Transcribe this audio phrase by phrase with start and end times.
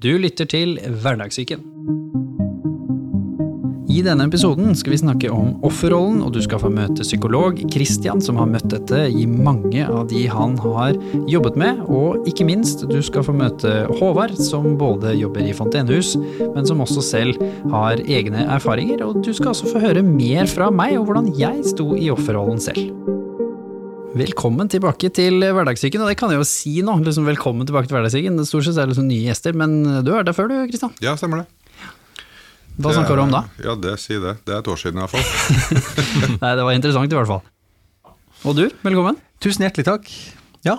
[0.00, 1.60] Du lytter til Hverdagssyken.
[3.90, 8.22] I denne episoden skal vi snakke om offerrollen, og du skal få møte psykolog Christian,
[8.24, 10.96] som har møtt dette i mange av de han har
[11.28, 11.84] jobbet med.
[11.92, 16.80] Og ikke minst, du skal få møte Håvard, som både jobber i fontenehus, men som
[16.80, 19.04] også selv har egne erfaringer.
[19.04, 22.62] Og du skal også få høre mer fra meg, og hvordan jeg sto i offerrollen
[22.70, 23.19] selv.
[24.20, 26.96] Velkommen tilbake til Hverdagssyken, og det kan jeg jo si nå.
[27.06, 28.36] Liksom, velkommen tilbake til Hverdagssyken.
[28.48, 30.92] Stort sett er det liksom nye gjester, men du har vært der før du, Kristian.
[31.04, 31.48] Ja, stemmer det.
[32.80, 33.42] Hva snakker du om da?
[33.64, 34.36] Ja, det Si det.
[34.46, 35.24] Det er et år siden i hvert fall.
[36.42, 37.42] Nei, det var interessant i hvert fall.
[38.48, 39.18] Og du, velkommen.
[39.44, 40.08] Tusen hjertelig takk.
[40.64, 40.78] Ja.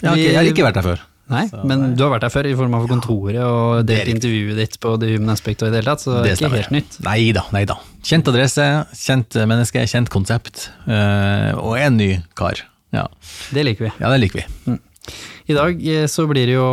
[0.00, 1.04] Jeg har ikke, jeg har ikke vært der før.
[1.26, 4.76] Nei, men du har vært der før i form av kontoret og delt intervjuet ditt
[4.78, 6.98] på The Human Aspect og i det hele tatt, så det er ikke helt nytt.
[7.02, 7.74] Nei da, nei da.
[8.06, 10.68] Kjent adresse, kjent menneske, kjent konsept.
[10.86, 12.62] eh, og en ny kar.
[12.96, 13.06] Ja.
[13.54, 13.92] Det liker vi.
[14.00, 14.76] ja, det liker vi.
[15.46, 16.66] I dag eh, så blir det jo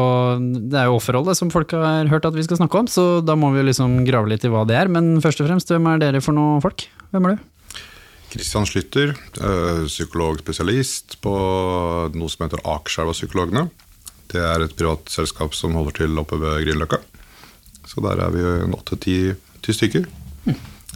[0.72, 3.36] Det er jo offerholdet som folk har hørt at vi skal snakke om, så da
[3.38, 4.91] må vi jo liksom grave litt i hva det er.
[4.91, 6.88] Men først og fremst, hvem er dere for noen folk?
[7.13, 7.49] Hvem er du?
[8.34, 9.13] Kristian Slytter,
[9.46, 11.34] øh, psykologspesialist på
[12.18, 13.68] noe som heter Akerselva Psykologene.
[14.34, 17.04] Det er et privat selskap som holder til oppe ved Grünerløkka.
[17.85, 19.18] Så der er vi åtte-ti
[19.63, 20.07] ti stykker.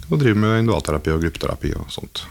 [0.07, 2.23] Og driver med individualterapi og gruppeterapi og sånt.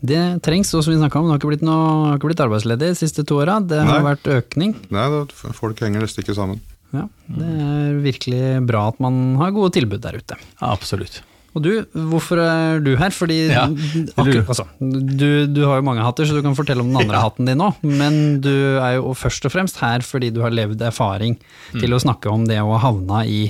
[0.00, 2.42] Det trengs, og som vi snakka om, det har ikke blitt, noe, har ikke blitt
[2.44, 3.58] arbeidsledig de siste to åra.
[3.66, 4.14] Det har Nei.
[4.14, 4.76] vært økning.
[4.94, 5.24] Nei, da,
[5.56, 6.60] folk henger nesten ikke sammen.
[6.94, 10.38] Ja, det er virkelig bra at man har gode tilbud der ute.
[10.60, 11.18] Ja, absolutt.
[11.56, 11.70] Og du,
[12.12, 13.10] hvorfor er du her?
[13.10, 16.92] Fordi Ja, akkurat, altså, du, du har jo mange hatter, så du kan fortelle om
[16.92, 17.80] den andre hatten din òg.
[17.82, 21.38] Men du er jo først og fremst her fordi du har levd erfaring
[21.74, 21.80] Mm.
[21.82, 23.40] til å snakke om det å havne i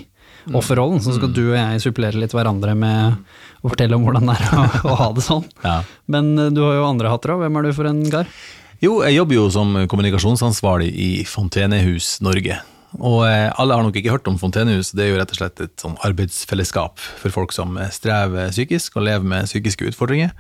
[0.55, 0.99] offerrollen.
[1.03, 1.17] Så Mm.
[1.19, 3.19] skal du og jeg supplere litt hverandre med
[3.63, 5.45] å fortelle om hvordan det er å, å ha det sånn.
[5.65, 5.81] Ja.
[6.11, 7.45] Men eh, du har jo andre hatter òg.
[7.45, 8.33] Hvem er du for en kar?
[8.79, 12.61] Jo, jeg jobber jo som kommunikasjonsansvarlig i Fontenehus Norge.
[12.97, 15.61] Og eh, alle har nok ikke hørt om Fontenehus, det er jo rett og slett
[15.61, 20.33] et sånn arbeidsfellesskap for folk som strever psykisk og lever med psykiske utfordringer.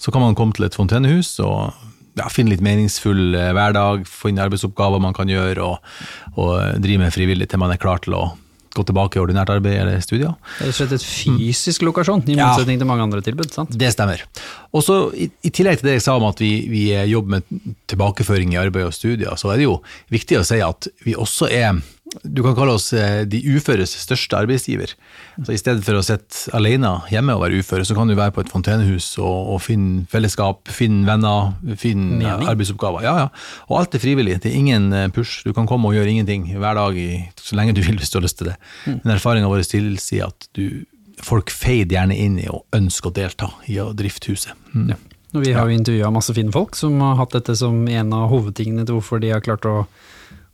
[0.00, 1.70] Så kan man komme til et fontenehus og
[2.18, 5.78] ja, finne litt meningsfull eh, hverdag, finne arbeidsoppgaver man kan gjøre, og,
[6.36, 8.24] og drive med frivillig til man er klar til å
[8.74, 10.34] gå tilbake i ordinært arbeid eller studier.
[10.58, 12.48] Det er rett og slett et fysisk lokasjon, i Ja.
[12.52, 13.50] motsetning til mange andre tilbud.
[13.52, 13.70] sant?
[13.76, 14.22] Det stemmer.
[14.72, 17.42] Og så i, I tillegg til det jeg sa om at vi, vi jobber med
[17.88, 19.80] tilbakeføring i arbeid og studier, så er det jo
[20.10, 21.82] viktig å si at vi også er
[22.20, 24.92] du kan kalle oss eh, de uføres største arbeidsgiver.
[25.40, 28.34] Så I stedet for å sitte alene hjemme og være ufør, så kan du være
[28.36, 32.48] på et fontenehus og, og finne fellesskap, finne venner, finne Mening.
[32.52, 33.06] arbeidsoppgaver.
[33.06, 33.28] Ja, ja.
[33.70, 34.38] Og alt er frivillig.
[34.44, 35.40] Det er ingen eh, push.
[35.46, 38.20] Du kan komme og gjøre ingenting hver dag i, så lenge du vil hvis du
[38.20, 38.58] har lyst til det.
[38.88, 40.84] Men erfaringa vår tilsier at du,
[41.22, 44.56] folk feider gjerne inn i å ønske å delta i å drifte huset.
[44.76, 44.92] Mm.
[44.92, 45.00] Ja.
[45.32, 48.28] Og vi har jo intervjua masse fine folk som har hatt dette som en av
[48.28, 49.86] hovedtingene til hvorfor de har klart å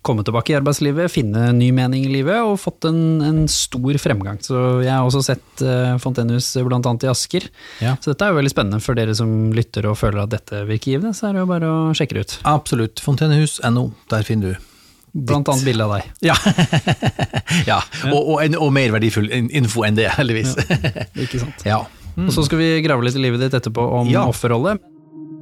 [0.06, 4.38] komme tilbake i arbeidslivet, finne ny mening i livet og fått en, en stor fremgang.
[4.44, 6.80] Så jeg har også sett uh, Fontenehus bl.a.
[7.02, 7.48] i Asker.
[7.84, 7.96] Ja.
[8.00, 10.94] Så dette er jo veldig spennende for dere som lytter og føler at dette virker
[10.94, 12.36] givende, så er det jo bare å sjekke det ut.
[12.48, 13.02] Absolutt.
[13.04, 14.66] Fontenehus.no, der finner du
[15.18, 16.08] Blant annet bilde av deg.
[16.28, 16.34] Ja.
[17.70, 17.78] ja.
[18.12, 20.52] Og, og, en- og mer verdifull info enn det, heldigvis.
[21.16, 21.64] Ikke sant?
[21.72, 21.80] Ja.
[22.18, 24.24] Og så skal vi grave litt i livet ditt etterpå om Ja.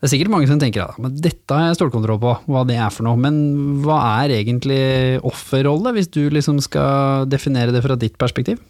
[0.00, 2.88] Det er sikkert mange som tenker at dette har jeg stålkontroll på, hva det er
[2.88, 3.20] for noe.
[3.20, 3.34] Men
[3.84, 4.80] hva er egentlig
[5.28, 8.62] offerrolle, hvis du liksom skal definere det fra ditt perspektiv?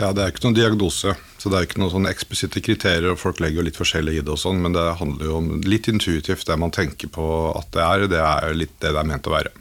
[0.00, 3.10] Ja, Det er ikke noen diagnose, så det er ikke noen sånne eksplisitte kriterier.
[3.12, 5.52] og Folk legger jo litt forskjellig i det, og sånn, men det handler jo om
[5.68, 6.46] litt intuitivt.
[6.48, 9.36] Det man tenker på at det er, det er litt det det er ment å
[9.36, 9.52] være.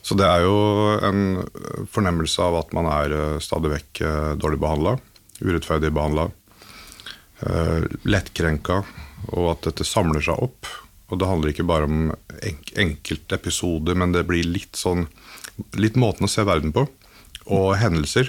[0.00, 0.56] Så det er jo
[1.04, 1.44] en
[1.92, 4.96] fornemmelse av at man er eh, stadig vekk eh, dårlig behandla,
[5.44, 6.30] urettferdig behandla,
[8.08, 8.78] lettkrenka,
[9.32, 10.68] og at dette samler seg opp.
[11.10, 12.10] Og det handler ikke bare om
[12.42, 15.06] enk enkeltepisoder, men det blir litt sånn
[15.80, 16.82] Litt måten å se verden på,
[17.48, 18.28] og hendelser.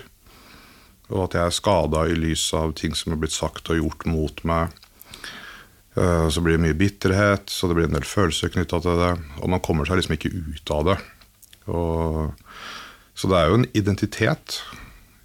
[1.12, 4.06] Og at jeg er skada i lys av ting som er blitt sagt og gjort
[4.08, 4.72] mot meg.
[5.98, 9.12] Eh, Så blir det mye bitterhet, så det blir en del følelser knytta til det.
[9.42, 10.98] Og man kommer seg liksom ikke ut av det.
[11.68, 12.32] Og,
[13.18, 14.62] så det er jo en identitet.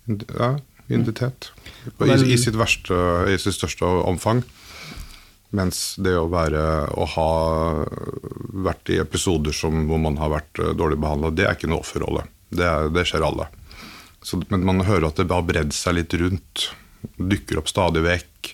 [0.08, 0.56] Ja,
[0.88, 1.52] identitet.
[1.86, 2.98] I, i, sitt verste,
[3.30, 4.42] I sitt største omfang.
[5.52, 6.60] Mens det å være
[6.96, 7.30] å ha
[8.64, 11.84] vært i episoder som, hvor man har vært eh, dårlig behandla, det er ikke noe
[11.84, 12.24] offerrolle.
[12.48, 13.48] Det, det skjer alle.
[14.24, 16.70] Så, men man hører at det har bredd seg litt rundt.
[17.18, 18.52] Dukker opp stadig vekk.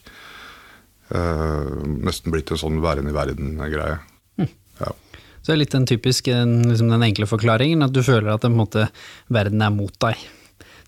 [1.15, 1.75] eh,
[2.09, 4.00] nesten blitt en sånn væren i verden-greie.
[4.79, 4.91] Ja.
[5.39, 8.59] Så det er litt den typisk, liksom den enkle forklaringen, at du føler at en
[8.59, 8.89] måte,
[9.33, 10.19] verden er mot deg.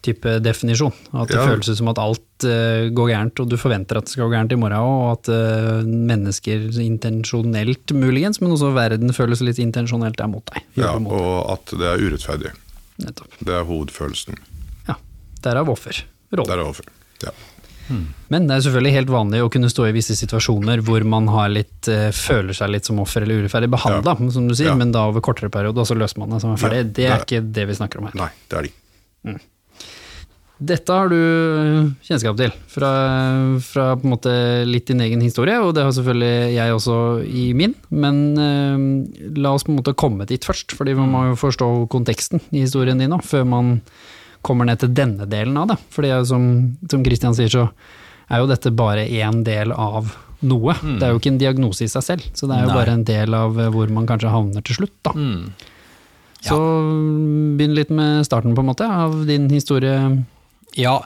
[0.03, 0.95] Type definisjon.
[1.13, 1.47] At det Ja.
[1.47, 4.53] føles som at alt uh, går gærent, og du forventer at det skal gå gærent
[4.53, 10.21] i morgen òg, og at uh, mennesker intensjonelt muligens, men også verden føles litt intensjonelt
[10.21, 10.63] er mot deg.
[10.81, 11.07] ja, deg.
[11.13, 12.55] og at det er urettferdig.
[13.05, 13.37] Nettopp.
[13.45, 14.41] Det er hovedfølelsen.
[14.89, 14.97] Ja.
[15.45, 16.01] Derav offer.
[16.33, 16.49] Rollen.
[16.49, 16.89] Der er over.
[17.25, 17.31] Ja.
[18.31, 21.49] Men det er selvfølgelig helt vanlig å kunne stå i visse situasjoner hvor man har
[21.51, 24.77] litt, eh, føler seg litt som offer eller urettferdig behandla, som du sier, Ja.
[24.79, 26.77] men da over kortere periode, og så løser man det som er ferdig.
[26.77, 28.15] Ja, det er det- ikke det vi snakker om her.
[28.15, 29.39] Nei, det er de.
[30.61, 31.17] Dette har du
[32.05, 32.91] kjennskap til, fra,
[33.65, 33.85] fra
[34.69, 38.83] litt din egen historie, og det har selvfølgelig jeg også i min, men eh,
[39.41, 42.67] la oss på en måte komme dit først, fordi man må jo forstå konteksten i
[42.67, 43.79] historien din òg, før man
[44.45, 45.79] kommer ned til denne delen av det.
[45.95, 46.45] Fordi som,
[46.93, 47.67] som Christian sier, så
[48.29, 50.13] er jo dette bare én del av
[50.45, 50.75] noe.
[50.81, 52.79] Det er jo ikke en diagnose i seg selv, så det er jo Nei.
[52.83, 55.17] bare en del av eh, hvor man kanskje havner til slutt, da.
[55.17, 55.49] Mm.
[56.41, 56.57] Så
[57.57, 59.97] begynn litt med starten, på en måte, av din historie.
[60.79, 61.01] Ja,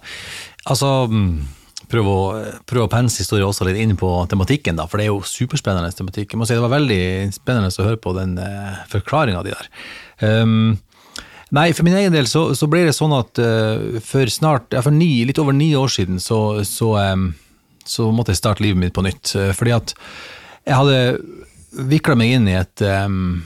[0.64, 1.52] altså prøve
[1.94, 2.20] Prøv å,
[2.66, 5.93] prøv å pense historien også litt inn på tematikken, da, for det er jo superspennende
[5.94, 6.32] tematikk.
[6.32, 7.05] Jeg må si Det var veldig
[7.37, 9.69] spennende å høre på den uh, forklaringa di der.
[10.25, 10.78] Um,
[11.55, 14.82] nei, for min egen del så, så ble det sånn at uh, for snart, ja,
[14.82, 17.28] for ni, litt over ni år siden, så, så, um,
[17.84, 19.37] så måtte jeg starte livet mitt på nytt.
[19.37, 19.94] Uh, fordi at
[20.64, 20.99] jeg hadde
[21.93, 23.43] vikla meg inn i et, um,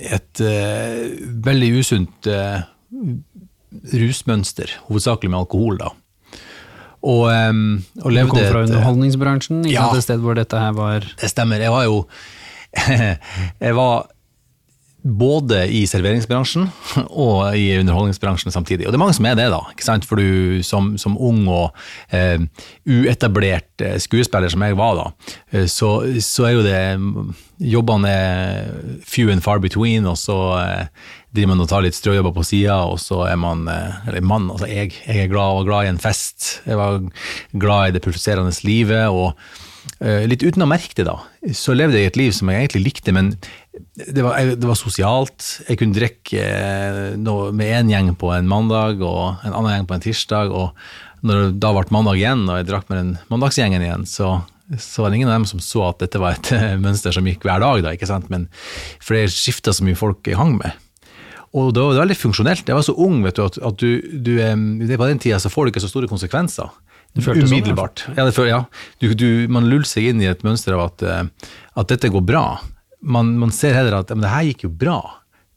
[0.00, 1.04] et uh,
[1.44, 2.62] veldig usunt eh,
[3.92, 5.88] rusmønster, hovedsakelig med alkohol, da.
[7.04, 9.82] Og, um, og Du kom fra et- underholdningsbransjen, ikke Ja.
[9.90, 11.60] sant, et sted hvor dette her var det stemmer.
[11.60, 12.06] Jeg var jo
[13.60, 14.06] Jeg var
[15.04, 16.64] både i serveringsbransjen
[17.26, 18.86] og i underholdningsbransjen samtidig.
[18.86, 19.60] Og det er mange som er det, da.
[19.74, 20.06] ikke sant?
[20.08, 21.74] For du som, som ung og
[22.08, 22.40] eh,
[22.88, 25.04] uetablert eh, skuespiller som jeg var da,
[25.52, 26.80] eh, så, så er jo det
[27.64, 28.72] Jobbene er
[29.06, 32.80] few and far between, og så eh, driver man og tar litt strøjobber på sida,
[32.88, 35.92] og så er man eh, Eller mann, altså jeg, jeg er glad, var glad i
[35.92, 36.48] en fest.
[36.64, 36.98] Jeg var
[37.52, 39.12] glad i det pulserende livet.
[39.12, 39.36] og
[40.00, 41.18] litt uten å merke det, da,
[41.52, 43.34] så levde jeg et liv som jeg egentlig likte, men
[43.94, 45.48] det var, jeg, det var sosialt.
[45.68, 49.88] Jeg kunne drikke eh, noe med én gjeng på en mandag og en annen gjeng
[49.90, 50.54] på en tirsdag.
[50.54, 54.36] Og når det da ble mandag igjen, og jeg drakk med den mandagsgjengen igjen, så,
[54.78, 57.26] så var det ingen av dem som så at dette var et eh, mønster som
[57.30, 58.30] gikk hver dag, da, ikke sant?
[58.34, 58.48] Men,
[59.02, 60.74] for det skifta så mye folk jeg hang med.
[61.54, 62.66] Og det var veldig funksjonelt.
[62.66, 64.32] Jeg var så ung vet du, at, at du, du,
[64.82, 66.70] det på den tida så får du ikke så store konsekvenser.
[67.14, 68.08] følte sånn, Umiddelbart.
[68.16, 68.64] Ja, det ja.
[68.98, 72.26] Du, du, man luller seg inn i et mønster av at, eh, at dette går
[72.26, 72.48] bra.
[73.04, 74.96] Man, man ser heller at det her gikk jo bra.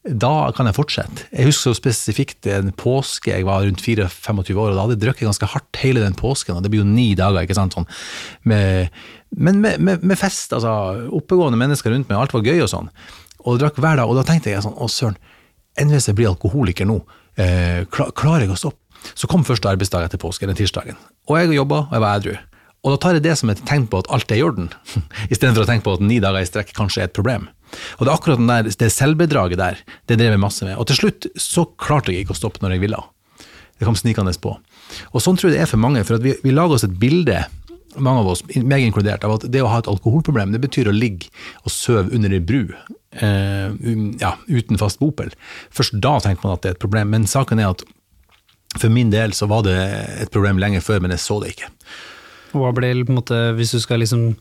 [0.08, 1.26] Da kan jeg fortsette.
[1.36, 5.02] Jeg husker så spesifikt en påske, jeg var rundt 4-25 år, og da hadde jeg
[5.04, 7.88] drukket ganske hardt hele den påsken, og det blir jo ni dager, ikke sant, sånn,
[8.48, 8.88] med,
[9.36, 10.72] men med, med, med fest, altså,
[11.18, 12.88] oppegående mennesker rundt meg, alt var gøy og sånn,
[13.44, 15.20] og drakk hver dag, og da tenkte jeg sånn, å søren,
[15.78, 17.02] enn hvis jeg blir alkoholiker nå,
[17.44, 18.80] eh, kla- klarer jeg å stoppe?
[19.12, 20.96] Så kom første arbeidsdag etter påske, den tirsdagen,
[21.28, 22.38] og jeg jobba, og jeg var edru.
[22.86, 24.70] Og da tar jeg det som et tegn på at alt er i orden,
[25.34, 27.50] istedenfor å tenke på at ni dager i strekk kanskje er et problem.
[27.98, 30.78] Og det er akkurat der, det selvbedraget der, det drev jeg masse med.
[30.80, 33.02] Og til slutt så klarte jeg ikke å stoppe når jeg ville.
[33.78, 34.56] Det kom snikende på.
[35.12, 37.44] Og sånn tror jeg det er for mange, for vi, vi lager oss et bilde,
[37.98, 40.96] mange av oss, meg inkludert, av at det å ha et alkoholproblem, det betyr å
[40.96, 41.30] ligge
[41.64, 42.72] og søve under ei bru.
[43.18, 45.32] Eh, um, ja, uten fast bopel.
[45.74, 47.86] Først da tenker man at det er et problem, men saken er at
[48.78, 49.78] for min del så var det
[50.22, 51.72] et problem lenge før, men jeg så det ikke.
[52.54, 54.34] Hva ble på en måte, hvis du skal liksom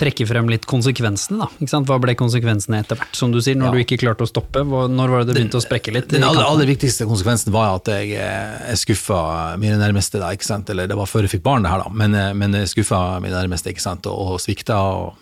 [0.00, 1.80] trekke frem litt konsekvensene, da.
[1.84, 3.12] Hva ble konsekvensene etter hvert?
[3.16, 3.72] Som du sier, når Ja.
[3.72, 6.08] du ikke klarte å stoppe, når var det det begynte å sprekke litt?
[6.08, 10.48] Den aller, aller viktigste konsekvensen var at jeg, eh, jeg skuffa mine nærmeste, da, ikke
[10.48, 10.70] sant?
[10.70, 13.20] eller det var før jeg fikk barn, det her da, men, eh, men jeg skuffa
[13.20, 14.06] mine nærmeste ikke sant?
[14.06, 15.12] og, og svikta og,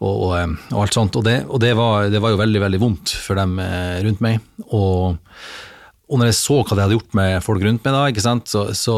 [0.00, 1.14] og, og, eh, og alt sånt.
[1.14, 3.54] Og, det, det, var, det var jo veldig veldig vondt for dem
[4.02, 4.40] rundt meg.
[4.72, 5.14] Og,
[6.08, 8.34] og når jeg så hva det hadde gjort med folk rundt meg, da?
[8.48, 8.94] Så, så,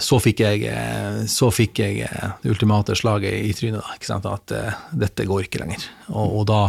[0.00, 3.84] så fikk jeg, eh, så fikk jeg eh, det ultimate slaget i trynet.
[4.08, 4.32] Da?
[4.32, 5.84] At uh, dette går ikke lenger.
[6.08, 6.62] Og, og, da,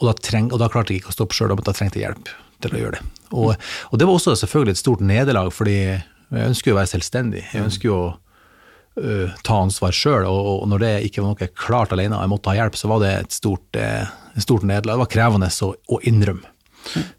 [0.00, 2.32] og, da treng, og da klarte jeg ikke å stoppe sjøl, da trengte jeg hjelp
[2.64, 3.10] til å gjøre det.
[3.34, 3.52] Og,
[4.00, 7.44] det var også selvfølgelig et stort nederlag, fordi jeg ønsker jo å være selvstendig.
[7.50, 11.52] Jeg ønsker jo å uh, ta ansvar sjøl, og, når det ikke var noe jeg
[11.52, 14.08] klarte alene, og jeg måtte ha hjelp, så var det et stort, uh,
[14.40, 14.96] stort nederlag.
[14.96, 16.53] Det var krevende å innrømme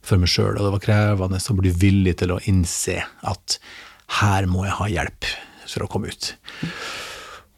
[0.06, 3.60] for meg sjøl, og det var krevende å bli villig til å innse at
[4.22, 5.30] her må jeg ha hjelp
[5.66, 6.32] for å komme ut.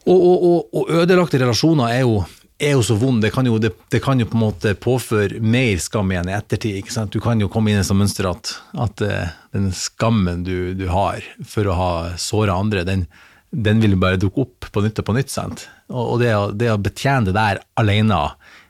[0.08, 2.22] Og, og, og, og ødelagte relasjoner er jo,
[2.64, 3.20] er jo så vond.
[3.24, 6.36] Det kan jo, det, det kan jo på en måte påføre mer skam igjen i
[6.38, 6.88] ettertid.
[7.12, 10.72] Du kan jo komme inn i et sånt mønster at, at eh, den skammen du,
[10.80, 13.04] du har for å ha såra andre, den,
[13.52, 15.34] den vil bare dukke opp på nytt og på nytt.
[15.34, 15.68] sant?
[15.92, 18.24] Og, det, det å betjene det der alene,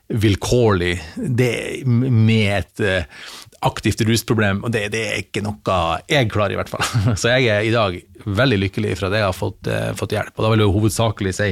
[0.07, 3.25] vilkårlig, det med et eh,
[3.67, 6.85] aktivt rusproblem, og det, det er ikke noe jeg klarer, i hvert fall.
[7.19, 10.33] Så jeg er i dag veldig lykkelig for at jeg har fått, eh, fått hjelp.
[10.35, 11.51] Og da vil jeg hovedsakelig si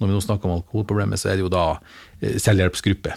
[0.00, 1.64] når vi nå snakker om alkoholproblemet, så er det jo da
[2.20, 3.16] eh, selvhjelpsgruppe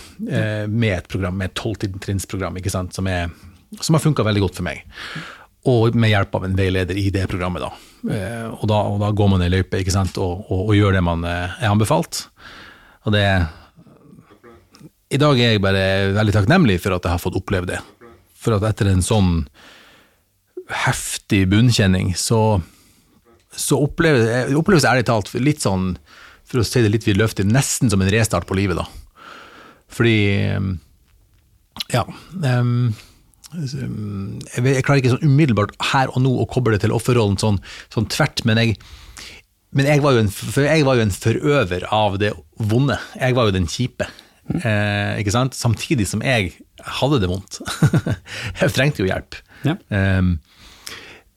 [0.68, 2.60] med et program, med et tolvtrinnsprogram,
[2.92, 3.32] som, er,
[3.80, 4.84] som har funka veldig godt for meg.
[5.72, 7.70] Og med hjelp av en veileder i det programmet, da.
[8.58, 11.04] Og da, og da går man i løype ikke sant, og, og, og gjør det
[11.08, 12.26] man er anbefalt.
[13.08, 13.24] Og det
[15.14, 17.80] I dag er jeg bare veldig takknemlig for at jeg har fått oppleve det.
[18.40, 19.34] For at etter en sånn
[20.84, 22.62] heftig bunnkjenning, så,
[23.52, 25.94] så oppleves, oppleves ærlig talt litt sånn
[26.50, 28.88] for å si det litt vidløftig, nesten som en restart på livet, da.
[29.94, 30.18] Fordi
[31.94, 32.06] Ja.
[32.42, 32.94] Um,
[33.54, 37.60] jeg, jeg, klarer ikke sånn umiddelbart her og nå å koble det til offerrollen sånn,
[37.94, 38.80] sånn tvert, men jeg,
[39.78, 40.32] men jeg var, jo en,
[40.66, 42.98] jeg var jo en forøver av det vonde.
[43.20, 44.10] Jeg var jo den kjipe.
[44.52, 45.56] Eh, ikke sant?
[45.56, 46.52] Samtidig som jeg
[47.00, 47.62] hadde det vondt.
[48.62, 49.40] jeg trengte jo hjelp.
[49.64, 49.78] Ja.
[49.88, 50.36] Um,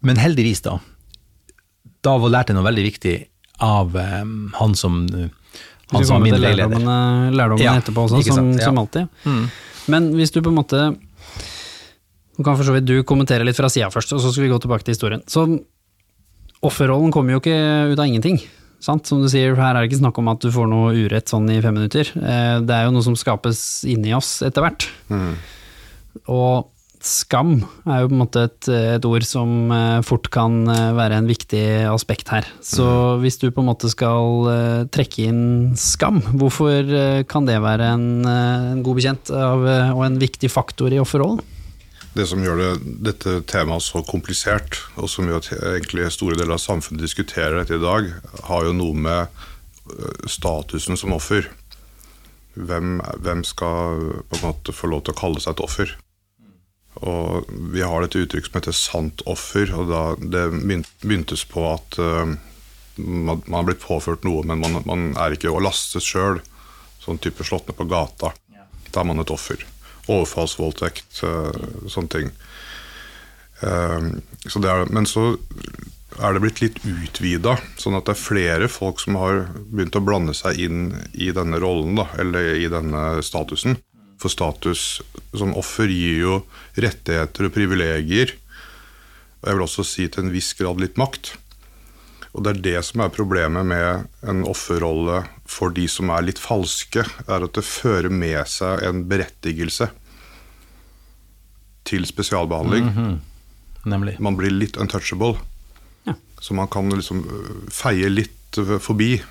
[0.06, 0.78] men heldigvis, da.
[2.06, 3.16] Da lærte jeg noe veldig viktig
[3.64, 5.04] av um, han som
[5.92, 6.66] han som var min veileder.
[6.66, 8.64] Lærdommene, lærdommene ja, etterpå også, som, ja.
[8.66, 9.06] som, alltid.
[9.22, 9.44] Mm.
[9.92, 10.80] Men hvis du på en måte
[12.36, 14.50] Nå kan for så vidt du kommentere litt fra sida først, og så skal vi
[14.50, 15.22] gå tilbake til historien.
[15.30, 15.46] Så
[16.66, 17.54] offerrollen kommer jo ikke
[17.94, 18.36] ut av ingenting.
[18.83, 19.09] Sant?
[19.09, 21.49] Som du sier, her er det ikke snakk om at du får noe urett sånn
[21.52, 22.11] i fem minutter.
[22.14, 24.88] Eh, det er jo noe som skapes inni oss etter hvert.
[25.11, 25.37] Mm.
[26.33, 26.66] Og
[27.06, 31.21] skam er jo på en måte et, et, ord som eh, fort kan eh, være
[31.21, 32.49] en viktig aspekt her.
[32.61, 33.25] Så mm.
[33.25, 35.45] hvis du på en måte skal trekke inn
[35.80, 39.66] skam, hvorfor kan det være en, en god bekjent av,
[39.97, 41.42] og en viktig faktor i offerrollen?
[42.16, 42.70] Det som gjør det,
[43.11, 47.76] dette temaet så komplisert, og som gjør at egentlig store deler av samfunnet diskuterer dette
[47.76, 48.08] i dag,
[48.49, 49.44] har jo noe med
[50.30, 51.50] statusen som offer.
[52.56, 55.94] Hvem, hvem skal på en måte få lov til å kalle seg et offer?
[57.04, 59.75] Og vi har dette uttrykk som heter 'sant offer'.
[59.76, 60.44] og da, Det
[61.04, 62.25] begyntes på at uh,
[62.96, 66.40] man, man har blitt påført noe, men man, man er ikke å laste sjøl.
[67.04, 68.32] Sånn type slått ned på gata.
[68.90, 69.61] Da er man et offer.
[70.06, 71.50] Overfallsvoldtekt, uh,
[71.90, 72.32] sånne ting.
[73.62, 75.32] Uh, så er, men så
[76.16, 80.04] er det blitt litt utvida, sånn at det er flere folk som har begynt å
[80.04, 80.80] blande seg inn
[81.12, 83.78] i denne rollen, da, eller i denne statusen.
[84.22, 85.02] For status
[85.36, 86.36] som offer gir jo
[86.80, 88.32] rettigheter og privilegier.
[89.42, 91.34] Og jeg vil også si til en viss grad litt makt.
[92.37, 96.40] Og det er det som er problemet med en offerrolle for de som er litt
[96.43, 99.88] falske, er at det fører med seg en berettigelse
[101.87, 102.85] til spesialbehandling.
[102.85, 103.16] Mm -hmm.
[103.85, 104.21] Nemlig.
[104.21, 105.38] Man blir litt untouchable.
[106.05, 106.14] Ja.
[106.40, 107.25] Så man kan liksom
[107.71, 109.23] feie litt forbi.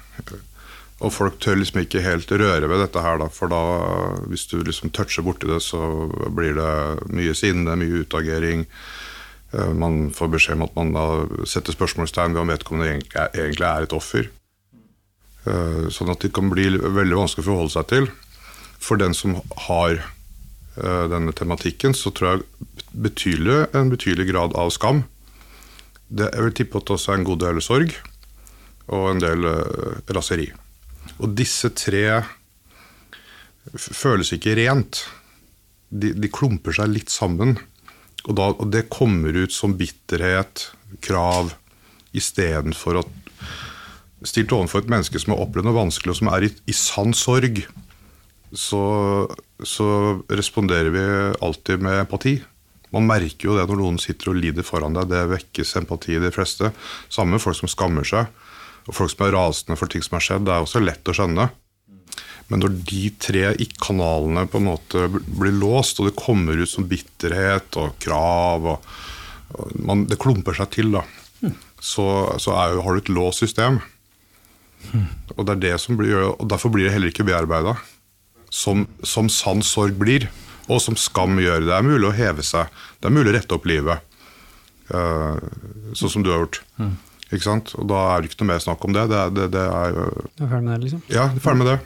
[1.00, 3.62] Og folk tør liksom ikke helt røre ved dette her, da, for da,
[4.32, 8.66] hvis du liksom toucher borti det, så blir det mye sinne, mye utagering.
[9.56, 11.06] Eh, man får beskjed om at man da
[11.48, 14.30] setter spørsmålstegn ved om vedkommende egentlig er et offer.
[15.46, 18.10] Eh, sånn at det kan bli veldig vanskelig å forholde seg til.
[18.82, 22.72] For den som har eh, denne tematikken, så tror jeg
[23.06, 25.06] betydelig, en betydelig grad av skam.
[26.08, 27.96] Det, jeg vil tippe at det også er en god del sorg
[28.94, 29.48] og en del
[30.14, 30.52] raseri.
[31.18, 32.04] Og disse tre
[33.74, 35.02] føles ikke rent.
[35.90, 37.56] De, de klumper seg litt sammen.
[38.26, 40.70] Og, da, og, det kommer ut som bitterhet,
[41.06, 41.54] krav,
[42.16, 43.22] istedenfor at
[44.26, 47.12] Stilt overfor et menneske som har opplevd noe vanskelig, og som er i, i sann
[47.14, 47.60] sorg,
[48.58, 48.80] så,
[49.62, 49.88] så,
[50.32, 51.04] responderer vi
[51.46, 52.40] alltid med empati.
[52.96, 55.12] Man merker jo det når noen sitter og lider foran deg.
[55.12, 56.72] Det vekkes empati i de fleste.
[57.12, 58.32] Samme med folk som skammer seg
[58.86, 61.16] og folk som er rasende for ting som har skjedd, det er også lett å
[61.18, 61.48] skjønne.
[62.52, 63.48] Men når de tre
[63.82, 68.90] kanalene på en måte blir låst, og det kommer ut som bitterhet og krav og,
[69.56, 71.06] og man, Det klumper seg til, da.
[71.82, 72.06] Så,
[72.42, 73.80] så er, har du et låst system.
[75.36, 77.76] Og, det er det som blir, og derfor blir det heller ikke bearbeida.
[78.54, 80.30] Som, som sann sorg blir,
[80.70, 81.66] og som skam gjør.
[81.68, 82.70] Det er mulig å heve seg.
[83.00, 84.06] Det er mulig å rette opp livet.
[84.90, 85.42] Uh,
[85.98, 86.62] sånn som du har gjort.
[87.32, 87.74] Ikke sant?
[87.80, 89.08] Og da er det ikke noe mer snakk om det.
[89.12, 90.00] det, det, det er,
[90.38, 91.04] du er ferdig med det, liksom?
[91.12, 91.80] Ja, ferdig med det.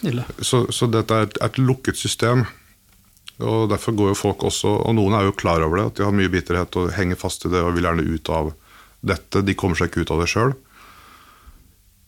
[0.00, 0.24] Snille.
[0.40, 2.46] Så, så, dette er et, et, lukket system.
[3.40, 6.04] Og derfor går jo folk også, og noen er jo klar over det, at de
[6.06, 8.52] har mye bitterhet og henger fast i det og vil gjerne ut av
[9.00, 9.44] dette.
[9.44, 10.54] De kommer seg ikke ut av det sjøl.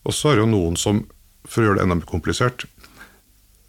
[0.02, 1.02] Og så er det jo noen som,
[1.46, 2.66] for å gjøre det enda mer komplisert,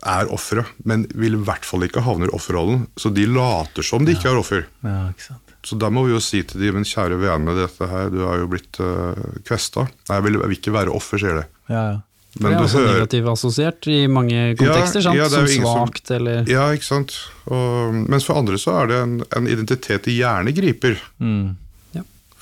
[0.03, 2.87] er ofre, men vil i hvert fall ikke havne i offerrollen.
[2.99, 4.65] Så de later som de ikke er offer.
[4.83, 5.37] Ja, ikke.
[5.63, 8.41] Så da må vi jo si til de, men kjære vene, dette her, du har
[8.41, 9.15] jo blitt uh,
[9.47, 9.85] kvesta.
[10.09, 11.45] Nei, jeg vil, jeg vil ikke være offer, sier det.
[11.71, 12.01] Ja, ja.
[12.33, 15.17] Det er også negativt assosiert i mange kontekster, sant?
[15.19, 17.13] ja, er som svakt som- eller Ja, ikke sant.
[17.45, 20.97] Og, mens for andre så er det en, en identitet de gjerne griper.
[21.21, 21.57] Mm.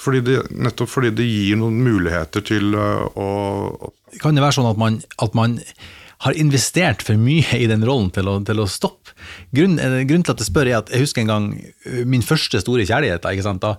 [0.01, 4.69] Fordi det, nettopp fordi det gir noen muligheter til uh, å Kan det være sånn
[4.71, 5.59] at man, at man
[6.25, 9.13] har investert for mye i den rollen til å, til å stoppe?
[9.53, 12.25] Grunnen, eh, grunnen til at jeg spør er at jeg husker en gang eh, min
[12.25, 13.21] første store kjærlighet.
[13.23, 13.63] da, Ikke sant?
[13.63, 13.75] Da,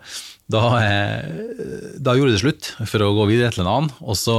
[0.50, 4.38] da, eh, da gjorde det slutt for å gå videre til en annen, og så,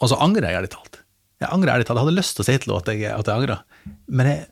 [0.00, 1.01] og så angrer jeg ærlig talt.
[1.42, 1.98] Jeg angrer ærlig talt.
[1.98, 3.62] Jeg hadde lyst til å si til henne at jeg, at jeg angrer,
[4.08, 4.44] men jeg,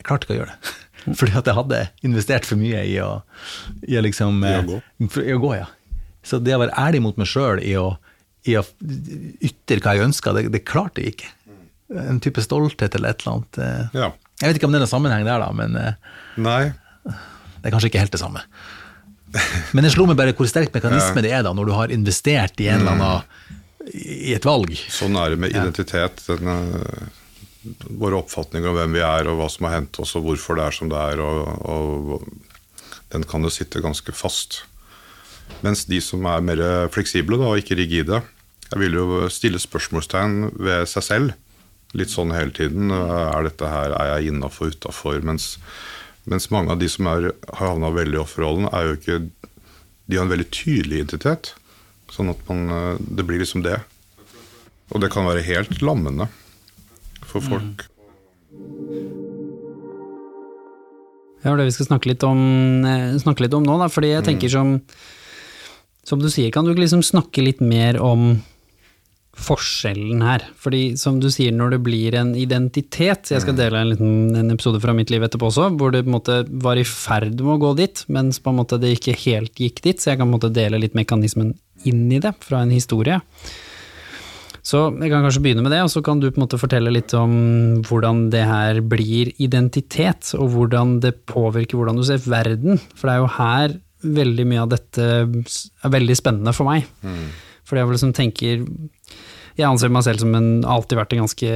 [0.00, 0.74] jeg klarte ikke å gjøre det.
[1.20, 3.10] Fordi at jeg hadde investert for mye i å,
[3.88, 5.18] i å liksom I å eh.
[5.24, 5.66] I å gå, ja.
[6.24, 7.74] Så det å være ærlig mot meg sjøl i,
[8.48, 8.64] i å
[9.44, 11.32] ytre hva jeg ønska, det, det klarte jeg ikke.
[12.00, 13.58] En type stolthet eller et eller annet.
[13.60, 13.98] eh.
[14.00, 14.08] Ja.
[14.40, 16.62] Jeg vet ikke om det er noen sammenheng der, da, men eh, Nei.
[17.04, 18.40] det er kanskje ikke helt det samme.
[19.74, 22.58] Men det slo meg bare hvor sterk mekanisme det er da, når du har investert
[22.64, 23.60] i en eller annen
[23.92, 24.72] i et valg.
[24.92, 26.22] Sånn er det med identitet.
[26.28, 27.08] Den, eh,
[27.88, 30.68] våre oppfatninger om hvem vi er, og hva som har hendt oss, og hvorfor det
[30.68, 31.20] er som det er.
[31.24, 32.28] Og, og
[33.12, 34.62] den kan jo sitte ganske fast.
[35.64, 36.62] Mens de som er mer
[36.92, 38.22] fleksible da, og ikke rigide,
[38.70, 41.34] jeg vil jo stille spørsmålstegn ved seg selv.
[41.94, 42.90] Litt sånn hele tiden.
[42.90, 45.20] Er dette her, er jeg innafor, utafor?
[45.22, 45.54] Mens,
[46.26, 49.20] mens mange av de som er, har havna veldig i offerrollen, er jo ikke
[50.04, 51.54] De har en veldig tydelig identitet.
[52.14, 53.80] Sånn at man, eh, det blir liksom det.
[54.94, 56.28] Og det kan være helt lammende
[57.24, 57.88] for folk.
[61.44, 62.40] Ja, det er det vi skal snakke litt om,
[62.88, 63.90] eh, snakke litt om nå, da.
[63.92, 64.80] Fordi jeg tenker som
[66.04, 68.42] Som du sier, kan du ikke liksom snakke litt mer om
[69.40, 70.42] forskjellen her?
[70.54, 74.50] Fordi som du sier, når det blir en identitet Jeg skal dele en liten en
[74.50, 77.56] episode fra mitt liv etterpå også, hvor det på en måte var i ferd med
[77.56, 80.28] å gå dit, mens på en måte det ikke helt gikk dit, så jeg kan
[80.28, 81.54] på en måte dele litt mekanismen
[81.90, 83.20] inn i det, fra en historie.
[84.64, 86.92] Så jeg kan kanskje begynne med det, og så kan du på en måte fortelle
[86.92, 87.34] litt om
[87.84, 92.80] hvordan det her blir identitet, og hvordan det påvirker hvordan du ser verden.
[92.96, 96.88] For det er jo her veldig mye av dette er veldig spennende for meg.
[97.64, 98.64] For jeg liksom tenker
[99.54, 101.50] Jeg anser meg selv som en alltid vært en ganske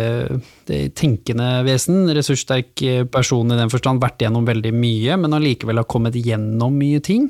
[0.94, 5.88] tenkende vesen, ressurssterk eh, person i den forstand, vært igjennom veldig mye, men allikevel har
[5.90, 7.26] kommet gjennom mye ting.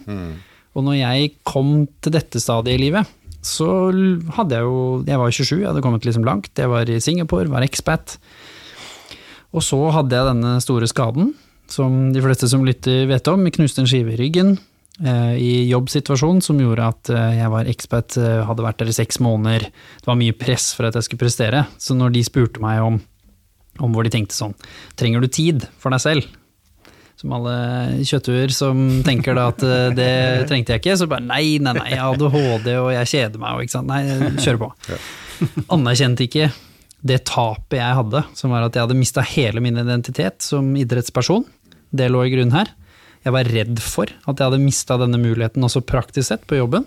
[0.78, 3.08] Og når jeg kom til dette stadiet i livet,
[3.42, 3.66] så
[4.36, 6.54] hadde jeg jo Jeg var 27, jeg hadde kommet liksom langt.
[6.54, 8.18] Jeg var i Singapore, var expat.
[9.54, 11.32] Og så hadde jeg denne store skaden,
[11.70, 13.46] som de fleste som lytter vet om.
[13.46, 14.56] Jeg knuste en skive i ryggen
[15.02, 18.98] eh, i jobbsituasjon som gjorde at eh, jeg var expat, eh, hadde vært der i
[18.98, 19.70] seks måneder.
[19.70, 21.64] Det var mye press for at jeg skulle prestere.
[21.80, 23.00] Så når de spurte meg om,
[23.80, 24.56] om hvor de tenkte sånn
[24.98, 26.28] Trenger du tid for deg selv?
[27.18, 27.54] Som alle
[28.06, 30.12] kjøttuer som tenker da at eh, det
[30.50, 30.96] trengte jeg ikke.
[31.00, 33.90] Så bare nei, nei, nei, jeg har ADHD og jeg kjeder meg og ikke sant.
[33.90, 34.72] Nei, kjør på.
[35.74, 36.50] Anerkjente ikke
[37.08, 41.46] det tapet jeg hadde, som var at jeg hadde mista hele min identitet som idrettsperson.
[41.94, 42.70] Det lå i grunnen her.
[43.26, 46.86] Jeg var redd for at jeg hadde mista denne muligheten også praktisk sett på jobben.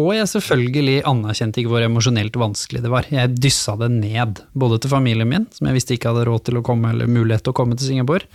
[0.00, 3.06] Og jeg selvfølgelig anerkjente ikke hvor emosjonelt vanskelig det var.
[3.12, 6.58] Jeg dyssa det ned, både til familien min, som jeg visste ikke hadde råd til
[6.58, 8.26] å komme, eller mulighet til å komme til Singapore,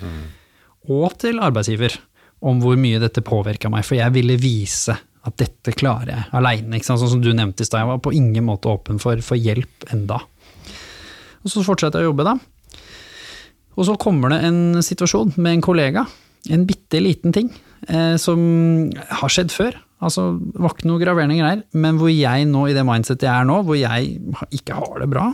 [0.89, 1.95] og til arbeidsgiver,
[2.45, 3.85] om hvor mye dette påvirka meg.
[3.87, 4.95] For jeg ville vise
[5.27, 6.79] at dette klarer jeg aleine.
[6.83, 9.89] Sånn som du nevnte i stad, jeg var på ingen måte åpen for, for hjelp
[9.93, 10.21] enda.
[11.43, 12.37] Og så fortsetter jeg å jobbe, da.
[13.79, 16.05] Og så kommer det en situasjon med en kollega,
[16.51, 17.51] en bitte liten ting,
[17.87, 18.39] eh, som
[19.21, 19.77] har skjedd før.
[20.03, 23.33] Altså, det var ikke noe graverende greier, men hvor jeg nå, i det mindsetet jeg
[23.35, 24.15] er nå, hvor jeg
[24.55, 25.27] ikke har det bra,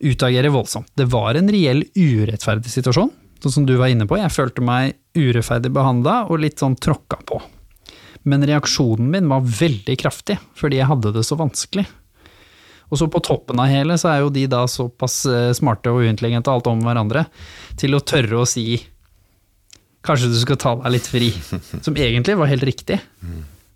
[0.00, 0.90] utagerer voldsomt.
[0.96, 3.12] Det var en reell urettferdig situasjon,
[3.46, 4.18] sånn som du var inne på.
[4.18, 7.40] Jeg følte meg urettferdig behandla og litt sånn tråkka på.
[8.26, 11.86] Men reaksjonen min var veldig kraftig, fordi jeg hadde det så vanskelig.
[12.90, 16.04] Og så på toppen av hele, så er jo de da såpass eh, smarte og
[16.06, 17.26] uintelligente alt om hverandre,
[17.78, 18.80] til å tørre å si
[20.06, 21.30] kanskje du skal ta deg litt fri,
[21.86, 23.00] som egentlig var helt riktig.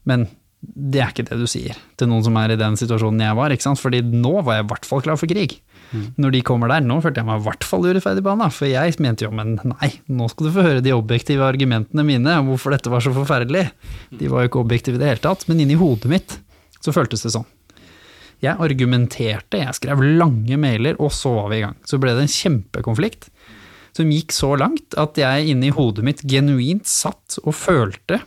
[0.06, 0.28] Men
[0.60, 3.54] det er ikke det du sier til noen som er i den situasjonen jeg var,
[3.54, 3.80] ikke sant?
[3.80, 5.56] fordi nå var jeg i hvert fall klar for krig.
[5.90, 8.94] Når de kommer der, nå følte jeg meg i hvert fall urettferdig behandla, for jeg
[9.02, 12.76] mente jo, men nei, nå skal du få høre de objektive argumentene mine om hvorfor
[12.76, 13.64] dette var så forferdelig.
[14.20, 16.36] De var jo ikke objektive i det hele tatt, men inni hodet mitt
[16.80, 17.48] så føltes det sånn.
[18.40, 21.76] Jeg argumenterte, jeg skrev lange mailer, og så var vi i gang.
[21.84, 23.28] Så ble det en kjempekonflikt
[23.96, 28.20] som gikk så langt at jeg inni hodet mitt genuint satt og følte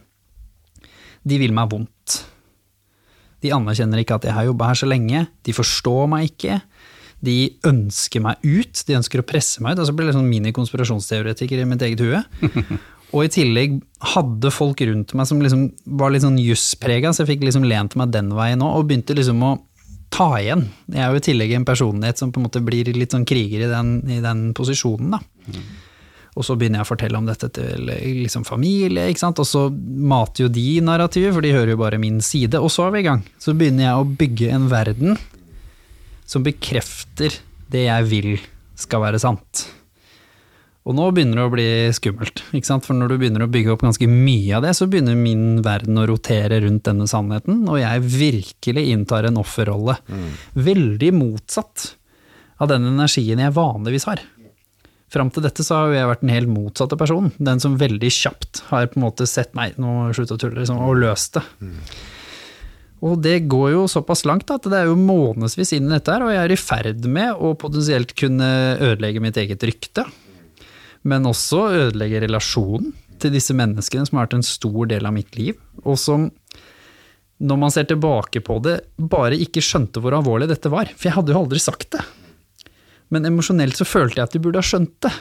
[1.24, 2.20] de vil meg vondt.
[3.44, 6.60] De anerkjenner ikke at jeg har jobba her så lenge, de forstår meg ikke.
[7.24, 7.38] De
[7.70, 9.84] ønsker meg ut, de ønsker å presse meg ut.
[9.84, 12.24] Og så ble jeg sånn mini-konspirasjonsteoretiker i mitt eget hue.
[13.14, 13.78] Og i tillegg
[14.16, 15.68] hadde folk rundt meg som liksom
[16.00, 19.14] var litt sånn jusprega, så jeg fikk liksom lent meg den veien òg, og begynte
[19.14, 19.54] liksom å
[20.14, 20.66] ta igjen.
[20.90, 23.66] Jeg er jo i tillegg en personlighet som på en måte blir litt sånn kriger
[23.66, 25.22] i den, i den posisjonen, da.
[26.34, 27.92] Og så begynner jeg å fortelle om dette til
[28.24, 29.38] liksom familie, ikke sant?
[29.38, 32.88] og så mater jo de narrativet, for de hører jo bare min side, og så
[32.88, 33.22] er vi i gang.
[33.38, 35.20] Så begynner jeg å bygge en verden
[36.26, 37.36] som bekrefter
[37.74, 38.34] det jeg vil
[38.80, 39.66] skal være sant.
[40.84, 42.84] Og nå begynner det å bli skummelt, ikke sant?
[42.84, 46.00] for når du begynner å bygge opp ganske mye av det, så begynner min verden
[46.02, 49.96] å rotere rundt denne sannheten, og jeg virkelig inntar en offerrolle.
[50.60, 51.94] Veldig motsatt
[52.60, 54.26] av den energien jeg vanligvis har.
[55.14, 57.32] Fram til dette så har jeg vært den helt motsatte personen.
[57.38, 60.80] Den som veldig kjapt har på en måte sett Nei, nå slutt å tulle, liksom,
[60.82, 61.44] og løst det.
[63.04, 66.24] Og det går jo såpass langt at det er jo månedsvis inn i dette her,
[66.24, 68.48] og jeg er i ferd med å potensielt kunne
[68.80, 70.06] ødelegge mitt eget rykte.
[71.04, 75.36] Men også ødelegge relasjonen til disse menneskene som har vært en stor del av mitt
[75.36, 76.30] liv, og som
[77.44, 80.88] når man ser tilbake på det, bare ikke skjønte hvor alvorlig dette var.
[80.96, 82.04] For jeg hadde jo aldri sagt det.
[83.12, 85.12] Men emosjonelt så følte jeg at de burde ha skjønt det.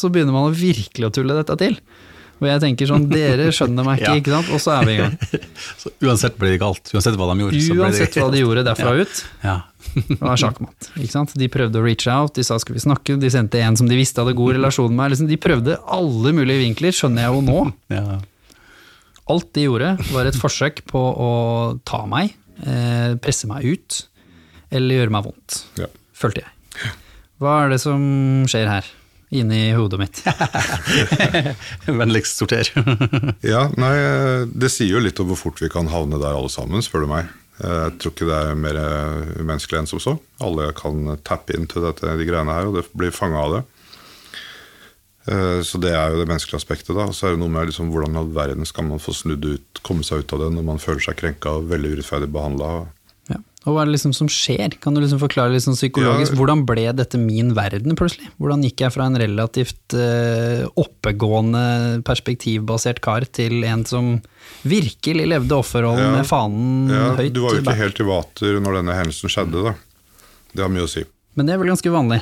[0.00, 1.76] Så begynner man virkelig å tulle dette til.
[2.42, 4.48] Og jeg tenker sånn, dere skjønner meg ikke, ikke sant?
[4.56, 5.14] Og så er vi i gang.
[5.80, 6.90] Så uansett ble det galt.
[6.94, 7.60] Uansett hva de gjorde.
[7.62, 9.54] så ble det Uansett hva de gjorde derfra ut, Ja.
[9.94, 10.88] det var sjakkmatt.
[10.98, 11.34] Ikke sant?
[11.38, 13.98] De prøvde å reach out, de sa skal vi snakke, de sendte en som de
[13.98, 15.12] visste hadde god relasjon med meg.
[15.14, 17.60] Liksom, de prøvde alle mulige vinkler, skjønner jeg jo nå.
[17.96, 18.18] ja.
[19.30, 21.30] Alt de gjorde, var et forsøk på å
[21.88, 22.34] ta meg,
[22.66, 24.02] eh, presse meg ut,
[24.74, 25.62] eller gjøre meg vondt.
[25.80, 25.88] Ja.
[26.18, 26.92] Følte jeg.
[27.40, 28.02] Hva er det som
[28.50, 28.90] skjer her,
[29.34, 30.20] inni hodet mitt?
[32.00, 32.70] Vennligst sorter.
[33.54, 33.94] Ja, nei,
[34.62, 37.10] Det sier jo litt om hvor fort vi kan havne der alle sammen, spør du
[37.12, 37.30] meg.
[37.60, 38.78] Jeg tror ikke det er mer
[39.38, 40.16] umenneskelig enn som så.
[40.42, 43.60] Alle kan tappe inn til dette, de greiene her, og det blir fanga av det.
[45.30, 46.90] Eh, Så det er jo det menneskelige aspektet.
[46.96, 47.06] da.
[47.06, 49.44] Og så er det noe med liksom, hvordan i all verden skal man få snudd
[49.46, 52.72] ut, komme seg ut av det når man føler seg krenka og veldig urettferdig behandla.
[53.64, 54.74] Og hva er det liksom som skjer?
[54.82, 56.36] Kan du liksom forklare litt sånn psykologisk, Ja.
[56.36, 58.28] hvordan ble dette min verden plutselig?
[58.36, 64.18] Hvordan gikk jeg fra en relativt uh, oppegående, perspektivbasert kar til en som
[64.68, 66.12] virkelig levde offerrollen Ja.
[66.18, 69.64] med fanen Ja, høyt du var jo ikke helt i vater når denne hendelsen skjedde.
[69.70, 69.74] da.
[70.54, 71.04] Det har mye å si.
[71.34, 72.20] Men det er vel ganske vanlig?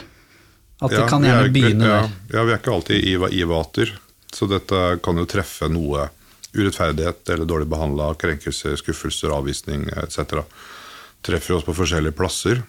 [0.83, 2.11] At det kan er gjerne begynne ja, der.
[2.39, 3.93] Ja, vi er ikke alltid i, i vater,
[4.33, 6.09] så dette kan jo treffe noe
[6.55, 10.43] urettferdighet eller dårlig behandla, krenkelser, skuffelser, avvisning etc.
[11.23, 12.63] Treffer oss på forskjellige plasser.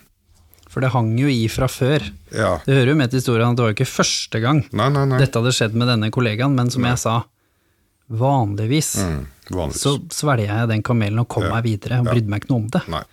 [0.69, 2.01] For det hang jo i fra før.
[2.33, 2.55] Ja.
[2.65, 5.03] Det hører jo med til historien at det var jo ikke første gang Nei, nei,
[5.05, 5.19] nei.
[5.21, 7.23] dette hadde skjedd med denne kollegaen, men som jeg sa,
[8.09, 9.81] vanligvis Mm, vanligvis.
[9.81, 11.49] så svelga jeg den kamelen og kom Ja.
[11.55, 12.11] meg videre, og Ja.
[12.13, 13.05] brydde meg ikke noe om det.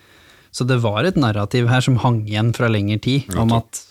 [0.51, 3.85] Så det var et narrativ her som hang igjen fra lengre tid, om at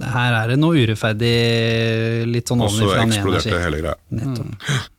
[0.00, 3.94] her er det noe urettferdig, litt sånn Og så eksploderte hele greia.
[4.10, 4.90] Nettopp.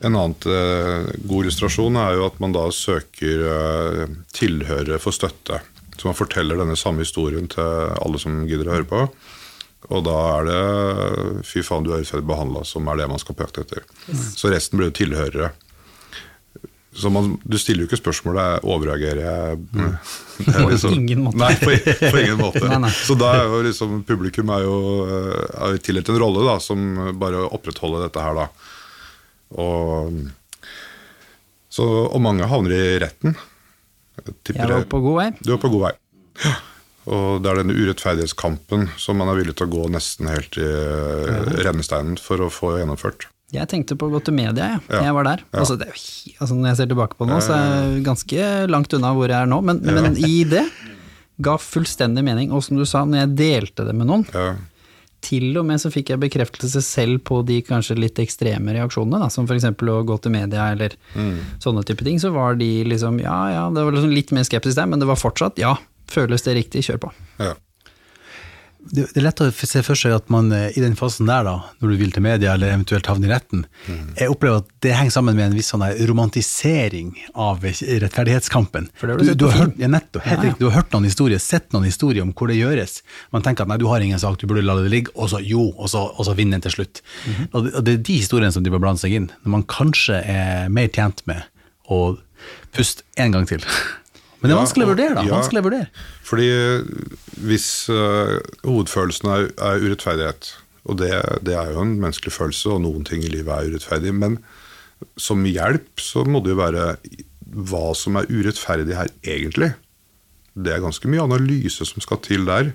[0.00, 4.04] En annen eh, god illustrasjon er jo at man da søker eh,
[4.36, 5.60] tilhørere for støtte.
[5.96, 9.02] Så man forteller denne samme historien til alle som gidder å høre på.
[9.90, 13.36] Og da er det 'fy faen, du er urettferdig behandla', som er det man skal
[13.36, 13.84] på jakt etter.
[14.36, 15.50] Så resten blir jo tilhørere.
[16.96, 19.58] Så man, du stiller jo ikke spørsmålet 'overreagerer jeg'?
[19.72, 21.36] Det er På ingen måte.
[21.36, 21.76] Nei, på,
[22.10, 22.64] på ingen måte.
[22.64, 22.90] Nei, nei.
[22.90, 26.78] Så da er jo liksom publikum er jo, eh, er tildelt en rolle da, som
[27.20, 28.48] bare opprettholder dette her, da.
[29.58, 30.20] Og,
[31.70, 33.34] så, og mange havner i retten.
[34.20, 35.28] Jeg tipper Jeg var på god vei.
[35.40, 35.94] Du er på god vei.
[36.44, 36.54] Ja.
[37.10, 40.66] Og det er denne urettferdighetskampen som man er villig til å gå nesten helt i
[40.66, 43.26] eh, rennesteinen for å få gjennomført.
[43.50, 44.82] Jeg tenkte på å gå til media, jeg.
[44.92, 45.00] Ja.
[45.08, 45.42] Jeg var der.
[45.48, 45.62] Ja.
[45.62, 45.96] Altså, det er,
[46.38, 49.32] altså, når jeg ser tilbake på det nå, så er jeg ganske langt unna hvor
[49.32, 50.66] jeg er nå, men, men i det
[51.42, 52.52] ga fullstendig mening.
[52.54, 54.52] Og som du sa, når jeg delte det med noen, Ja.
[55.24, 59.30] Til og med så fikk jeg bekreftelse selv på de kanskje litt ekstreme reaksjonene, da,
[59.32, 59.68] som f.eks.
[59.68, 60.96] å gå til media eller
[61.62, 64.78] sånne type ting, så var de liksom ja ja, det var liksom litt mer skeptisk
[64.78, 65.76] der, men det var fortsatt ja,
[66.10, 67.12] føles det riktig, kjør på.
[67.42, 67.54] Ja.
[68.90, 71.54] Det, er lett å se for seg at man eh, i den fasen der, da,
[71.82, 73.66] når du vil til media eller eventuelt havne i retten,
[74.16, 78.88] jeg opplever at det henger sammen med en viss sånn romantisering av rettferdighetskampen.
[79.02, 80.54] Har du du har hørt, ja, nettopp, Ja, ja.
[80.58, 83.00] Du har hørt noen historier, sett noen historier om hvor det gjøres.
[83.34, 85.42] Man tenker at nei, du har ingen sak, du burde la det ligge, og så
[85.44, 87.04] jo, og så, og så vinner den til slutt.
[87.26, 87.44] Mm.
[87.52, 89.68] og, det, og det er de historiene som de bør blande seg inn, når man
[89.70, 91.46] kanskje er mer tjent med
[91.90, 92.16] å
[92.74, 93.64] puste en gang til.
[94.40, 95.24] Men det er vanskelig å vurdere, da.
[95.28, 96.04] Vanskelig å vurdere.
[96.24, 96.48] Fordi
[97.44, 100.52] hvis uh, hovedfølelsen er, er urettferdighet,
[100.88, 101.12] og det,
[101.44, 104.38] det er jo en menneskelig følelse, og noen ting i livet er urettferdig, men
[105.20, 106.86] som hjelp så må det jo være
[107.70, 109.72] hva som er urettferdig her egentlig.
[110.54, 112.72] det er ganske mye analyse som skal til der.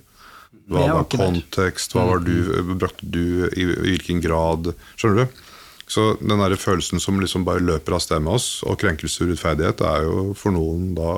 [0.72, 2.38] Hva var kontekst, hva var du,
[2.80, 5.42] brakte du, i, i hvilken grad Skjønner du?
[5.88, 9.30] Så den der følelsen som liksom bare løper av sted med oss, og krenkelse og
[9.30, 11.12] urettferdighet, er jo for noen da,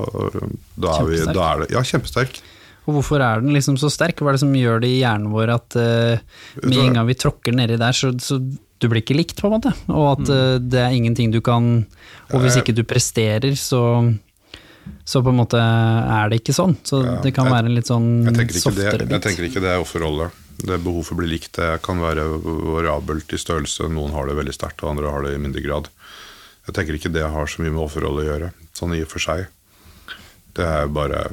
[0.76, 2.42] da, er, vi, da er det Ja, kjempesterk.
[2.88, 4.20] Og hvorfor er den liksom så sterk?
[4.20, 6.20] Hva er det som gjør det i hjernen vår at uh,
[6.64, 9.58] med en gang vi tråkker nedi der, så, så du blir ikke likt, på en
[9.58, 9.74] måte?
[9.92, 11.84] Og at uh, det er ingenting du kan
[12.32, 12.64] Og hvis Eh.
[12.64, 13.84] ikke du presterer, så
[15.04, 16.78] så på en måte er det ikke sånn.
[16.88, 20.30] Så det kan være en litt sånn softere softere jeg tenker ikke det er offerrolle.
[20.58, 23.86] Det behov for å bli likt det kan være variabelt i størrelse.
[23.94, 25.90] Noen har det veldig sterkt, og andre har det i mindre grad.
[26.68, 29.24] Jeg tenker ikke det har så mye med offerrolle å gjøre, sånn i og for
[29.24, 29.46] seg.
[30.58, 31.28] Det er bare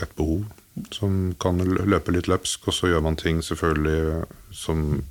[0.00, 0.46] et behov
[0.90, 4.24] som kan løpe litt løpsk, og så gjør man ting selvfølgelig
[4.56, 5.02] som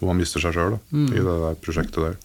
[0.00, 1.06] hvor man mister seg sjøl Mm.
[1.14, 2.16] i det der prosjektet der.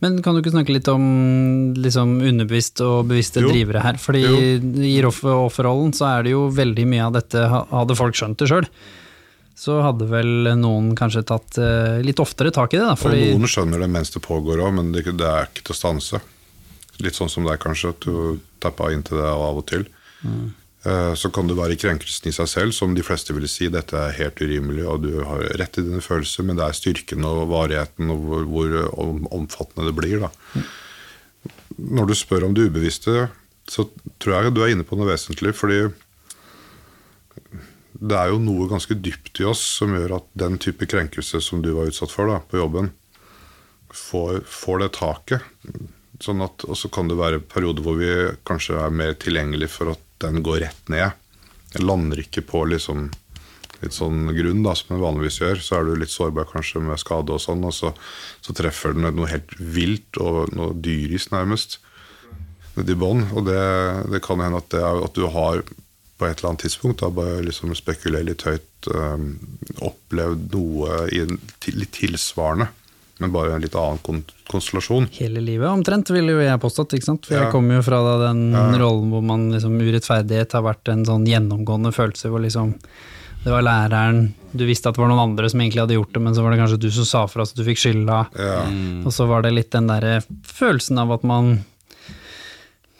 [0.00, 3.50] Men kan du ikke snakke litt om liksom, underbevisst og bevisste Jo.
[3.52, 3.98] drivere her?
[4.00, 4.24] Fordi
[4.88, 7.36] i offer- offerrollen så er det jo veldig mye av dette,
[7.70, 8.66] hadde folk skjønt det sjøl,
[9.60, 12.94] så hadde vel noen kanskje tatt eh, litt oftere tak i det, da.
[12.96, 16.20] Fordi noen skjønner det mens det pågår òg, men det, er ikke til å stanse.
[17.04, 19.84] Litt sånn som det er kanskje, at du tapper inn til det av og til.
[20.84, 23.92] Eh, Så kan det være krenkelsen i seg selv, som de fleste vil si dette
[24.00, 27.42] er helt urimelig, og du har rett i dine følelser, men det er styrken og
[27.52, 30.24] varigheten og hvor, hvor om- omfattende det blir.
[30.24, 30.64] Da.
[31.76, 33.28] Når du spør om det ubevisste,
[33.68, 33.84] så
[34.18, 35.52] tror jeg du er inne på noe vesentlig.
[35.54, 35.82] fordi
[37.92, 41.62] det er jo noe ganske dypt i oss som gjør at den type krenkelse som
[41.64, 42.92] du var utsatt for da, på jobben,
[43.90, 45.48] får, får det taket.
[46.20, 48.12] Sånn at, og så kan det være perioder hvor vi
[48.46, 51.16] kanskje er mer tilgjengelig for at den går rett ned.
[51.74, 53.08] Den lander ikke på liksom
[53.80, 55.62] litt sånn grunn, da, som den vanligvis gjør.
[55.64, 57.94] Så er du litt sårbar kanskje med skade og sånn, og så,
[58.44, 61.80] så treffer den noe helt vilt og noe dyrisk nærmest
[62.76, 63.24] nedi bånn.
[63.34, 63.62] Og det,
[64.12, 65.64] det kan hende at, det at du har
[66.20, 69.30] på et eller annet tidspunkt, da, bare liksom spekulere litt høyt, um,
[69.88, 72.68] opplevd noe litt tilsvarende,
[73.20, 75.08] men bare en litt annen konstellasjon.
[75.18, 76.94] hele livet omtrent, ville jo jeg påstått.
[76.96, 77.26] ikke sant?
[77.28, 77.42] For Ja.
[77.44, 81.26] jeg kommer jo fra da, den rollen hvor man liksom urettferdighet har vært en sånn
[81.28, 82.74] gjennomgående følelse, hvor liksom
[83.40, 86.20] det var læreren, du visste at det var noen andre som egentlig hadde gjort det,
[86.20, 88.18] men så var det kanskje du som sa fra så du fikk skylda.
[88.36, 88.56] Ja.
[89.06, 91.64] Og så var det litt den derre følelsen av at man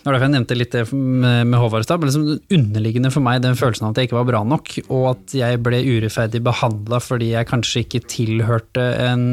[0.01, 2.05] Det var derfor jeg nevnte litt det med, Håvard i stad.
[2.09, 5.35] Liksom underliggende for meg den følelsen av at jeg ikke var bra nok, og at
[5.37, 9.27] jeg ble urettferdig behandla fordi jeg kanskje ikke tilhørte en,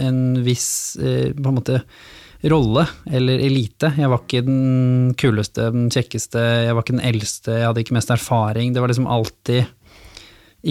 [0.00, 1.82] en viss eh, på en måte
[2.48, 3.92] rolle eller elite.
[4.00, 7.98] Jeg var ikke den kuleste, den kjekkeste, jeg var ikke den eldste, jeg hadde ikke
[7.98, 8.72] mest erfaring.
[8.72, 9.68] Det var liksom alltid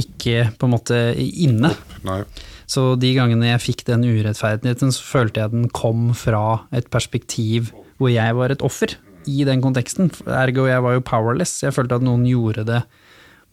[0.02, 1.76] ikke på en måte inne.
[2.10, 2.24] Nei.
[2.66, 7.70] Så de gangene jeg fikk den urettferdigheten, så følte jeg den kom fra et perspektiv
[8.02, 8.98] hvor jeg var et offer
[9.30, 10.12] i den konteksten.
[10.28, 11.62] Ergo jeg var jo powerless.
[11.64, 12.84] Jeg følte at noen gjorde det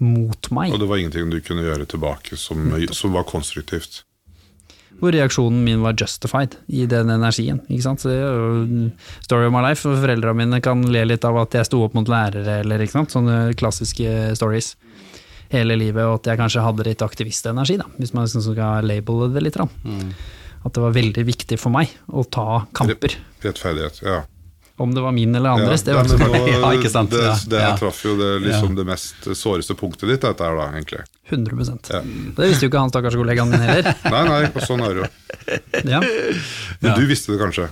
[0.00, 0.72] mot meg.
[0.72, 4.02] Og det var ingenting du kunne gjøre tilbake som, som var konstruktivt.
[5.00, 7.61] Hvor reaksjonen min var justified i den energien.
[7.70, 8.02] Ikke sant?
[8.02, 8.90] Så jo
[9.24, 9.88] story of my life.
[9.88, 12.98] og Foreldra mine kan le litt av at jeg sto opp mot lærere, eller ikke
[12.98, 13.14] sant?
[13.14, 14.74] sånne klassiske stories
[15.50, 19.30] hele livet, og at jeg kanskje hadde litt aktivistenergi, da, hvis man liksom skal labele
[19.35, 19.56] det litt.
[19.59, 19.66] Da.
[20.61, 23.16] At det var veldig viktig for meg å ta kamper.
[23.42, 24.20] Rettferdighet, ja.
[24.80, 26.40] Om det var min eller andres, det ja, var farlig.
[26.40, 27.74] nå- Ja, ikke sant, Det, det Ja.
[27.76, 31.02] traff jo det, liksom det mest såreste punktet ditt, dette her da, egentlig.
[31.28, 32.00] 100 Ja.
[32.36, 33.92] Det visste jo ikke han stakkars kollegaen min heller.
[34.14, 35.90] Nei, nei, og sånn er det jo.
[35.92, 36.00] Ja,
[36.80, 37.68] Men du visste det kanskje?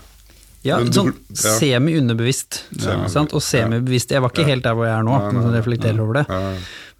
[0.67, 2.65] ja Men sånn semi-underbevisst.
[2.77, 4.11] Semi- Og semi-bevisst.
[4.13, 6.27] Jeg var ikke helt der hvor jeg er nå, når jeg reflekterer over det.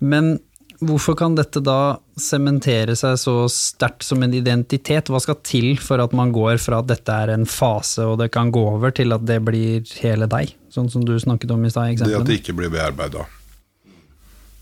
[0.01, 0.39] Men
[0.85, 5.11] hvorfor kan dette da sementere seg så sterkt som en identitet?
[5.11, 8.31] Hva skal til for at man går fra at dette er en fase, og det
[8.35, 10.55] kan gå over, til at det blir hele deg?
[10.75, 13.27] Sånn som du snakket om i stad Det at det ikke blir bearbeida.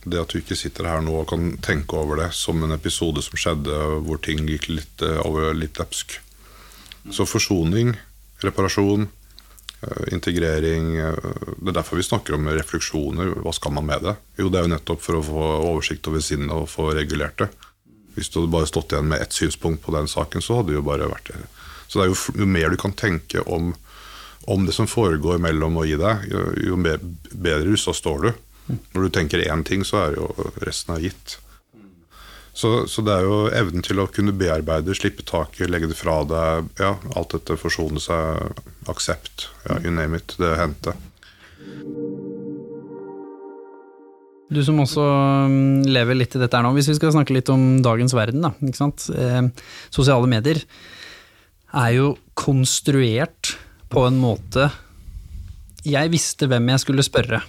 [0.06, 3.24] Det at du ikke sitter her nå og kan tenke over det som en episode
[3.26, 6.20] som skjedde hvor ting gikk litt eh, over litt løpsk.
[7.10, 7.96] Så forsoning,
[8.42, 9.08] reparasjon,
[10.12, 13.34] integrering eh, Det er derfor vi snakker om refleksjoner.
[13.44, 14.16] Hva skal man med det?
[14.40, 17.50] Jo, det er jo nettopp for å få oversikt over sinnet og få regulert det.
[18.16, 20.78] Hvis du hadde bare stått igjen med ett synspunkt på den saken, så hadde det
[20.78, 21.42] jo bare vært det.
[21.86, 23.74] Så det er jo, jo mer du kan tenke om,
[24.50, 28.30] om det som foregår mellom og i deg, jo, jo bedre russa står du.
[28.66, 30.30] Når du tenker én ting, så er jo
[30.64, 31.36] resten er gitt.
[32.56, 36.22] Så, så det er jo evnen til å kunne bearbeide, slippe taket, legge det fra
[36.24, 36.70] deg.
[36.80, 40.38] Ja, alt dette forsone seg, aksept, ja, you name it.
[40.40, 40.94] Det hendte.
[44.48, 45.04] Du som også
[45.50, 48.46] mm, lever litt i dette her nå, hvis vi skal snakke litt om dagens verden,
[48.46, 48.54] da.
[48.62, 49.08] Ikke sant?
[49.12, 49.42] Eh,
[49.92, 50.62] sosiale medier
[51.76, 53.56] er jo konstruert
[53.90, 54.70] på en måte
[55.86, 57.42] Jeg visste hvem jeg skulle spørre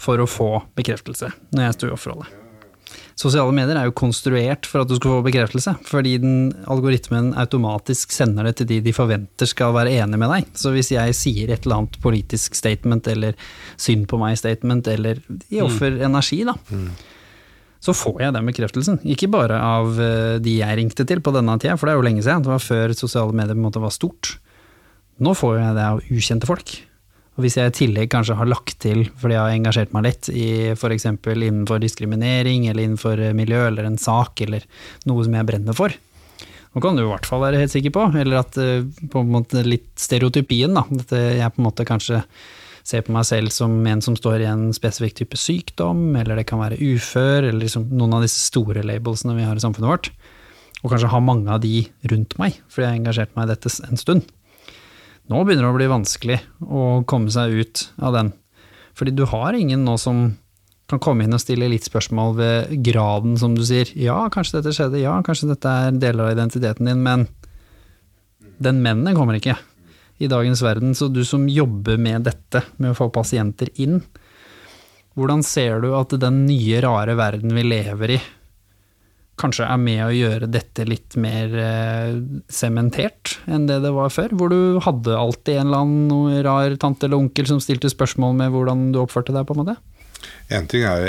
[0.00, 2.45] for å få bekreftelse når jeg sto i offerrollen.
[3.16, 8.12] Sosiale medier er jo konstruert for at du skal få bekreftelse, fordi den algoritmen automatisk
[8.12, 10.50] sender det til de de forventer skal være enig med deg.
[10.52, 13.38] Så hvis jeg sier et eller annet politisk statement, eller
[13.80, 16.58] synd på meg-statement, eller i offerenergi, da,
[17.80, 19.00] så får jeg den bekreftelsen.
[19.08, 22.06] Ikke bare av eh, de jeg ringte til på denne tida, for det er jo
[22.10, 24.36] lenge siden, det var før sosiale medier på en måte var stort.
[25.24, 26.76] Nå får jeg det av ukjente folk.
[27.36, 30.28] Og hvis jeg i tillegg kanskje har lagt til, fordi jeg har engasjert meg litt
[30.32, 31.04] i f.eks.
[31.10, 34.64] innenfor diskriminering, eller innenfor miljø, eller en sak, eller
[35.04, 35.92] noe som jeg brenner for,
[36.76, 39.32] nå kan du i hvert fall være helt sikker på, eller at eh, på en
[39.32, 42.22] måte litt stereotypien, da, at eh, jeg på en måte kanskje
[42.86, 46.44] ser på meg selv som en som står i en spesifikk type sykdom, eller det
[46.50, 50.10] kan være ufør, eller liksom noen av disse store labelsene vi har i samfunnet vårt,
[50.82, 53.72] og kanskje ha mange av de rundt meg, fordi jeg har engasjert meg i dette
[53.88, 54.28] en stund.
[55.26, 58.32] Nå begynner det å bli vanskelig å komme seg ut av den.
[58.96, 60.28] Fordi du har ingen nå som
[60.86, 63.90] kan komme inn og stille litt spørsmål ved graden, som du sier.
[63.98, 67.26] Ja, kanskje dette skjedde, ja, kanskje dette er deler av identiteten din, men
[68.62, 69.56] den mennen kommer ikke
[70.22, 70.94] i dagens verden.
[70.94, 73.98] Så du som jobber med dette, med å få pasienter inn,
[75.16, 78.22] hvordan ser du at den nye, rare verden vi lever i,
[79.40, 82.14] kanskje er med å gjøre dette litt mer eh,
[82.48, 84.32] sementert enn det det var før?
[84.32, 88.54] Hvor du hadde alltid en eller annen rar tante eller onkel som stilte spørsmål med
[88.54, 89.76] hvordan du oppførte deg, på en måte?
[90.48, 91.08] En ting er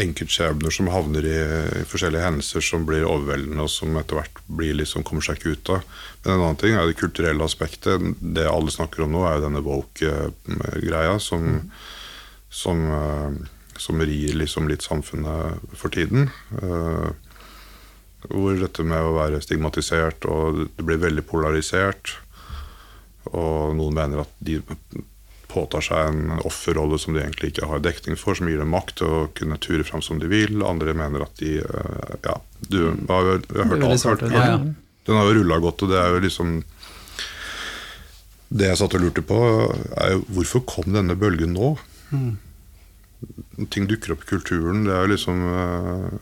[0.00, 1.36] enkeltskjebner som havner i,
[1.82, 5.54] i forskjellige hendelser som blir overveldende, og som etter hvert blir liksom, kommer seg ikke
[5.54, 5.94] ut av.
[6.24, 8.08] Men en annen ting er det kulturelle aspektet.
[8.18, 11.60] Det alle snakker om nå, er jo denne woke-greia som,
[12.48, 13.38] som, eh,
[13.78, 16.32] som rir liksom litt samfunnet for tiden.
[16.62, 17.10] Eh,
[18.26, 22.16] Hvor dette med å være stigmatisert, og det blir veldig polarisert.
[23.30, 24.58] Og noen mener at de
[25.48, 28.98] påtar seg en offerrolle som de egentlig ikke har dekning for, som gir dem makt
[29.00, 30.60] til å kunne ture fram som de vil.
[30.66, 32.36] Andre mener at de eh, Ja,
[32.68, 34.04] du har jo hørt alt.
[34.04, 34.58] Hørt, ja.
[35.08, 36.58] Den har jo rulla godt, og det er jo liksom
[38.48, 39.38] Det jeg satt og lurte på,
[40.00, 41.74] er jo hvorfor kom denne bølgen nå?
[43.72, 44.86] Ting dukker opp i kulturen.
[44.86, 46.18] Det er jo liksom eh,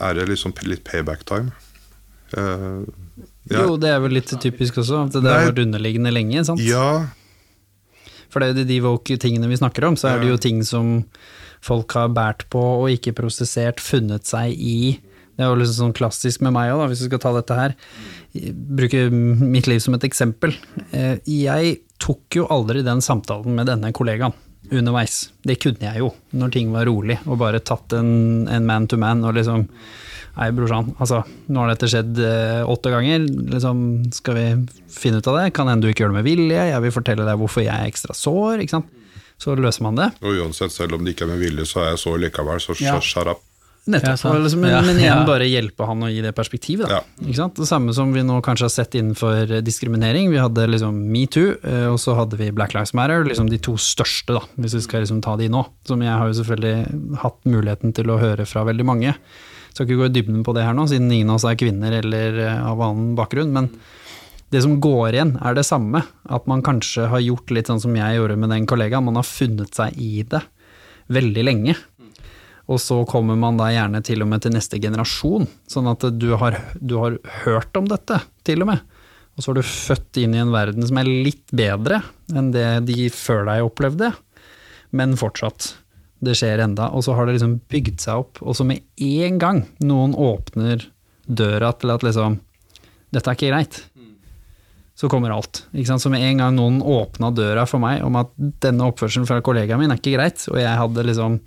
[0.00, 1.52] Er det liksom litt payback time?
[2.36, 2.82] Uh,
[3.48, 3.62] ja.
[3.62, 5.32] Jo, det er vel litt typisk også, at det Nei.
[5.38, 6.60] har vært underliggende lenge, sant?
[6.60, 7.06] ja,
[8.28, 10.62] For det er jo de- de woke-tingene vi snakker om, så er det jo ting
[10.66, 11.04] som
[11.62, 14.98] folk har båret på og ikke prosessert, funnet seg i.
[15.36, 17.74] Det er jo liksom sånn klassisk med meg òg, hvis vi skal ta dette her.
[18.34, 20.54] Bruke mitt liv som et eksempel.
[20.92, 24.34] Eh, Jeg tok jo aldri den samtalen med denne kollegaen
[24.72, 25.30] underveis.
[25.46, 28.98] Det kunne jeg jo, når ting var rolig, og bare tatt en, en man to
[29.00, 29.68] man og liksom
[30.36, 33.22] Nei, brorsan, altså, nå har dette skjedd eh, åtte ganger,
[33.54, 33.78] liksom,
[34.12, 34.42] skal vi
[34.92, 35.46] finne ut av det?
[35.56, 37.88] Kan hende du ikke gjør det med vilje, jeg vil fortelle deg hvorfor jeg er
[37.88, 38.90] ekstra sår, ikke sant.
[39.40, 40.10] Så løser man det.
[40.20, 42.76] og uansett, selv om det ikke er med vilje, så er jeg sår likevel, så
[42.84, 42.98] Ja.
[43.00, 43.40] shut up.
[43.86, 44.18] Nettopp.
[44.24, 45.26] Ja, liksom, men, Ja, men igjen ja.
[45.28, 46.88] bare hjelpe han å gi det perspektivet.
[46.90, 46.98] Da.
[46.98, 47.22] Ja.
[47.22, 47.58] Ikke sant?
[47.60, 50.32] Det samme som vi nå kanskje har sett innenfor diskriminering.
[50.32, 53.76] Vi hadde liksom metoo, eh, og så hadde vi Black Lives Matter, liksom de to
[53.78, 55.62] største, da, hvis vi skal liksom ta de nå.
[55.86, 59.14] Som jeg har jo selvfølgelig hatt muligheten til å høre fra veldig mange.
[59.70, 61.94] Skal ikke gå i dybden på det her nå, siden ingen av oss er kvinner
[62.00, 63.54] eller eh, av annen bakgrunn.
[63.54, 63.70] men
[64.54, 66.04] det som går igjen, er det samme.
[66.30, 69.04] At man kanskje har gjort litt sånn som jeg gjorde med den kollegaen.
[69.08, 70.42] Man har funnet seg i det
[71.12, 71.74] veldig lenge.
[72.66, 76.32] Og så kommer man da gjerne til og med til neste generasjon, sånn at du
[76.40, 78.82] har, du har hørt om dette, til og med.
[79.36, 82.00] Og så er du født inn i en verden som er litt bedre
[82.32, 84.10] enn det de før deg opplevde,
[84.96, 85.74] men fortsatt.
[86.24, 89.38] Det skjer enda, og så har det liksom bygd seg opp, og så med en
[89.38, 90.88] gang noen åpner
[91.26, 92.40] døra til at liksom
[93.14, 93.76] Dette er ikke greit.
[94.98, 95.60] Så kommer alt.
[95.70, 96.02] Ikke sant?
[96.02, 98.32] Så med en gang noen åpna døra for meg om at
[98.64, 101.38] denne oppførselen fra kollegaen min er ikke greit, og jeg hadde liksom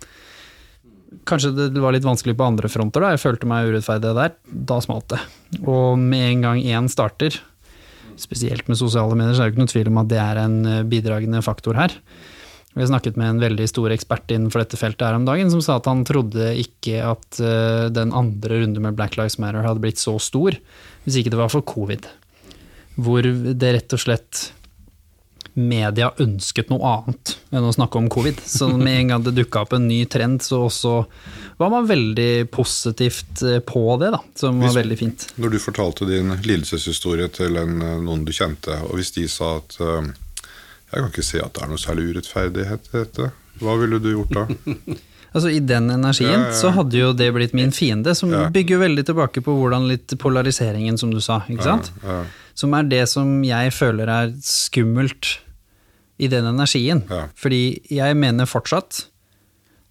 [1.26, 3.14] Kanskje det var litt vanskelig på andre fronter, da.
[3.14, 4.34] Jeg følte meg urettferdig der.
[4.70, 5.20] Da smalt det.
[5.64, 7.34] Og med en gang én starter,
[8.20, 10.60] spesielt med sosiale medier, så er det ikke noe tvil om at det er en
[10.68, 11.96] eh, bidragende faktor her.
[12.78, 15.80] Vi snakket med en veldig stor ekspert innenfor dette feltet her om dagen, som sa
[15.80, 19.98] at han trodde ikke at eh, den andre runde med Black Lives Matter hadde blitt
[19.98, 20.54] så stor,
[21.02, 22.06] hvis ikke det var for covid.
[23.00, 24.50] Hvor det rett og slett
[25.54, 28.40] media ønsket noe annet enn å snakke om covid.
[28.46, 30.94] Så med en gang det dukka opp en ny trend, så også
[31.60, 34.22] var man veldig positivt eh, på det, da.
[34.38, 35.26] Som var Hvis- veldig fint.
[35.36, 39.56] Når du fortalte din lidelseshistorie til en, eh, noen du kjente, og hvis de sa
[39.58, 40.02] at uh,
[40.90, 44.10] jeg kan ikke se at det er noe særlig urettferdighet i dette, hva ville du
[44.14, 44.46] gjort da?
[45.30, 46.54] Altså I den energien Ja, ja, ja.
[46.58, 50.98] så hadde jo det blitt min fiende, som bygger veldig tilbake på hvordan litt polariseringen,
[50.98, 51.92] som du sa, ikke sant?
[52.58, 55.36] Som er det som jeg føler er skummelt
[56.20, 57.04] i den energien.
[57.08, 57.24] Ja.
[57.38, 59.06] Fordi jeg mener fortsatt,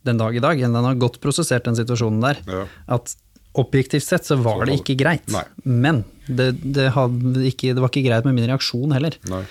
[0.07, 0.61] den dag i dag.
[0.61, 2.39] Den har godt prosessert den situasjonen der.
[2.47, 2.61] Ja.
[2.99, 3.15] At
[3.59, 5.27] objektivt sett så var det ikke greit.
[5.33, 5.43] Nei.
[5.65, 9.17] Men det, det, hadde ikke, det var ikke greit med min reaksjon heller.
[9.31, 9.43] Nei.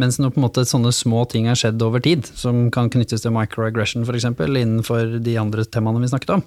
[0.00, 3.22] Mens når på en måte sånne små ting har skjedd over tid, som kan knyttes
[3.22, 6.42] til microaggression f.eks., innenfor de andre temaene vi snakket om,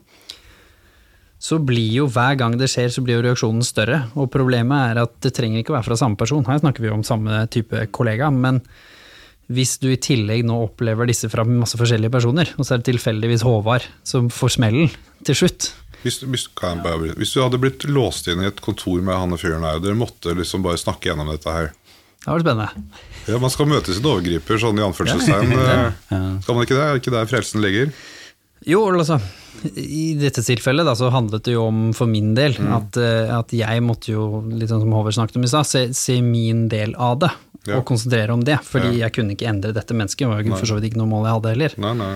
[1.39, 4.01] så blir jo hver gang det skjer, så blir jo reaksjonen større.
[4.19, 6.45] Og problemet er at det trenger ikke å være fra samme person.
[6.49, 8.59] Her snakker vi jo om samme type kollega, men
[9.47, 12.89] hvis du i tillegg nå opplever disse fra masse forskjellige personer, og så er det
[12.91, 14.91] tilfeldigvis Håvard som får smellen
[15.27, 15.71] til slutt,
[16.03, 19.33] Hvis, hvis, kan bare, hvis du hadde blitt låst inn i et kontor med han
[19.39, 21.71] fyren her, og dere måtte liksom bare snakke gjennom dette her
[22.27, 22.83] det var spennende.
[23.29, 25.51] Ja, Man skal møte sin overgriper, sånn i anførselstegn.
[25.55, 25.91] ja.
[26.43, 26.83] Skal man ikke det?
[26.83, 27.93] Er ikke der frelsen ligger?
[28.67, 29.17] Jo, altså,
[29.79, 33.53] i dette tilfellet da, så handlet det jo om, for min del, at, eh, at
[33.55, 36.93] jeg måtte jo, litt sånn som Håvard snakket om i stad, se, se min del
[36.99, 37.31] av det.
[37.67, 37.79] Ja.
[37.81, 39.07] Og konsentrere om det, fordi Ja.
[39.07, 40.23] jeg kunne ikke endre dette mennesket.
[40.23, 41.73] Det var jo for så vidt ikke noe mål jeg hadde heller.
[41.83, 42.11] Nei, nei.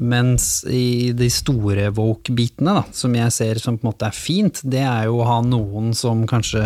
[0.00, 4.60] Mens i de store woke-bitene, da, som jeg ser som på en måte er fint,
[4.64, 6.60] det er jo å ha noen som kanskje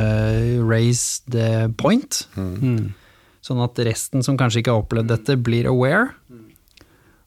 [0.66, 2.24] raise the point.
[3.44, 6.10] Sånn at resten som kanskje ikke har opplevd dette, blir aware.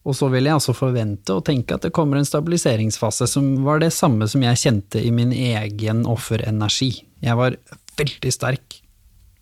[0.08, 3.82] Og så vil jeg også forvente og tenke at det kommer en stabiliseringsfase som var
[3.84, 6.94] det samme som jeg kjente i min egen offerenergi.
[7.26, 7.58] Jeg var
[8.00, 8.78] veldig sterk.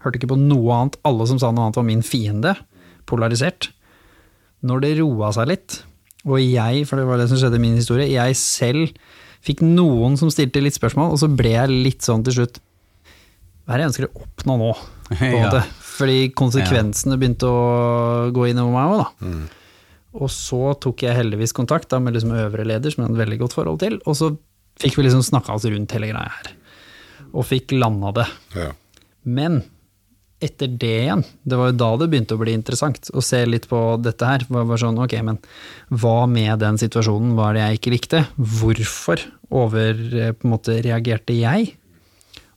[0.01, 0.97] Hørte ikke på noe annet.
[1.05, 2.55] Alle som sa noe annet var min fiende.
[3.09, 3.69] Polarisert.
[4.65, 5.79] Når det roa seg litt,
[6.25, 8.95] og jeg, for det var det som skjedde i min historie, jeg selv
[9.45, 12.57] fikk noen som stilte litt spørsmål, og så ble jeg litt sånn til slutt
[13.65, 14.71] Hva er det jeg ønsker å oppnå nå?
[15.11, 15.61] På en måte.
[15.95, 17.61] Fordi konsekvensene begynte å
[18.33, 19.29] gå innover meg òg, da.
[20.15, 23.39] Og så tok jeg heldigvis kontakt da, med liksom øvre leder, som jeg hadde veldig
[23.43, 24.31] godt forhold til, og så
[24.79, 26.51] fikk vi liksom snakka oss rundt hele greia her.
[27.35, 28.27] Og fikk landa det.
[28.55, 28.69] Ja.
[29.27, 29.63] Men
[30.43, 33.67] etter det igjen, det var jo da det begynte å bli interessant å se litt
[33.71, 34.45] på dette her.
[34.51, 35.39] Var bare sånn, ok, men
[35.95, 38.21] hva med den situasjonen var det jeg ikke likte?
[38.35, 39.23] Hvorfor
[39.55, 41.73] over, eh, på en måte, reagerte jeg?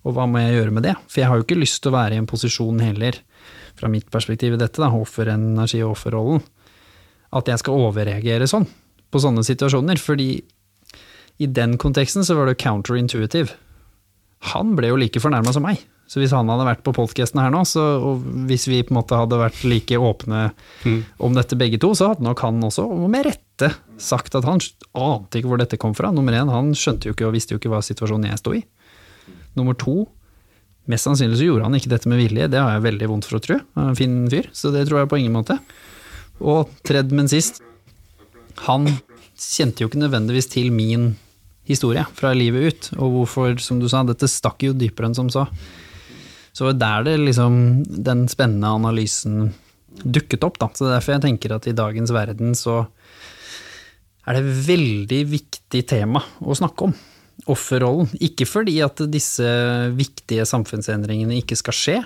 [0.07, 0.95] Og hva må jeg gjøre med det?
[1.07, 3.19] For jeg har jo ikke lyst til å være i en posisjon heller,
[3.79, 6.43] fra mitt perspektiv i dette, da, offerenergi og offerrollen,
[7.35, 8.67] at jeg skal overreagere sånn
[9.09, 10.01] på sånne situasjoner.
[10.01, 10.31] Fordi
[11.39, 13.55] i den konteksten så var det counterintuitive.
[14.55, 15.83] Han ble jo like fornærma som meg.
[16.09, 19.01] Så hvis han hadde vært på podkasten her nå, så, og hvis vi på en
[19.03, 20.47] måte hadde vært like åpne
[21.21, 23.69] om dette begge to, så hadde nok han også, og med rette,
[24.01, 24.63] sagt at han
[24.97, 26.09] ante ikke hvor dette kom fra.
[26.15, 28.63] Nummer én, han skjønte jo ikke og visste jo ikke hva situasjonen jeg sto i.
[29.59, 30.07] Nummer to,
[30.89, 33.37] mest sannsynlig så gjorde han ikke dette med vilje, det har jeg veldig vondt for
[33.37, 33.61] å tro.
[33.77, 35.59] Han er en fin fyr, så det tror jeg på ingen måte.
[36.39, 37.63] Og tredje, men sist,
[38.67, 38.87] han
[39.39, 41.13] kjente jo ikke nødvendigvis til min
[41.69, 45.29] historie fra livet ut, og hvorfor, som du sa, dette stakk jo dypere enn som
[45.33, 45.45] så.
[46.57, 49.53] Så er der det liksom, den spennende analysen
[50.03, 50.71] dukket opp, da.
[50.73, 52.81] Så det er derfor jeg tenker at i dagens verden så
[54.29, 56.97] er det veldig viktig tema å snakke om.
[57.49, 58.11] Offerrollen.
[58.25, 59.47] Ikke fordi at disse
[59.97, 61.99] viktige samfunnsendringene ikke skal skje,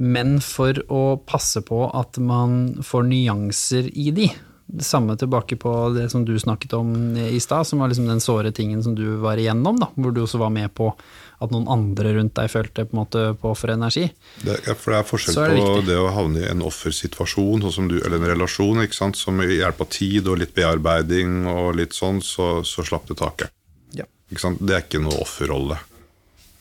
[0.00, 4.30] men for å passe på at man får nyanser i de.
[4.70, 8.22] Det samme tilbake på det som du snakket om i stad, som var liksom den
[8.22, 10.92] såre tingen som du var igjennom, da, hvor du også var med på
[11.40, 14.06] at noen andre rundt deg følte på en måte på for energi.
[14.44, 15.86] Det, ja, for det er forskjell er det på viktig.
[15.90, 19.20] det å havne i en offersituasjon, sånn som du, eller en relasjon, ikke sant?
[19.20, 23.18] som med hjelp av tid og litt bearbeiding og litt sånn, så, så slapp det
[23.20, 23.52] taket.
[23.96, 24.06] Ja.
[24.30, 24.62] Ikke sant?
[24.62, 25.80] Det er ikke noe offerrolle.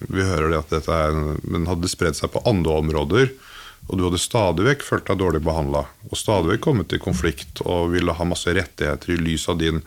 [0.07, 3.31] Vi hører det at dette er, en- men hadde spredd seg på andre områder,
[3.89, 7.61] og du hadde stadig vekk følt deg dårlig behandla, og stadig vekk kommet i konflikt
[7.65, 9.81] og ville ha masse rettigheter i lys av din,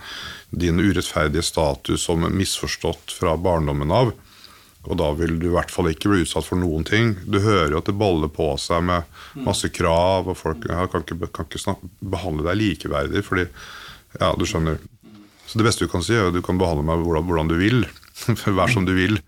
[0.50, 4.12] din urettferdige status som misforstått fra barndommen av,
[4.82, 7.12] og da vil du i hvert fall ikke bli utsatt for noen ting.
[7.30, 9.04] Du hører jo at det baller på seg med
[9.46, 13.46] masse krav, og folk ja, kan ikke, kan ikke snakke, behandle deg likeverdig, fordi
[14.20, 14.76] Ja, du skjønner.
[15.48, 17.54] Så det beste du kan si, er at du kan behandle meg hvordan, hvordan du
[17.56, 17.86] vil.
[18.58, 19.18] Vær som du vil.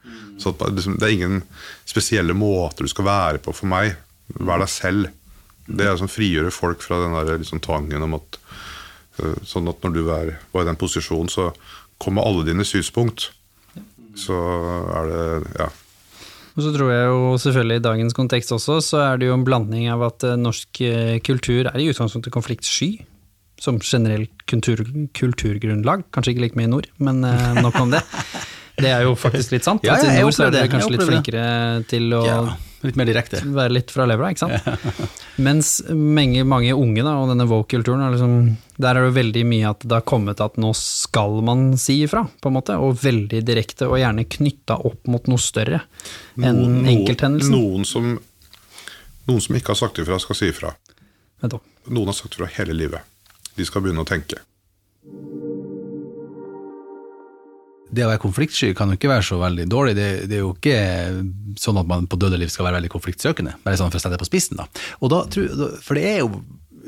[0.40, 1.42] Så liksom, det er ingen
[1.88, 3.94] spesielle måter du skal være på for meg.
[4.40, 5.12] Vær deg selv.
[5.64, 8.36] Det er å frigjøre folk fra den der liksom, tvangen om at
[9.22, 11.52] øh, Sånn at når du er, var i den posisjonen, så
[12.02, 13.30] kommer alle dine synspunkt.
[14.18, 14.36] Så
[14.94, 15.24] er det
[15.62, 15.70] Ja.
[16.54, 19.46] Og så tror jeg jo selvfølgelig i dagens kontekst også, så er det jo en
[19.46, 22.92] blanding av at eh, norsk eh, kultur er i utgangspunktet konfliktsky.
[23.58, 24.82] Som generelt kultur,
[25.18, 26.04] kulturgrunnlag.
[26.14, 28.04] Kanskje ikke like mye i nord, men eh, nok om det.
[28.76, 29.84] Det er jo faktisk litt sant.
[29.86, 30.68] Ja, ja, jeg nord så er det.
[30.72, 31.48] kanskje litt flinkere
[31.90, 32.38] til å Ja,
[32.82, 33.38] litt mer direkte.
[33.54, 34.66] være litt fra levra, ikke sant.
[35.46, 38.34] Mens mange, mange unge, da, og denne woke-kulturen, liksom,
[38.82, 42.24] der er det veldig mye at det har kommet at nå skal man si ifra,
[42.42, 45.84] på en måte, og veldig direkte, og gjerne knytta opp mot noe større
[46.40, 47.54] enn Noen, enkelthendelsen.
[47.54, 48.10] noen, som,
[49.30, 50.74] noen som ikke har sagt ifra, skal si ifra.
[51.44, 53.06] Noen har sagt ifra hele livet.
[53.54, 54.40] De skal begynne å tenke.
[57.94, 59.94] Det å være konfliktsky kan jo ikke være så veldig dårlig.
[59.98, 60.80] Det, det er jo ikke
[61.60, 64.16] sånn at man på døde liv skal være veldig konfliktsøkende, bare sånn for å sette
[64.16, 64.60] det på spissen.
[64.60, 64.68] da.
[65.00, 65.24] Og da,
[65.84, 66.44] For det er jo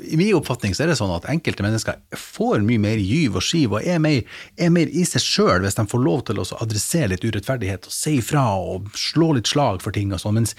[0.06, 3.44] i min oppfatning så er det sånn at enkelte mennesker får mye mer gyv og
[3.44, 4.20] skiv og er mer,
[4.60, 7.94] er mer i seg sjøl hvis de får lov til å adressere litt urettferdighet og
[7.94, 10.36] si ifra og slå litt slag for ting og sånn.
[10.40, 10.56] Mens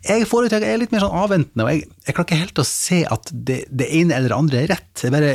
[0.00, 3.00] jeg jeg er litt mer sånn avventende, og jeg, jeg klarer ikke helt å se
[3.04, 5.02] at det, det ene eller det andre er rett.
[5.04, 5.34] Jeg bare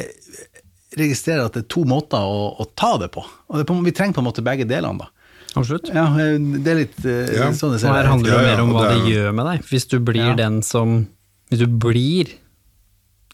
[0.98, 3.24] registrerer at det er to måter å, å ta det på.
[3.50, 5.12] Og det på, vi trenger på en måte begge delene, da.
[5.56, 5.88] Absolutt.
[5.96, 7.46] Ja, det er litt eh, Ja.
[7.56, 9.46] sånn jeg ser Og her handler det Ja, mer om hva det det gjør med
[9.48, 9.62] deg.
[9.70, 10.34] Hvis du blir Ja.
[10.36, 11.08] den som
[11.52, 12.34] Hvis du blir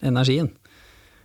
[0.04, 0.52] energien,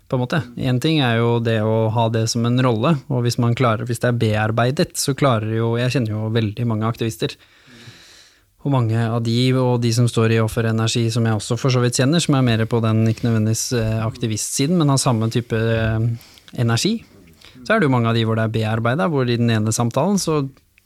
[0.09, 0.39] på en måte.
[0.57, 3.85] Én ting er jo det å ha det som en rolle, og hvis man klarer,
[3.89, 7.35] hvis det er bearbeidet, så klarer jo Jeg kjenner jo veldig mange aktivister.
[8.67, 11.79] Og mange av de, og de som står i offerenergi, som jeg også for så
[11.85, 15.55] vidt kjenner, som er mer på den ikke nødvendigvis eh, aktivistsiden, men har samme type
[15.55, 16.09] eh,
[16.59, 16.97] energi,
[17.63, 19.75] så er det jo mange av de hvor det er bearbeida, hvor i den ene
[19.75, 20.41] samtalen så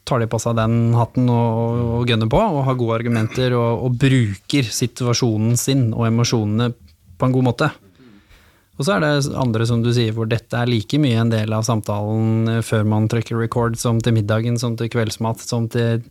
[0.05, 3.87] tar de på seg den hatten og, og gønner på, og har gode argumenter og,
[3.87, 6.71] og bruker situasjonen sin og emosjonene
[7.17, 7.69] på en god måte.
[8.77, 11.53] Og så er det andre, som du sier, hvor dette er like mye en del
[11.53, 16.05] av samtalen eh, før man trykker record, som til middagen, som til kveldsmat, som til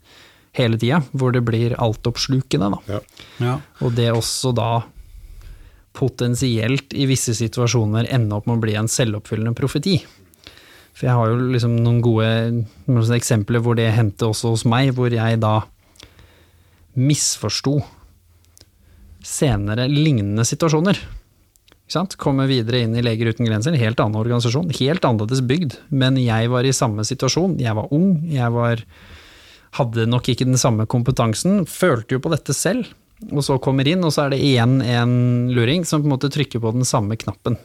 [0.56, 2.80] hele tida, hvor det blir altoppslukende, da.
[2.96, 3.00] Ja.
[3.42, 3.58] Ja.
[3.84, 4.70] Og det også da
[5.96, 9.98] potensielt i visse situasjoner ende opp med å bli en selvoppfyllende profeti.
[10.94, 12.30] For jeg har jo liksom noen gode
[12.90, 15.60] noen eksempler hvor det hendte også hos meg, hvor jeg da
[16.98, 17.78] misforsto
[19.24, 20.98] senere lignende situasjoner.
[21.90, 22.16] Ikke sant?
[22.22, 26.18] Kommer videre inn i Leger uten grenser, en helt annen organisasjon, helt annerledes bygd, men
[26.20, 27.58] jeg var i samme situasjon.
[27.62, 28.84] Jeg var ung, jeg var,
[29.78, 32.88] hadde nok ikke den samme kompetansen, følte jo på dette selv,
[33.30, 35.12] og så kommer inn, og så er det igjen en
[35.54, 37.58] luring som på en måte trykker på den samme knappen.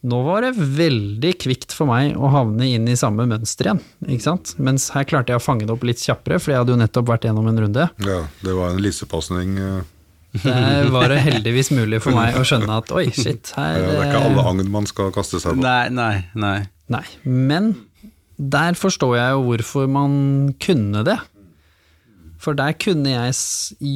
[0.00, 4.24] Nå var det veldig kvikt for meg å havne inn i samme mønster igjen, ikke
[4.24, 4.54] sant?
[4.56, 7.10] Mens her klarte jeg å fange det opp litt kjappere, for jeg hadde jo nettopp
[7.12, 7.88] vært gjennom en runde.
[8.00, 9.58] ja, det var en lissepasning.
[9.60, 13.80] Det Der var det heldigvis mulig for meg å skjønne at oi, shit, Ja, her
[13.82, 15.64] det er ikke alle agn man skal kaste seg på.
[15.64, 16.58] Nei, nei, nei.
[16.90, 17.72] Nei, men
[18.40, 21.18] der forstår jeg jo hvorfor man kunne det.
[22.40, 23.34] For der kunne jeg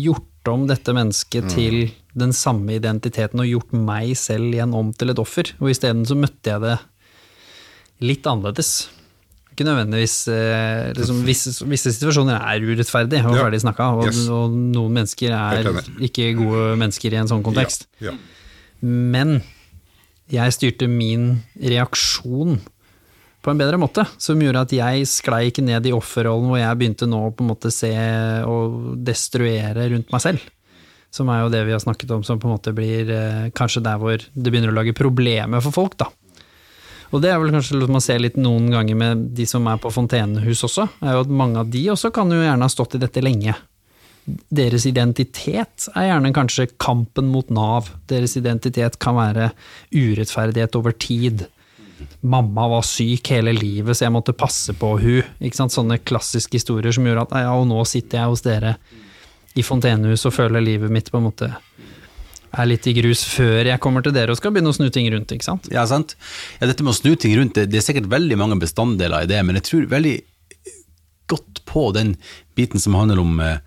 [0.05, 5.09] gjort om dette mennesket til den samme identiteten og gjort meg selv igjen om til
[5.15, 6.75] et offer, og isteden så møtte jeg det
[8.05, 8.91] litt annerledes.
[9.55, 13.45] Ikke nødvendigvis eh, liksom, visse, visse situasjoner er urettferdige og Ja.
[13.47, 14.27] ferdig snakka, og, Yes.
[14.29, 15.71] og noen mennesker er
[16.03, 17.87] ikke gode mennesker i en sånn kontekst.
[18.03, 18.17] Ja, ja.
[18.85, 19.39] Men
[20.29, 22.59] jeg styrte min reaksjon
[23.45, 26.81] på en bedre måte, som gjorde at jeg sklei ikke ned i offerrollen hvor jeg
[26.81, 27.93] begynte nå å på en måte se
[28.49, 30.45] og destruere rundt meg selv.
[31.15, 33.85] Som er jo det vi har snakket om, som på en måte blir eh, kanskje
[33.85, 36.09] der hvor det begynner å lage problemer for folk, da.
[37.15, 39.93] Og det er vel kanskje man ser litt noen ganger med de som er på
[39.95, 43.03] fontenehus også, er jo at mange av de også kan jo gjerne ha stått i
[43.05, 43.55] dette lenge.
[44.25, 47.93] Deres identitet er gjerne kanskje kampen mot Nav.
[48.11, 49.51] Deres identitet kan være
[49.93, 51.45] urettferdighet over tid.
[52.21, 55.51] Mamma var syk hele livet, så jeg måtte passe på hun.
[55.55, 58.77] Sånne klassiske historier som gjorde at ja, og nå sitter jeg hos dere
[59.55, 61.51] i fontenehus og føler livet mitt på en måte
[62.55, 65.09] er litt i grus før jeg kommer til dere og skal begynne å snu ting
[65.13, 65.67] rundt, ikke sant?
[65.75, 66.15] Ja, sant?
[66.61, 69.31] Ja, dette med å snu ting rundt, det, det er sikkert veldig mange bestanddeler i
[69.31, 70.15] det, men jeg tror veldig
[71.31, 72.15] godt på den
[72.59, 73.59] biten som handler om eh,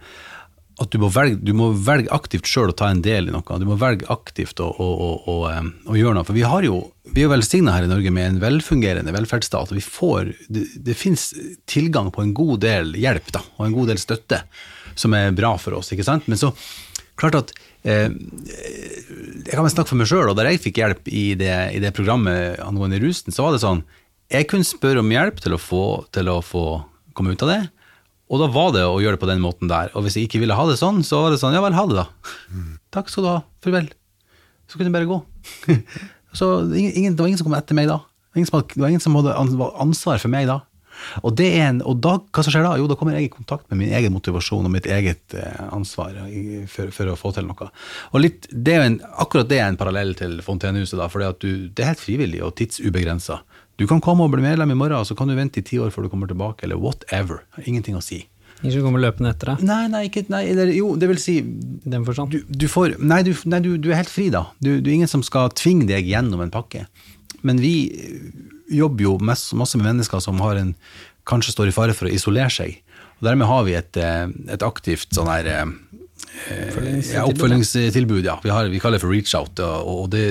[0.78, 3.58] at du må velge, du må velge aktivt sjøl å ta en del i noe.
[3.58, 6.28] Du må velge aktivt å, å, å, å, gjøre noe.
[6.28, 9.74] For vi har jo, vi er jo velsigna her i Norge med en velfungerende velferdsstat,
[9.74, 11.32] og vi får, det, det finnes
[11.70, 14.44] tilgang på en god del hjelp da, og en god del støtte
[14.98, 15.90] som er bra for oss.
[15.94, 16.30] ikke sant?
[16.30, 16.52] Men så,
[17.18, 21.10] klart at eh, jeg kan vel snakke for meg sjøl, og da jeg fikk hjelp
[21.10, 23.82] i det, i det programmet angående rusen, så var det sånn
[24.30, 26.68] Jeg kunne spørre om hjelp til å, få, til å få
[27.18, 27.62] komme ut av det,
[28.28, 29.92] og da var det å gjøre det på den måten der.
[29.96, 31.86] Og hvis jeg ikke ville ha det sånn, så var det sånn Ja vel, ha
[31.88, 32.08] det, da.
[32.94, 33.40] Takk skal du ha.
[33.64, 33.88] Farvel.
[34.68, 35.20] Så kunne jeg bare gå.
[36.40, 38.02] så ingen, det var ingen som kom etter meg da.
[38.36, 40.62] Ingen som det var ingen som hadde ansvar for meg da.
[41.22, 42.74] Og, det en, og da, hva som skjer da?
[42.80, 46.18] Jo, da kommer jeg i kontakt med min egen motivasjon og mitt eget eh, ansvar
[46.72, 47.70] for, for å få til noe.
[48.14, 51.86] Og litt, det en, akkurat det er en parallell til Fontenehuset, da, for det, det
[51.86, 53.42] er helt frivillig og tidsubegrensa.
[53.78, 55.78] Du kan komme og bli medlem i morgen, og så kan du vente i ti
[55.82, 57.44] år før du kommer tilbake, eller whatever.
[57.66, 58.24] Ingenting å si.
[58.58, 61.36] Som kommer løpende etter deg, Nei, nei, ikke, nei eller, jo, det vil si
[61.86, 62.34] den forstand.
[62.34, 64.48] du, du får Nei, du, nei du, du er helt fri, da.
[64.58, 66.88] Du, du er ingen som skal tvinge deg gjennom en pakke.
[67.46, 68.32] Men vi eh,
[68.80, 70.74] jobber jo masse, masse med mennesker som har en,
[71.30, 72.80] kanskje står i fare for å isolere seg.
[73.20, 74.26] Og dermed har vi et, eh,
[74.58, 75.52] et aktivt sånn her
[76.50, 78.38] eh, ja, oppfølgingstilbud, ja.
[78.44, 79.60] Vi, har, vi kaller det for reach out.
[79.64, 80.24] Og, og det,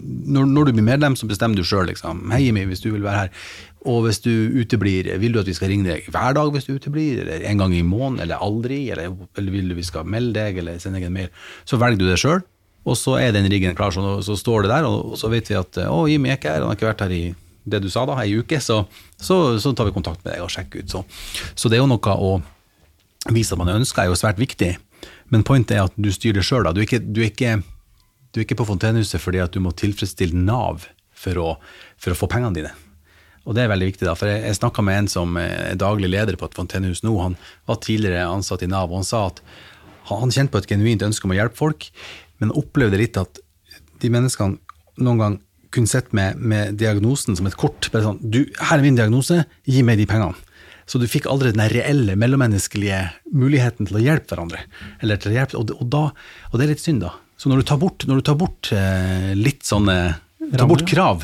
[0.00, 1.86] når, når, du blir medlem, så bestemmer du sjøl.
[1.90, 2.26] Liksom.
[2.32, 3.46] Hei, Jimmy, hvis du vil være her.
[3.90, 6.72] Og hvis du uteblir, vil du at vi skal ringe deg hver dag hvis du
[6.78, 10.38] uteblir, eller en gang i måneden, eller aldri, eller, eller vil du vi skal melde
[10.38, 12.40] deg, eller sende deg en mail, så velger du det sjøl.
[12.84, 15.56] Og så er den riggen klar, så, så står det der, og så vet vi
[15.56, 17.24] at å, Jimmy er ikke her, han har ikke vært her i
[17.64, 18.82] det du sa da, ei uke, så,
[19.16, 20.92] så, så, tar vi kontakt med deg og sjekker ut.
[20.92, 21.04] Så,
[21.56, 22.34] så det er jo noe å
[23.32, 24.74] vise at man ønsker, er jo svært viktig.
[25.32, 26.68] Men pointet er at du styrer sjøl.
[26.74, 31.52] Du, du, du, er ikke på Fontenehuset fordi at du må tilfredsstille Nav for å,
[32.00, 32.74] for å få pengene dine.
[33.44, 36.08] Og det er veldig viktig, da, for jeg, jeg snakka med en som er daglig
[36.08, 37.12] leder på et fontenehus nå.
[37.20, 37.36] Han
[37.68, 39.42] var tidligere ansatt i Nav, og han sa at
[40.08, 41.88] han kjente på et genuint ønske om å hjelpe folk,
[42.40, 43.40] men opplevde litt at
[44.00, 45.36] de menneskene noen gang
[45.74, 47.90] kunne sett med, med, diagnosen som et kort.
[47.92, 50.43] bare sånn, du, 'Her er min diagnose, gi meg de pengene.'
[50.86, 53.00] Så du fikk aldri den reelle mellommenneskelige
[53.32, 54.64] muligheten til å hjelpe hverandre.
[55.00, 56.04] Eller til å hjelpe, og, og, da,
[56.50, 57.14] og det er litt synd, da.
[57.40, 59.96] Så når du tar bort, du tar bort eh, litt sånne
[60.44, 61.22] Tar bort krav,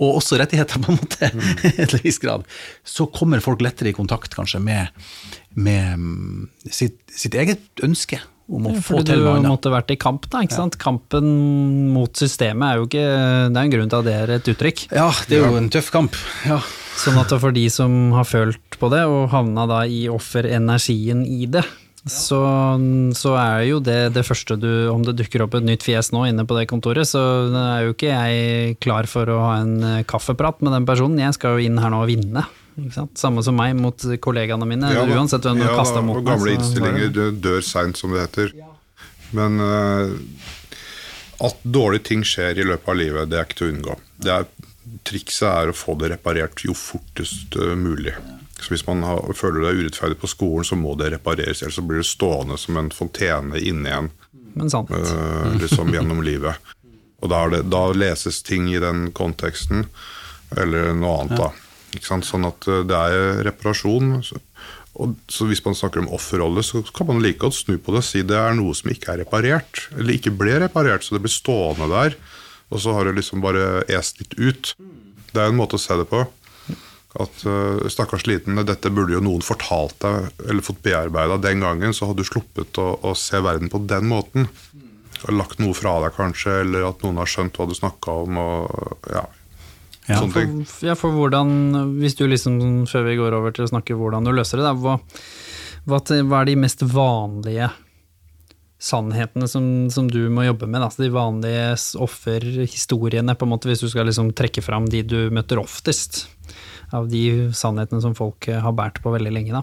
[0.00, 1.64] og også rettigheter, på en måte, mm.
[1.84, 2.46] et viss grad,
[2.88, 5.02] så kommer folk lettere i kontakt kanskje med,
[5.52, 8.18] med mm, sitt, sitt eget ønske
[8.52, 9.46] om å ja, få til noe annet.
[9.46, 10.42] Du måtte vært i kamp, da.
[10.44, 10.62] ikke ja.
[10.64, 10.78] sant?
[10.82, 11.28] Kampen
[11.94, 14.86] mot systemet er jo ikke Det er en grunn til at det er et uttrykk.
[14.90, 16.18] Ja, det er jo en tøff kamp.
[16.48, 16.58] Ja.
[16.98, 21.46] Sånn at for de som har følt på det, og havna da i offerenergien i
[21.50, 21.64] det,
[22.02, 22.40] så,
[23.14, 26.24] så, er jo det det første du Om det dukker opp et nytt fjes nå
[26.26, 27.20] inne på det kontoret, så
[27.60, 31.22] er jo ikke jeg klar for å ha en kaffeprat med den personen.
[31.22, 32.42] Jeg skal jo inn her nå og vinne.
[33.14, 36.30] Samme som meg mot kollegaene mine, ja, uansett hvem du ja, kaster mot meg.
[36.32, 38.54] Gamle innstillinger dør seint, som det heter.
[39.36, 40.12] Men uh,
[41.46, 43.98] at dårlige ting skjer i løpet av livet, det er ikke til å unngå.
[44.22, 44.48] Det Er,
[45.08, 48.14] trikset er å få det reparert jo fortest uh, mulig.
[48.62, 51.62] Så Hvis man har, føler det er urettferdig på skolen, så må det repareres.
[51.62, 54.12] Ellers så blir det stående som en fontene inni en
[54.60, 56.72] uh, liksom gjennom livet.
[57.22, 59.86] Og da, det, da, leses ting i den konteksten,
[60.58, 61.52] eller noe annet, da.
[62.02, 64.16] Sånn at eh, det er reparasjon.
[65.00, 68.02] Og så Hvis man snakker om offerrolle, så kan man like godt snu på det
[68.02, 71.22] og si det er noe som ikke er reparert, eller ikke ble reparert, så det
[71.24, 72.18] blir stående der.
[72.72, 74.72] Og så har det liksom bare est litt ut.
[75.32, 76.24] Det er en måte å se det på.
[77.20, 81.92] At uh, stakkars liten, dette burde jo noen fortalt deg, eller fått bearbeida den gangen,
[81.92, 84.48] så hadde du sluppet å, å, se verden på den måten.
[85.26, 88.40] Og lagt noe fra deg, kanskje, eller at noen har skjønt hva du snakka om.
[88.40, 89.26] Og, ja,
[90.08, 90.48] ja, for,
[90.82, 91.52] ja, for hvordan,
[92.00, 92.58] hvis du liksom,
[92.90, 94.96] før vi går over til å snakke hvordan du løser det, da, hva,
[95.86, 97.68] hva, hva, er de mest vanlige
[98.82, 100.82] sannhetene som, som du må jobbe med?
[100.82, 105.20] Altså De vanlige offerhistoriene, på en måte, hvis du skal liksom trekke fram de du
[105.34, 106.26] møter oftest?
[106.92, 109.62] Av de sannhetene som folk har båret på veldig lenge,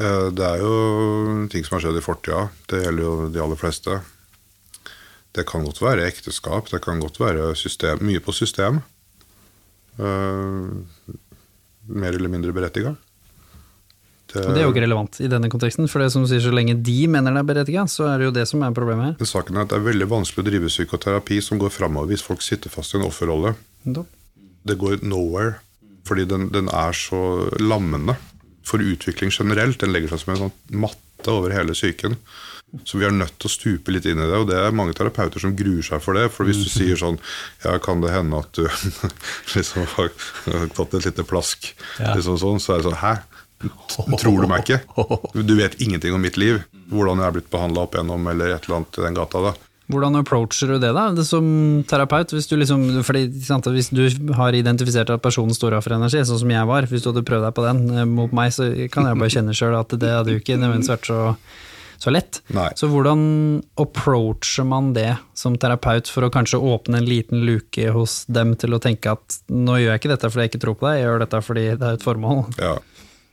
[0.00, 0.74] Eh, det er jo
[1.52, 2.46] ting som har skjedd i fortida.
[2.70, 3.98] Det gjelder jo de aller fleste.
[5.36, 8.80] Det kan godt være ekteskap, det kan godt være system, mye på system.
[10.00, 10.80] Uh,
[11.86, 12.94] mer eller mindre berettiga.
[14.30, 16.76] Det, det, er jo ikke relevant i denne konteksten, for det som sier så lenge
[16.86, 19.30] de mener det er berettiget, så er det jo det som er problemet her.
[19.30, 22.44] Saken er at Det er veldig vanskelig å drive psykoterapi som går framover hvis folk
[22.46, 23.54] sitter fast i en offerrolle.
[24.68, 25.58] Det går nowhere,
[26.06, 28.16] fordi den, den, er så lammende
[28.66, 29.80] for utvikling generelt.
[29.82, 32.16] Den legger seg som en sånn matte over hele psyken.
[32.86, 34.94] Så vi er nødt til å stupe litt inn i det, og det er mange
[34.94, 36.28] terapeuter som gruer seg for det.
[36.30, 37.18] For hvis du sier sånn
[37.64, 38.62] Ja, kan det hende at du
[39.56, 40.12] liksom har
[40.76, 42.14] tatt et lite plask, ja.
[42.14, 43.14] liksom sånn, så er det sånn Hæ?
[44.20, 44.78] Tror du meg ikke?
[45.34, 46.62] Du vet ingenting om mitt liv.
[46.90, 49.42] Hvordan jeg er blitt behandla opp igjennom, eller et eller annet i den gata.
[49.50, 49.52] da.
[49.90, 51.44] Hvordan approacher du det, da, det som
[51.90, 52.30] terapeut?
[52.34, 53.24] Hvis du, liksom, fordi,
[53.74, 57.02] hvis du har identifisert at personen står av for energi, sånn som jeg var, hvis
[57.02, 59.74] du hadde prøvd deg på den eh, mot meg, så kan jeg bare kjenne sjøl
[59.80, 61.24] at det hadde jo ikke nødvendigvis vært så
[62.00, 62.38] så lett.
[62.56, 62.70] Nei.
[62.80, 63.22] Så hvordan
[63.80, 68.72] approacher man det som terapeut for å kanskje åpne en liten luke hos dem til
[68.72, 71.04] å tenke at nå gjør jeg ikke dette fordi jeg ikke tror på deg, jeg
[71.04, 72.40] gjør dette fordi det er et formål.
[72.56, 72.72] Ja,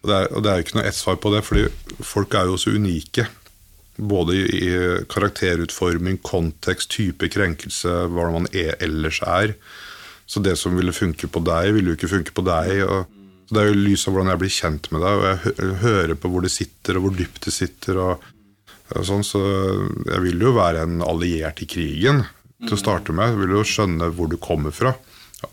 [0.07, 1.67] og det er, og det er ikke noe ett svar på det, fordi
[2.05, 3.27] folk er jo så unike.
[3.97, 4.69] Både i
[5.11, 9.57] karakterutforming, kontekst, type krenkelse, hva man er, ellers er.
[10.27, 12.83] Så det som ville funke på deg, ville jo ikke funke på deg.
[12.87, 13.13] og
[13.51, 16.31] det er jo lys av hvordan jeg blir kjent med deg, og jeg hører på
[16.31, 18.01] hvor det sitter, og hvor dypt det sitter.
[18.03, 19.41] og Sånn, så
[20.07, 22.23] jeg vil jo være en alliert i krigen
[22.63, 23.33] til å starte med.
[23.33, 24.93] Jeg vil jo skjønne hvor du kommer fra.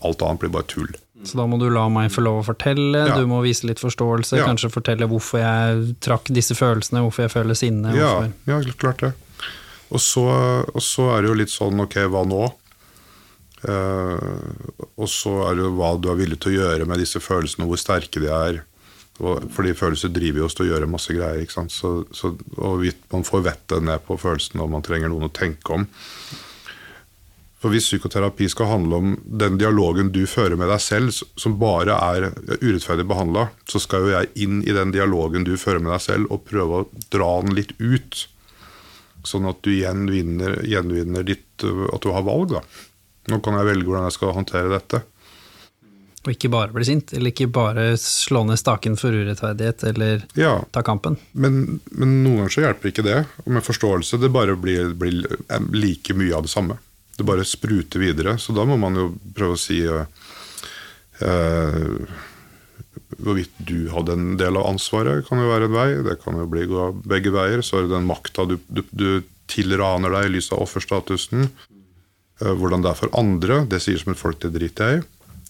[0.01, 0.91] Alt annet blir bare tull.
[1.25, 3.15] Så da må du la meg få lov å fortelle, ja.
[3.17, 4.45] du må vise litt forståelse, ja.
[4.47, 7.95] kanskje fortelle hvorfor jeg trakk disse følelsene, hvorfor jeg føler sinne.
[7.97, 8.11] Ja,
[8.49, 9.15] ja, klart det.
[9.93, 10.25] Og så,
[10.65, 12.45] og så, er det jo litt sånn ok, hva nå?
[13.65, 17.21] Eh, og så er det jo hva du er villig til å gjøre med disse
[17.23, 18.63] følelsene, hvor sterke de er.
[19.23, 21.43] Og, fordi følelser driver jo oss til å gjøre masse greier.
[21.43, 21.73] ikke sant?
[21.73, 25.77] Så, så, og man får vettet ned på følelsene, og man trenger noen å tenke
[25.77, 25.87] om.
[27.65, 31.95] For hvis psykoterapi skal handle om den dialogen du fører med deg selv, som bare
[31.97, 32.27] er
[32.61, 36.27] urettferdig behandla, så skal jo jeg inn i den dialogen du fører med deg selv,
[36.29, 38.19] og prøve å dra den litt ut.
[39.25, 42.61] Sånn at du gjenvinner, gjenvinner ditt At du har valg, da.
[43.33, 45.01] Nå kan jeg velge hvordan jeg skal håndtere dette.
[46.27, 50.59] Og ikke bare bli sint, eller ikke bare slå ned staken for urettferdighet, eller Ja,
[50.69, 51.17] ta kampen.
[51.33, 53.23] men, men noen ganger så hjelper ikke det.
[53.47, 55.25] Og med forståelse, det bare blir, blir
[55.73, 56.77] like mye av det samme.
[57.15, 58.37] Det bare spruter videre.
[58.41, 60.03] Så da må man jo prøve å si uh,
[61.23, 62.23] eh,
[63.15, 65.89] Hvorvidt du hadde en del av ansvaret, kan jo være en vei.
[66.03, 67.63] Det kan jo bli gå begge veier.
[67.63, 69.07] Så er det den makta du, du, du
[69.51, 71.47] tilraner deg i lys av offerstatusen.
[72.41, 75.05] Eh, hvordan det er for andre, det sier som et folk det driter jeg i.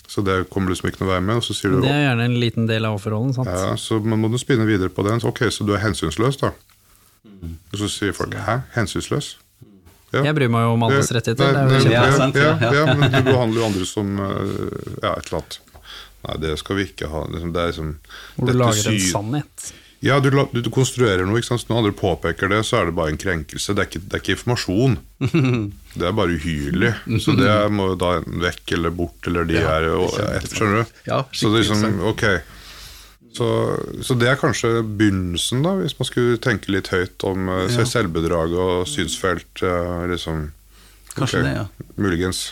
[0.06, 1.42] Så det kommer liksom ikke noe vei med.
[1.42, 3.34] Og så sier du Det er gjerne en liten del av offerrollen.
[3.34, 3.50] sant?
[3.50, 5.24] ja, så man må du spinne videre på den.
[5.24, 6.54] Så, ok, så du er hensynsløs, da.
[7.26, 9.36] Og så sier folk 'hæ, hensynsløs'?
[10.16, 10.26] Ja.
[10.30, 11.46] Jeg bryr meg jo om alles Nei, rettigheter.
[11.46, 12.84] Det er nei, jo nei, Ja, sant, ja, ja, ja.
[12.86, 14.52] ja, men du behandler jo andre som eh,
[15.04, 15.58] ja, et eller annet.
[16.26, 17.26] Nei, det skal vi ikke ha.
[17.32, 19.74] Det er liksom Hvor du dette lager en sannhet.
[20.06, 21.66] Ja, du, du, du konstruerer noe, ikke sant?
[21.70, 23.74] når andre påpeker det, så er det bare en krenkelse.
[23.74, 24.98] Det er ikke, det er ikke informasjon.
[25.96, 26.90] Det er bare uhyrlig.
[27.24, 30.18] Så det må jo da enten vekk eller bort, eller de er og,
[30.52, 30.98] Skjønner du?
[31.08, 32.26] Ja, så det er liksom, ok.
[33.36, 33.48] Så,
[34.06, 38.54] så det er kanskje begynnelsen, da, hvis man skulle tenke litt høyt om uh, selvbedrag
[38.56, 39.64] og synsfelt.
[39.66, 40.46] eh, liksom.
[41.16, 41.50] Kanskje okay.
[41.50, 41.90] det, ja.
[42.00, 42.46] Muligens.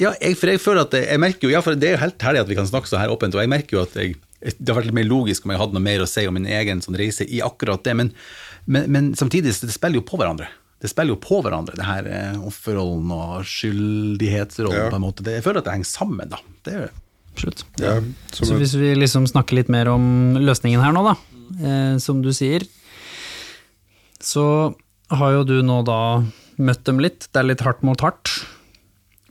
[0.00, 2.24] Ja, jeg, for jeg føler at jeg merker jo, ja, for det er jo helt
[2.26, 4.66] herlig at vi kan snakke så her åpent, og jeg merker jo at jeg, det
[4.66, 6.82] har vært litt mer logisk om jeg hadde noe mer å si om min egen
[6.84, 8.10] sånn reise i akkurat det, men,
[8.66, 10.50] men, men samtidig, så det spiller jo på hverandre.
[10.82, 14.90] Det spiller jo på hverandre, det her eh, offerrollen og skyldighetsrollen Ja.
[14.92, 15.24] på en måte.
[15.24, 16.42] Det, jeg føler at det henger sammen, da.
[16.66, 17.03] Det gjør det.
[17.34, 17.64] Absolutt.
[17.82, 17.98] Ja,
[18.32, 21.14] som Så hvis vi liksom snakker litt mer om løsningen her nå, da,
[21.58, 22.64] eh, som du sier,
[24.22, 24.74] så
[25.12, 26.24] har jo du nå da
[26.56, 27.26] møtt dem litt.
[27.32, 28.30] Det er litt hardt mot hardt.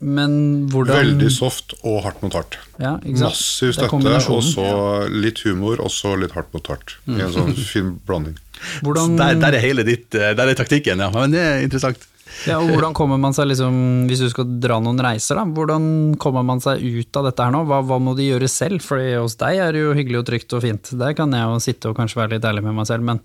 [0.04, 2.58] Men hvordan Veldig soft og hardt mot hardt.
[2.82, 2.98] Ja.
[3.22, 4.66] Massiv støtte, og så
[5.08, 6.98] litt humor, og så litt hardt mot hardt.
[7.08, 8.36] I en sånn fin blanding.
[8.84, 11.10] Hvordan, Der, der er hele ditt, eh, der er taktikken, ja.
[11.16, 12.04] Men det er interessant.
[12.48, 13.76] Ja, og hvordan kommer man seg liksom,
[14.10, 15.86] hvis du skal dra noen reiser, da, hvordan
[16.22, 17.64] kommer man seg ut av dette her nå?
[17.70, 18.84] Hva, hva må de gjøre selv?
[18.84, 20.94] For hos deg er det jo hyggelig og trygt og fint.
[21.00, 23.22] Der kan jeg jo sitte og kanskje være litt ærlig med meg selv, men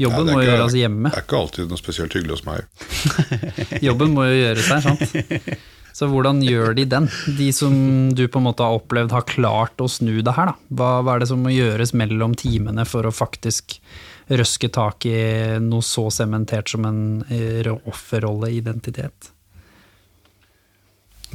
[0.00, 1.12] jobben er må jo gjøres hjemme.
[1.12, 2.84] Det er ikke alltid noe spesielt hyggelig hos meg.
[3.88, 5.64] Jobben må jo gjøres der, sant?
[5.96, 7.06] Så hvordan gjør de den?
[7.38, 7.72] De som
[8.12, 10.74] du på en måte har opplevd har klart å snu det her, da.
[10.76, 13.78] Hva, hva er det som må gjøres mellom timene for å faktisk
[14.28, 15.18] røske tak i
[15.62, 19.30] noe så sementert som en eh, offerrolleidentitet?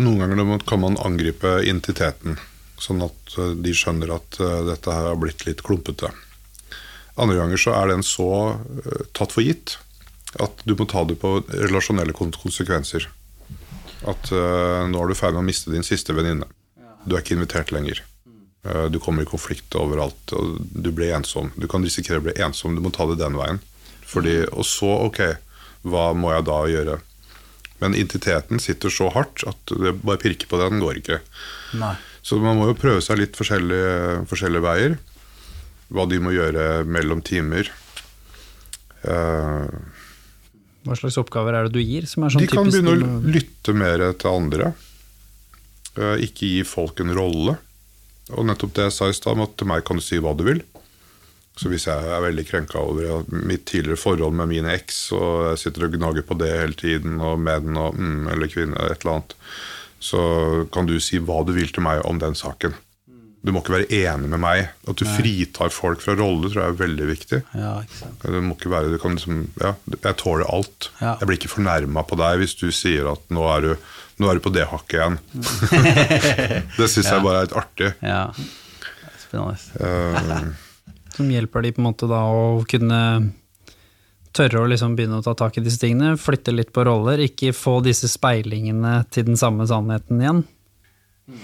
[0.01, 2.37] Noen ganger kan man angripe identiteten,
[2.81, 6.11] sånn at eh, de skjønner at eh, dette her har blitt litt klumpete.
[7.19, 8.27] Andre ganger så er den så
[9.15, 9.75] tatt for gitt
[10.39, 13.09] at du må ta det på relasjonelle konsekvenser.
[14.07, 16.47] At nå er du ferdig med å miste din siste venninne.
[17.03, 17.99] Du er ikke invitert lenger.
[18.63, 21.49] Eh, du kommer i konflikt overalt, og du blir ensom.
[21.57, 23.61] Du kan risikere å bli ensom, du må ta det den veien.
[24.05, 25.21] Fordi, og så, ok,
[25.87, 26.97] hva må jeg da gjøre?
[27.81, 31.21] Men identiteten sitter så hardt at det bare pirker på den går ikke.
[31.81, 31.95] Nei.
[32.21, 34.99] Så man må jo prøve seg litt forskjellige, forskjellige veier.
[35.91, 37.71] Hva de må gjøre mellom timer.
[39.01, 39.65] Uh,
[40.85, 42.05] Hva slags oppgaver er det du gir?
[42.05, 44.69] Som er sånn de kan begynne å lytte mer til andre.
[45.97, 47.57] Uh, ikke gi folk en rolle.
[48.37, 50.45] Og nettopp det jeg sa i stad, at til meg kan du si hva du
[50.47, 50.63] vil.
[51.59, 55.59] Så hvis jeg er veldig krenka over mitt tidligere forhold med min eks, og jeg
[55.65, 59.17] sitter og gnager på det hele tiden, og menn og mm, eller kvinner, et eller
[59.17, 59.35] annet,
[60.01, 60.21] så
[60.73, 62.73] kan du si hva du vil til meg om den saken.
[63.41, 64.67] Du må ikke være enig med meg.
[64.89, 67.39] At du fritar folk fra roller, tror jeg er veldig viktig.
[67.57, 67.71] Ja.
[68.21, 70.91] Det må ikke være, du kan liksom, ja, jeg tåler alt.
[70.99, 71.15] Ja.
[71.17, 73.71] Jeg blir ikke fornærma på deg hvis du sier at nå er du,
[74.21, 75.19] nå er du på det hakket igjen.
[76.77, 77.93] det syns jeg bare er litt artig.
[78.05, 78.25] Ja.
[79.23, 79.57] Spennende.
[79.81, 80.51] Uh,
[81.15, 83.01] som hjelper de på en måte da å kunne
[84.35, 87.51] tørre å liksom begynne å ta tak i disse tingene, flytte litt på roller, ikke
[87.55, 90.43] få disse speilingene til den samme sannheten igjen.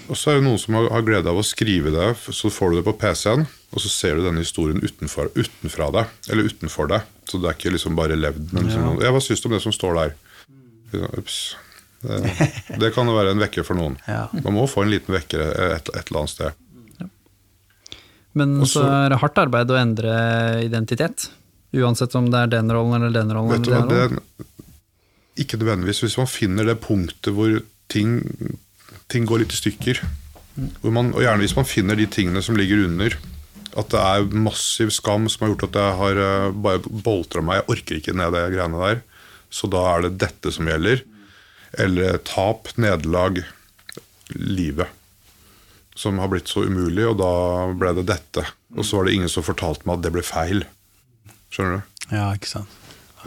[0.08, 2.78] og så er det noen som har, glede av å skrive det, så får du
[2.78, 7.14] det på PC-en, og så ser du denne historien utenfor, utenfra deg, eller utenfor deg.
[7.28, 9.12] Så det er ikke liksom bare levd, men liksom, ja.
[9.12, 10.14] Hva syns du om det som står der?
[10.96, 11.42] Ja, Ups.
[12.02, 12.18] Det,
[12.78, 13.96] det kan jo være en vekker for noen.
[14.06, 14.28] Ja.
[14.44, 16.64] Man må få en liten vekker et, et eller annet sted.
[18.38, 20.12] Men Også, så er det hardt arbeid å endre
[20.62, 21.30] identitet.
[21.74, 23.56] Uansett om det er den rollen eller den rollen.
[23.56, 24.46] Vet du hva, det,
[25.42, 26.04] ikke nødvendigvis.
[26.04, 27.58] Hvis man finner det punktet hvor
[27.92, 28.20] ting,
[29.10, 30.00] ting går litt i stykker,
[30.86, 33.18] man, og gjerne hvis man finner de tingene som ligger under,
[33.78, 37.60] At det er massiv skam som har gjort at jeg har eh, bare boltra meg.
[37.60, 39.02] Jeg orker ikke ned de greiene der.
[39.54, 41.04] Så da er det dette som gjelder.
[41.78, 43.42] Eller tap, nederlag,
[44.34, 44.88] livet.
[45.98, 47.30] Som har blitt så umulig, og da
[47.78, 48.44] ble det dette.
[48.76, 50.64] Og så var det ingen som fortalte meg at det ble feil.
[51.54, 51.96] Skjønner du?
[52.14, 52.76] Ja, ikke sant.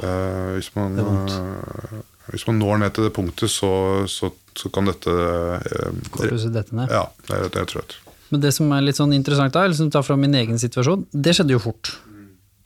[0.01, 1.97] Eh, hvis, man, eh,
[2.31, 3.71] hvis man når ned til det punktet, så,
[4.09, 6.93] så, så kan dette eh, Korthuset dette ned.
[6.93, 7.97] Ja, det det er trøtt.
[8.31, 11.03] Men det som er litt sånn interessant da, eller som tar fra min egen situasjon,
[11.11, 11.91] det skjedde jo fort.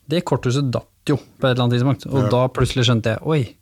[0.05, 2.29] Det korthuset datt jo på et eller annet tidspunkt, og Ja.
[2.35, 3.55] da plutselig skjønte jeg, oi,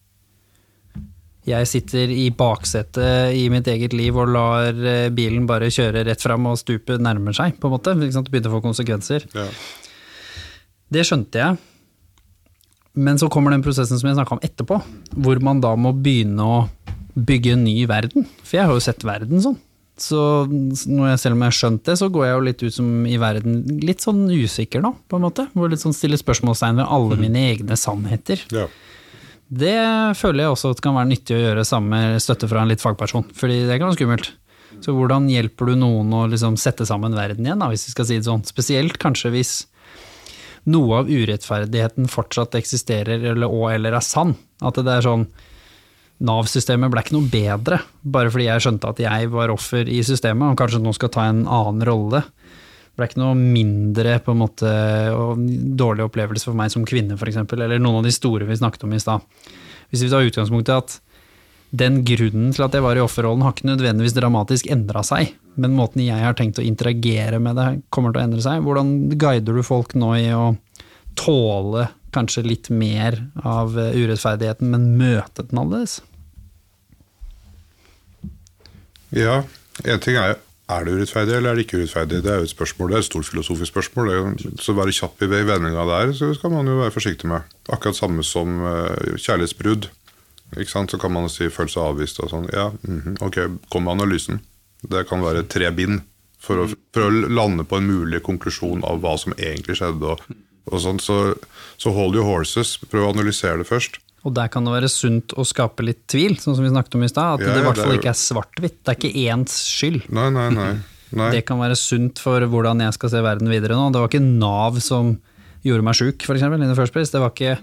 [1.47, 6.23] jeg sitter i baksetet i mitt eget liv og lar eh, bilen bare kjøre rett
[6.23, 7.95] fram og stupet nærmer seg, på en måte.
[7.99, 9.27] Det begynte å få konsekvenser.
[9.35, 9.49] Ja.
[10.93, 11.59] Det skjønte jeg.
[12.93, 14.77] Men så kommer den prosessen som jeg snakka om etterpå,
[15.25, 16.57] hvor man da må begynne å
[17.13, 18.27] bygge en ny verden.
[18.45, 19.57] For jeg har jo sett verden sånn.
[19.99, 20.19] Så
[20.49, 23.19] jeg, selv om jeg har skjønt det, så går jeg jo litt ut som i
[23.21, 25.45] verden litt sånn usikker nå, på en måte.
[25.53, 28.41] Hvor litt sånn stiller spørsmålstegn ved alle mine egne sannheter.
[28.53, 28.65] Ja.
[29.53, 29.75] Det
[30.17, 32.81] føler jeg også at kan være nyttig å gjøre sammen med støtte fra en litt
[32.81, 34.31] fagperson, fordi det kan være skummelt.
[34.81, 38.07] Så hvordan hjelper du noen å liksom sette sammen verden igjen, da, hvis vi skal
[38.09, 38.45] si det sånn?
[38.47, 39.53] Spesielt kanskje hvis
[40.73, 44.33] noe av urettferdigheten fortsatt eksisterer eller, og eller er sann.
[44.63, 45.27] At det er sånn
[46.23, 47.79] Nav-systemet ble ikke noe bedre
[48.13, 51.25] bare fordi jeg skjønte at jeg var offer i systemet, og kanskje nå skal ta
[51.27, 52.21] en annen rolle.
[52.93, 54.73] Ble ikke noe mindre på en måte
[55.79, 58.93] dårlig opplevelse for meg som kvinne, f.eks., eller noen av de store vi snakket om
[58.93, 59.25] i stad.
[59.89, 60.99] Hvis vi tar utgangspunktet at
[61.73, 65.73] den grunnen til at jeg var i offerrollen, har ikke nødvendigvis dramatisk endra seg, men
[65.73, 68.61] måten jeg har tenkt å interagere med det, kommer til å endre seg.
[68.65, 70.53] Hvordan guider du folk nå i å
[71.17, 75.99] tåle kanskje litt mer av eh, urettferdigheten, men møte den annerledes?
[79.13, 79.41] Ja,
[79.85, 80.37] en ting er
[80.71, 82.21] er det urettferdig eller er det ikke urettferdig?
[82.23, 84.11] Det er jo et spørsmål, det er et stort filosofisk spørsmål.
[84.63, 87.43] Så være kjapp i vendinga der, så skal man jo være forsiktig med.
[87.67, 89.89] Akkurat samme som eh, kjærlighetsbrudd.
[90.53, 92.47] Så kan man si følelse av avvist og sånn.
[92.53, 93.39] Ja, mhm, ok,
[93.73, 94.39] kom med analysen.
[94.83, 96.03] Det kan være tre bind
[96.43, 100.15] for å, for å lande på en mulig konklusjon av hva som egentlig skjedde.
[100.15, 100.39] og,
[100.69, 101.01] og sånn.
[101.03, 101.19] Så,
[101.81, 102.77] så hold your horses.
[102.91, 103.99] Prøv å analysere det først.
[104.23, 107.03] Og der kan det være sunt å skape litt tvil, sånn som vi snakket om
[107.03, 107.41] i stad.
[107.41, 108.79] At Ja, det i hvert er fall ikke er svart-hvitt.
[108.79, 110.07] Det er ikke ens skyld.
[110.15, 110.71] Nei, nei, nei.
[111.11, 111.29] nei.
[111.35, 113.89] Det kan være sunt for hvordan jeg skal se verden videre nå.
[113.91, 115.17] Det var ikke Nav som
[115.63, 116.43] gjorde meg sjuk, f.eks.
[116.47, 117.11] in the first place.
[117.11, 117.57] Det var ikke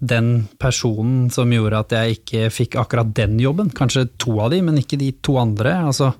[0.00, 3.70] den personen som gjorde at jeg ikke fikk akkurat den jobben.
[3.74, 5.72] Kanskje to av de, men ikke de to andre.
[5.88, 6.12] Altså,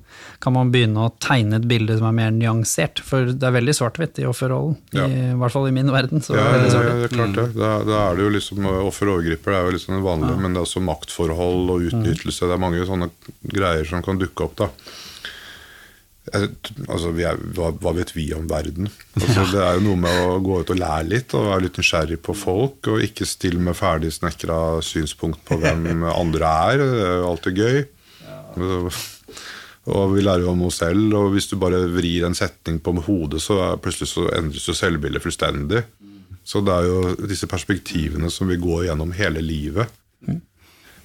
[0.42, 2.98] kan man begynne å tegne et bilde som er mer nyansert?
[3.06, 4.74] For det er veldig svart-hvitt i offerrollen.
[4.96, 5.06] Ja.
[5.06, 6.24] I, I hvert fall i min verden.
[6.24, 6.98] Så Ja, er det ja, ja, svart-hvitt.
[6.98, 7.46] det er klart det.
[7.60, 10.04] Da, da er det jo liksom eh, Offer og overgriper det er jo liksom det
[10.08, 12.48] vanlige, men det er også maktforhold og utnyttelse.
[12.50, 13.10] Det er mange sånne
[13.54, 14.72] greier som kan dukke opp, da.
[16.34, 18.88] Altså, vi er, hva, hva vet vi om verden?
[19.18, 21.78] Altså, Det er jo noe med å gå ut og lære litt, og være litt
[21.80, 26.82] nysgjerrig på folk, og ikke stille med ferdig snekra synspunkt på hvem andre er.
[26.82, 27.78] Det er jo alltid gøy.
[29.88, 32.92] Og vi lærer jo om oss selv, og hvis du bare vrir en setning på
[33.06, 35.84] hodet, så plutselig så endres jo selvbildet fullstendig.
[36.48, 39.88] Så det er jo disse perspektivene som vi går gjennom hele livet.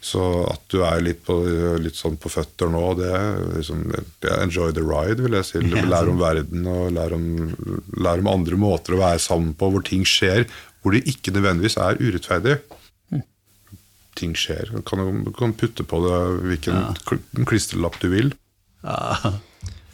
[0.04, 1.38] Så at du er litt, på,
[1.80, 5.48] litt sånn på føtter nå, det er liksom det er Enjoy the ride, vil jeg
[5.48, 5.62] si.
[5.88, 7.26] Lær om verden og lær om,
[8.04, 10.44] lær om andre måter å være sammen på, hvor ting skjer,
[10.84, 12.58] hvor det ikke nødvendigvis er urettferdig.
[14.20, 14.74] Ting skjer.
[14.76, 17.18] Du kan, kan putte på det hvilken ja.
[17.48, 18.36] klistrelapp du vil.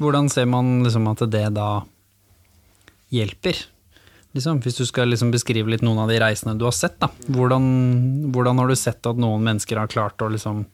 [0.01, 1.70] Hvordan ser man liksom at det da
[3.14, 3.62] hjelper?
[4.38, 7.09] Liksom, hvis du skal liksom beskrive litt noen av de reisene du har sett, da.
[7.34, 7.63] Hvordan,
[8.36, 10.65] hvordan har du sett at noen mennesker har klart å liksom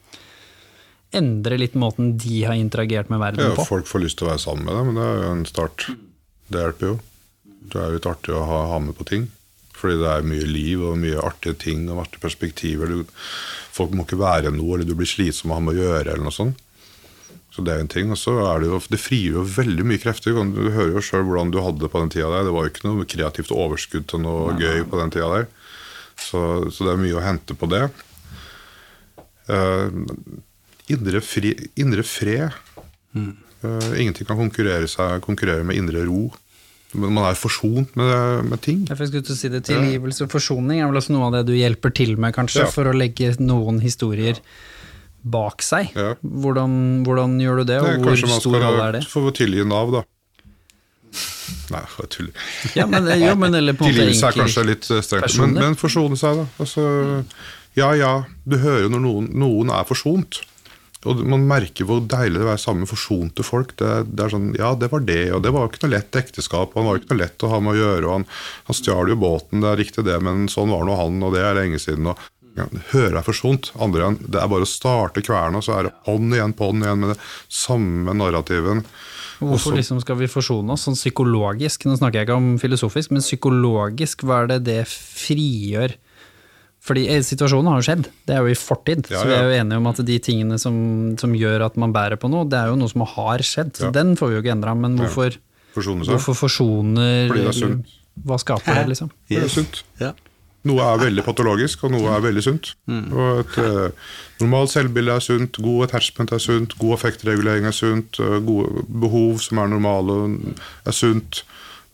[1.16, 3.64] endre litt måten de har interagert med verden Ja, på?
[3.70, 5.86] folk får lyst til å være sammen med deg, men det er jo en start.
[6.52, 6.98] Det hjelper jo.
[7.72, 9.30] Det er litt artig å ha, ha med på ting.
[9.76, 12.92] Fordi det er mye liv og mye artige ting og artige perspektiver.
[12.92, 13.16] Du,
[13.76, 16.28] folk må ikke være noe, eller du blir slitsom å ha med å gjøre, eller
[16.28, 16.60] noe sånt.
[17.56, 18.10] Så det er en ting.
[18.12, 20.36] Og så er det jo Det frigjør jo veldig mye krefter.
[20.52, 22.50] Du hører jo sjøl hvordan du hadde det på den tida der.
[22.50, 25.48] Det var jo ikke noe kreativt overskudd til noe gøy på den tida der.
[26.20, 26.42] Så,
[26.72, 27.86] så det er mye å hente på det.
[29.46, 29.88] Uh,
[30.92, 32.52] indre, fri, indre fred.
[33.66, 36.28] Eh, ingenting kan konkurrere, seg, konkurrere med indre ro.
[36.96, 38.86] Men man er forsont med, med ting.
[38.88, 41.56] Jeg skulle til si det, Tilgivelse og forsoning er vel også noe av det du
[41.58, 42.72] hjelper til med, kanskje, Ja.
[42.72, 44.40] for å legge noen historier
[45.26, 45.90] bak seg.
[45.98, 46.14] Ja.
[46.22, 49.14] Hvordan, hvordan gjør du det, og Nei, hvor kanskje man stor rolle er skal det?
[49.16, 50.04] få tilgi Nav, da.
[51.74, 52.50] Nei, jeg tuller.
[52.78, 55.78] Ja, men, jo, men eller på en måte er kanskje litt eh, strengt, men, men
[55.80, 56.48] forsone seg, da.
[56.62, 56.84] Altså,
[57.78, 58.12] ja ja,
[58.48, 60.42] du hører jo når noen, noen er forsont.
[61.06, 63.76] og man merker hvor deilig det er å være sammen med forsonte folk.
[63.82, 66.20] Det, det er sånn, Ja, det var det, og det var jo ikke noe lett
[66.22, 66.74] ekteskap.
[66.78, 68.06] Han var jo ikke noe lett å ha med å gjøre.
[68.08, 68.28] og Han,
[68.70, 71.44] han stjal jo båten, det er riktig det, men sånn var nå han, og det
[71.46, 72.10] er lenge siden.
[72.14, 72.22] og
[72.56, 73.72] Hører er forsont.
[73.84, 76.86] Andre igjen, det er bare å starte kverna, så er det ånd igjen, på ånd
[76.86, 77.20] igjen med det
[77.52, 78.86] samme narrativen.
[79.42, 81.84] Hvorfor liksom skal vi forsone oss sånn psykologisk?
[81.90, 85.98] Nå snakker jeg ikke om filosofisk, men psykologisk, hva er det det frigjør?
[86.86, 89.08] Fordi eh, situasjonen har jo skjedd, det er jo i fortid.
[89.10, 90.76] Ja, Så vi er jo enige om at de tingene som,
[91.20, 93.74] som gjør at man bærer på noe, det er jo noe som har skjedd.
[93.76, 93.92] Så Ja.
[93.98, 94.76] den får vi jo ikke endra.
[94.78, 95.36] Men hvorfor,
[95.76, 96.14] Forsone seg.
[96.14, 97.96] hvorfor forsoner Fordi det er sunt.
[98.24, 99.10] Hva skaper det, liksom?
[99.28, 99.82] Det er sunt.
[100.00, 100.14] Ja.
[100.66, 102.72] Noe er veldig patologisk, og noe er veldig sunt.
[102.90, 104.08] Og et eh,
[104.42, 109.38] normalt selvbilde er sunt, god attachment er sunt, god effektregulering er sunt, eh, gode behov
[109.44, 110.16] som er normale,
[110.86, 111.44] er sunt.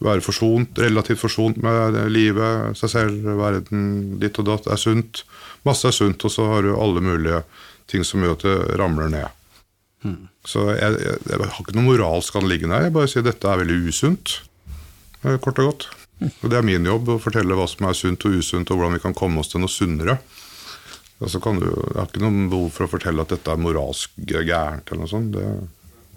[0.01, 3.83] Være forsont, relativt forsont med livet, seg selv, verden,
[4.23, 5.21] ditt og datt, er sunt.
[5.67, 7.43] Masse er sunt, og så har du alle mulige
[7.91, 9.27] ting som gjør at det ramler ned.
[10.49, 13.59] Så jeg, jeg, jeg har ikke noe moralsk anliggende her, jeg bare sier dette er
[13.61, 14.39] veldig usunt.
[15.27, 15.89] eh, Kort og godt.
[16.21, 18.97] Og Det er min jobb å fortelle hva som er sunt og usunt, og hvordan
[18.97, 20.19] vi kan komme oss til noe sunnere.
[21.21, 24.13] Altså kan du, Jeg har ikke noe behov for å fortelle at dette er moralsk
[24.17, 24.89] gærent.
[24.89, 25.35] eller noe sånt.
[25.35, 25.45] Det,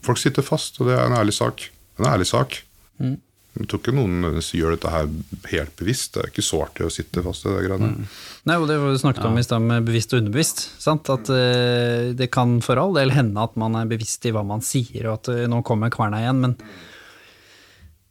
[0.04, 1.68] folk sitter fast, og det er en ærlig sak.
[2.00, 2.62] En ærlig sak.
[3.54, 5.10] Jeg tror ikke noen gjør dette her
[5.52, 6.14] helt bevisst.
[6.14, 8.08] Det er ikke så artig å sitte fast i det greiene.
[8.48, 10.64] Nei, og det var du snakket om i stad med bevisst og underbevisst.
[10.82, 11.10] Sant?
[11.12, 14.64] At uh, det kan for all del hende at man er bevisst i hva man
[14.64, 16.56] sier, og at uh, nå kommer kverna igjen, men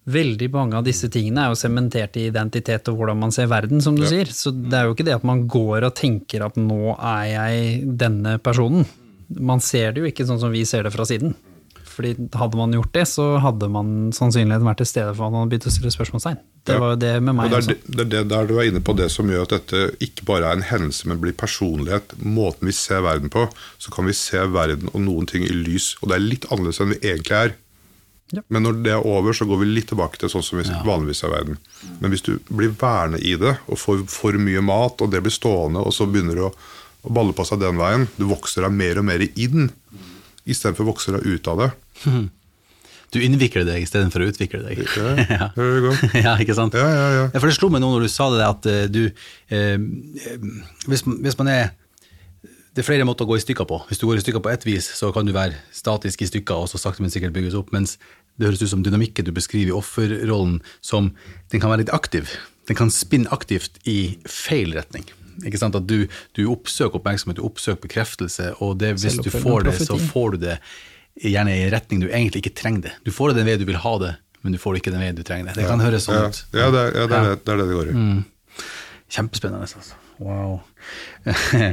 [0.05, 3.81] veldig mange av disse tingene er jo sementert i identitet og hvordan man ser verden,
[3.81, 4.09] som du Ja.
[4.09, 4.25] sier.
[4.25, 7.97] Så det er jo ikke det at man går og tenker at nå er jeg
[7.97, 8.85] denne personen.
[9.39, 11.33] Man ser det jo ikke sånn som vi ser det fra siden.
[11.93, 15.43] Fordi hadde man gjort det, så hadde man sannsynligheten vært til stede for at man
[15.45, 16.37] hadde begynt å stille spørsmålstegn.
[16.65, 16.79] Det Ja.
[16.79, 18.95] var jo det med meg Og det er, det, det der du er inne på
[18.97, 22.17] det som gjør at dette ikke bare er en hendelse, men blir personlighet.
[22.17, 23.47] Måten vi ser verden på,
[23.77, 25.95] så kan vi se verden og noen ting i lys.
[26.01, 27.53] Og det er litt annerledes enn vi egentlig er.
[28.33, 28.41] Ja.
[28.49, 31.23] Men når det er over, så går vi litt tilbake til sånn som vi vanligvis
[31.23, 31.59] er i verden.
[32.01, 35.33] Men hvis du blir værende i det, og får for mye mat, og det blir
[35.33, 36.53] stående, og så begynner du å,
[37.05, 39.69] å balle på seg den veien, du vokser deg mer og mer inn,
[40.49, 41.69] istedenfor å vokse deg ut av det.
[43.13, 44.81] Du innvikler deg istedenfor å utvikle deg.
[45.29, 45.51] Ja,
[46.25, 46.73] ja, ikke sant?
[46.77, 47.27] Ja, ja, ja.
[47.35, 49.03] For det slo meg nå når du sa det, at eh, du
[49.53, 49.77] eh,
[50.89, 51.73] hvis, hvis man er
[52.73, 53.77] Det er flere måter å gå i stykker på.
[53.85, 56.63] Hvis du går i stykker på ett vis, så kan du være statisk i stykker
[56.63, 57.69] og så sakte, men sikkert bygges opp.
[57.69, 57.99] Mens
[58.39, 61.11] det høres ut som dynamikken du beskriver i offerrollen, som
[61.53, 62.31] den kan være litt aktiv.
[62.69, 65.05] Den kan spinne aktivt i feil retning.
[65.45, 65.75] Ikke sant?
[65.77, 66.07] At du,
[66.37, 70.43] du oppsøker oppmerksomhet, du oppsøker bekreftelse, og det, hvis du får det, så får du
[70.47, 70.57] det
[71.21, 72.93] gjerne i en retning du egentlig ikke trenger det.
[73.05, 75.03] Du får det den veien du vil ha det, men du får det ikke den
[75.05, 75.59] veien du trenger det.
[75.61, 76.39] Det kan høres sånn Ja, ut.
[76.57, 77.97] ja, det, er- ja, det, er, det, det er det det går i.
[79.13, 79.99] Kjempespennende, altså.
[80.23, 80.59] Wow.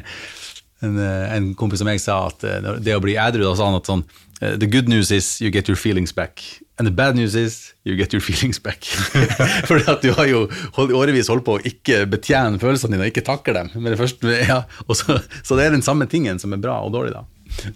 [0.81, 3.69] en, eh, en kompis som jeg sa at eh, det å bli edru, da sa
[3.71, 4.05] han at sånn
[4.41, 6.43] eh, The good news is you get your feelings back.
[6.79, 8.85] And the bad news is you get your feelings back.
[9.89, 10.47] At du har jo
[10.79, 13.69] hold- årevis holdt på å ikke betjene følelsene dine, og ikke takle dem.
[13.77, 14.63] Men det første, ja,
[14.97, 17.27] så, så det er den samme tingen som er bra og dårlig, da.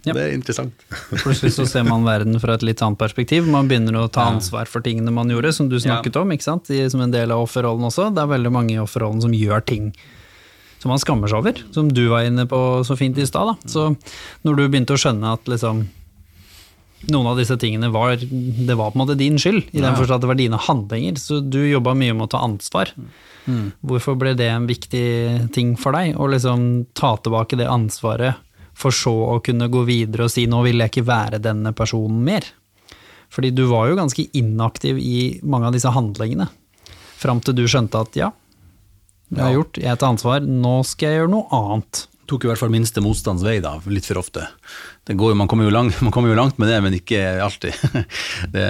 [0.07, 0.15] Ja.
[0.15, 0.85] Det er interessant.
[1.11, 3.49] Plutselig så ser man verden fra et litt annet perspektiv.
[3.51, 6.71] Man begynner å ta ansvar for tingene man gjorde, som du snakket om, ikke sant?
[6.93, 8.07] Som en del av offerrollen også.
[8.15, 9.91] Det er veldig mange i offerrollen som gjør ting
[10.85, 13.55] som man skammer seg over, som du var inne på så fint i stad.
[13.65, 13.87] Så
[14.45, 15.87] når du begynte å skjønne at liksom
[17.13, 20.19] noen av disse tingene var, det var på en måte din skyld, i den forstand
[20.19, 22.93] at det var dine handlinger, så du jobba mye med å ta ansvar.
[23.85, 25.07] Hvorfor ble det en viktig
[25.55, 28.41] ting for deg, å liksom ta tilbake det ansvaret,
[28.75, 32.25] for så å kunne gå videre og si nå vil jeg ikke være denne personen
[32.27, 32.47] mer?
[33.35, 36.49] Fordi du var jo ganske inaktiv i mange av disse handlingene,
[37.19, 38.33] fram til du skjønte at ja,
[39.35, 42.05] jeg har gjort, jeg tar ansvar, nå skal jeg gjøre noe annet.
[42.31, 44.47] Tok i hvert fall minste motstands vei, da, litt for ofte.
[45.05, 47.77] Det går, man, kommer jo langt, man kommer jo langt med det, men ikke alltid.
[48.55, 48.65] Det,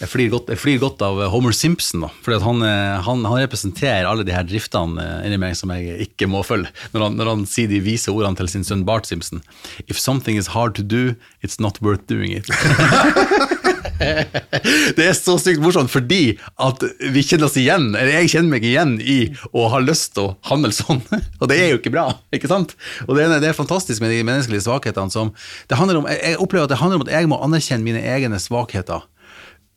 [0.00, 3.42] jeg, flir godt, jeg flir godt av Homer Simpson, da, for han, eh, han, han
[3.42, 7.20] representerer alle de her driftene eh, inni meg som jeg ikke må følge, når han,
[7.20, 9.44] når han sier de vise ordene til sin sønn Bart Simpson.
[9.86, 12.48] If something is hard to do, it's not worth doing it.
[14.00, 18.66] Det er så sykt morsomt fordi at vi kjenner oss igjen, eller jeg kjenner meg
[18.66, 19.18] igjen i
[19.56, 21.02] å ha lyst til å handle sånn,
[21.40, 22.76] og det er jo ikke bra, ikke sant?
[23.06, 25.32] Og det er, det er fantastisk med de menneskelige svakhetene som
[25.70, 28.40] det handler om, Jeg opplever at det handler om at jeg må anerkjenne mine egne
[28.42, 29.06] svakheter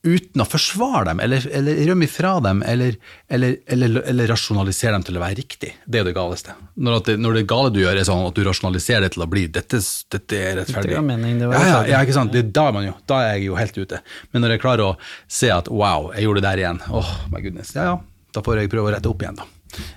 [0.03, 2.97] uten å forsvare dem, eller, eller rømme ifra dem, eller,
[3.27, 5.71] eller, eller, rasjonalisere dem til å være riktig.
[5.85, 6.55] Det er det galeste.
[6.75, 9.29] Når, det, når det gale du gjør, er sånn at du rasjonaliserer det til å
[9.31, 9.79] bli dette,
[10.15, 10.95] dette er rettferdig.
[10.97, 12.35] Det mening, det var ja, ja, ja, ikke sant?
[12.35, 14.01] Det, da, er man jo, da er jeg jo helt ute.
[14.31, 14.93] Men når jeg klarer å
[15.31, 17.99] se at wow, jeg gjorde det der igjen, åh, my goodness, ja ja,
[18.35, 19.47] da får jeg prøve å rette opp igjen, da.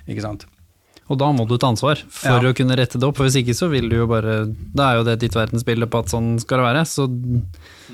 [0.07, 0.47] Ikke sant?
[1.07, 2.51] Og da må du ta ansvar for Ja.
[2.51, 4.45] å kunne rette det opp, for hvis ikke så vil du jo bare
[4.75, 6.85] Da er jo det ditt verdensbilde på at sånn skal det være.
[6.85, 7.07] Så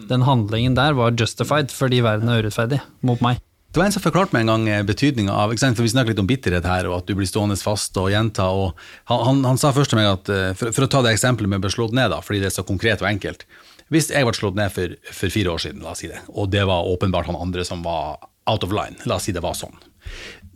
[0.09, 3.39] den handlingen der var justified fordi verden er urettferdig mot meg.
[3.73, 5.49] Det var en som forklarte meg en gang eh, betydninga av?
[5.57, 8.45] For Vi snakker litt om bitterhet her, og at du blir stående fast og gjenta.
[8.53, 8.75] og
[9.09, 11.49] Han, han, han sa først til meg at eh, for, for å ta det eksempelet
[11.49, 13.45] med å bli slått ned, da, fordi det er så konkret og enkelt
[13.89, 16.51] Hvis jeg ble slått ned for, for fire år siden, la oss si det, og
[16.53, 19.53] det var åpenbart han andre som var out of line, la oss si det var
[19.57, 19.73] sånn.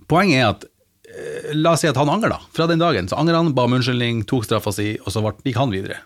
[0.07, 0.65] Poenget er at
[1.57, 2.41] La oss si at han angrer, da.
[2.53, 3.07] Fra den dagen.
[3.09, 6.01] Så angrer han, ba om unnskyldning, tok straffa si, og så gikk han videre.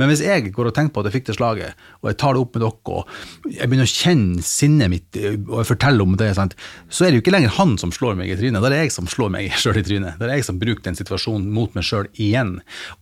[0.00, 2.36] Men hvis jeg går og tenker på at jeg fikk det slaget, og jeg tar
[2.36, 6.06] det opp med dere, og jeg begynner å kjenne sinnet mitt, eh, og jeg forteller
[6.06, 6.56] om det, sant?
[6.88, 8.80] så er det jo ikke lenger han som slår meg i trynet, da er det
[8.86, 10.16] jeg som slår meg sjøl i trynet.
[10.16, 12.56] Da er det jeg som bruker den situasjonen mot meg sjøl igjen.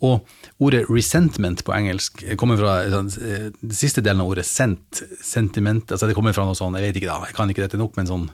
[0.04, 0.26] Og
[0.64, 6.10] ordet resentment på engelsk kommer fra sånn, eh, siste delen av ordet sent, sentiment, altså
[6.10, 8.10] det kommer fra noe sånn, jeg vet ikke da, jeg kan ikke dette nok, men
[8.10, 8.28] sånn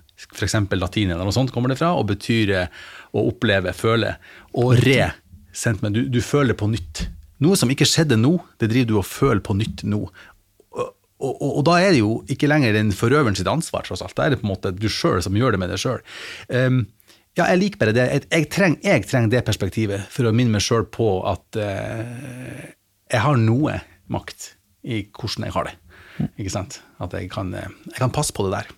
[0.44, 2.80] eksempel latin eller noe sånt kommer det fra, og betyr eh,
[3.14, 4.16] å oppleve, føle.
[4.60, 5.12] Og re,
[5.54, 7.06] sentiment, du, du føler på nytt.
[7.42, 10.04] Noe som ikke skjedde nå, det driver du og føler på nytt nå.
[10.74, 10.90] Og,
[11.24, 14.14] og, og da er det jo ikke lenger den forøveren sitt ansvar, tross alt.
[14.18, 16.04] Da er det på en måte du sjøl som gjør det med deg sjøl.
[16.48, 16.84] Um,
[17.34, 18.06] ja, jeg liker bare det.
[18.12, 22.68] Jeg, jeg, treng, jeg trenger det perspektivet for å minne meg sjøl på at uh,
[23.10, 23.80] jeg har noe
[24.12, 24.52] makt
[24.84, 25.76] i hvordan jeg har det.
[26.38, 26.78] Ikke sant?
[27.02, 28.68] At jeg kan, eh, jeg kan passe på det der.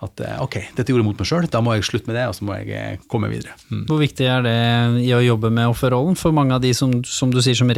[0.00, 2.22] At eh, ok, dette gjorde jeg mot meg sjøl, da må jeg slutte med det,
[2.30, 3.52] og så må jeg eh, komme videre.
[3.68, 3.82] Mm.
[3.90, 4.54] Hvor viktig er det
[5.04, 7.68] i å jobbe med offerrollen for mange av de som, som du sier som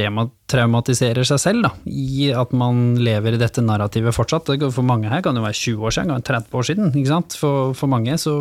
[0.52, 4.52] traumatiserer seg selv, da, i at man lever i dette narrativet fortsatt?
[4.62, 7.38] For mange her kan det være 20 år siden, kan 30 år siden, ikke sant?
[7.42, 8.36] For, for mange, så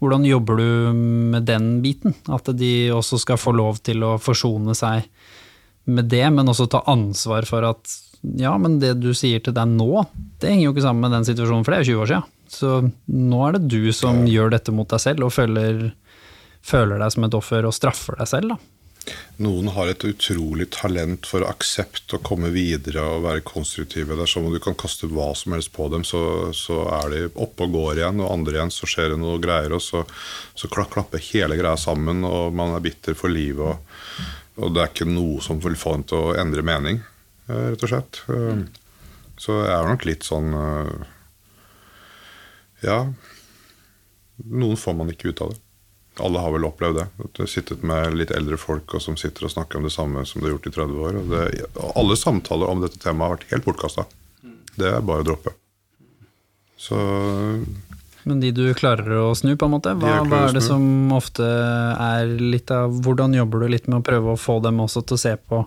[0.00, 0.68] hvordan jobber du
[1.36, 2.16] med den biten?
[2.32, 5.04] At de også skal få lov til å forsone seg
[5.90, 9.70] med det, men også ta ansvar for at ja, men det du sier til deg
[9.72, 10.04] nå,
[10.40, 12.34] det henger jo ikke sammen med den situasjonen, for det er jo 20 år siden.
[12.50, 12.72] Så
[13.30, 15.88] nå er det du som gjør dette mot deg selv, og føler,
[16.60, 18.60] føler deg som et offer og straffer deg selv, da.
[19.40, 24.12] Noen har et utrolig talent for aksept og komme videre og være konstruktive.
[24.12, 27.14] Det er som om du kan kaste hva som helst på dem, så, så er
[27.14, 28.20] de oppe og går igjen.
[28.20, 30.04] Og andre igjen så skjer det noe greier, og så,
[30.52, 33.64] så klapper hele greia sammen, og man er bitter for livet.
[33.72, 37.00] Og, og det er ikke noe som vil få en til å endre mening,
[37.72, 38.20] rett og slett.
[38.28, 38.62] Eh,
[39.40, 41.08] Så jeg er nok litt sånn eh,
[42.84, 42.98] Ja.
[44.50, 45.60] Noen får man ikke ut av det.
[46.20, 47.06] Alle har vel opplevd det.
[47.24, 49.92] At du har sittet med litt eldre folk og som sitter og snakker om det
[49.94, 51.18] samme som du har gjort i 30 år.
[51.20, 51.44] Og det,
[51.96, 54.04] alle samtaler om dette temaet har vært helt bortkasta.
[54.76, 55.52] Det er bare å droppe.
[56.80, 56.96] Så
[58.24, 60.82] Men de du klarer å snu, på en måte, hva, hva er det som
[61.16, 65.02] ofte er litt av Hvordan jobber du litt med å prøve å få dem også
[65.04, 65.62] til å se på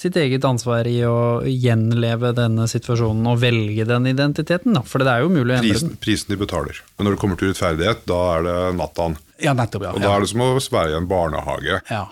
[0.00, 4.82] sitt eget ansvar i å gjenleve denne situasjonen og velge den identiteten, da?
[4.86, 6.00] For det er jo mulig å endre prisen, den.
[6.06, 6.80] prisen de betaler.
[6.96, 9.18] Men når det kommer til rettferdighet, da er det nattaen.
[9.44, 9.92] Ja, nettopp, ja.
[9.96, 11.84] Og da er det som å være i en barnehage.
[11.92, 12.08] ja.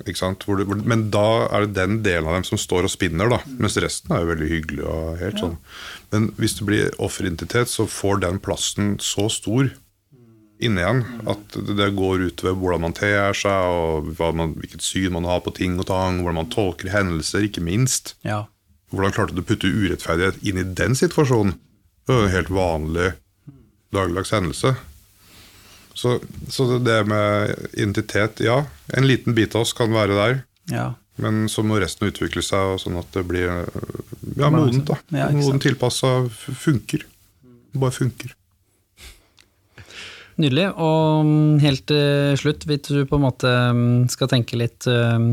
[0.00, 3.28] Hvor det, hvor, men da er det den delen av dem som står og spinner,
[3.28, 3.42] da.
[3.60, 4.84] Mens resten er jo veldig hyggelig.
[4.88, 5.58] og helt sånn.
[6.14, 9.68] Men hvis det blir offeridentitet, så får den plassen så stor
[10.60, 15.12] inne igjen at det går går utover hvordan man ter seg, og man, hvilket syn
[15.16, 18.14] man har på ting og tang, hvordan man tolker hendelser, ikke minst.
[18.24, 18.46] ja.
[18.90, 21.52] Hvordan klarte du å putte urettferdighet inn i den situasjonen?
[22.08, 23.12] Det er jo en helt vanlig
[23.94, 24.72] dagligdags hendelse.
[25.94, 26.16] Så,
[26.50, 28.64] så det- med identitet, ja.
[28.92, 30.42] En liten bit av oss kan være der.
[30.74, 30.94] ja.
[31.20, 33.46] Men så må resten utvikle seg, sånn at det blir
[34.40, 34.86] ja, modent.
[34.88, 34.96] da.
[35.12, 35.62] Ja, sant.
[35.62, 37.04] Tilpassa funker.
[37.76, 38.32] Bare funker.
[40.40, 40.66] Nydelig.
[40.80, 45.32] Og mm, helt til slutt, hvis du på en måte mm, skal tenke litt mm,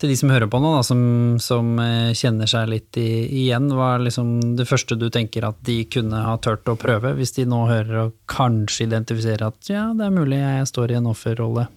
[0.00, 1.00] til de som hører på nå, da, som,
[1.42, 3.08] som eh, kjenner seg litt i,
[3.44, 7.14] igjen, hva er liksom det første du tenker at de kunne ha turt å prøve,
[7.16, 10.98] hvis de nå hører og kanskje identifiserer at ja, det er mulig jeg står i
[11.00, 11.68] en offerrolle,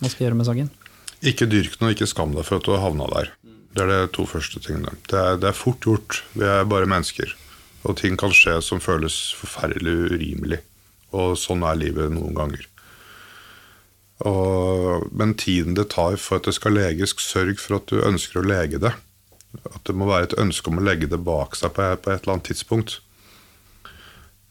[0.00, 0.72] hva skal jeg gjøre med saken?
[1.28, 3.30] Ikke dyrk og ikke skam deg for at du har havna der.
[3.76, 4.94] Det er de to første tingene.
[5.10, 6.22] Det er, det er fort gjort.
[6.38, 7.34] Vi er bare mennesker.
[7.86, 10.60] Og ting kan skje som føles forferdelig urimelig.
[11.16, 12.66] Og sånn er livet noen ganger.
[14.26, 18.40] Og, men tiden det tar for at det skal leges, sørg for at du ønsker
[18.40, 18.92] å lege det.
[19.64, 22.24] At det må være et ønske om å legge det bak seg på, på et
[22.24, 22.98] eller annet tidspunkt.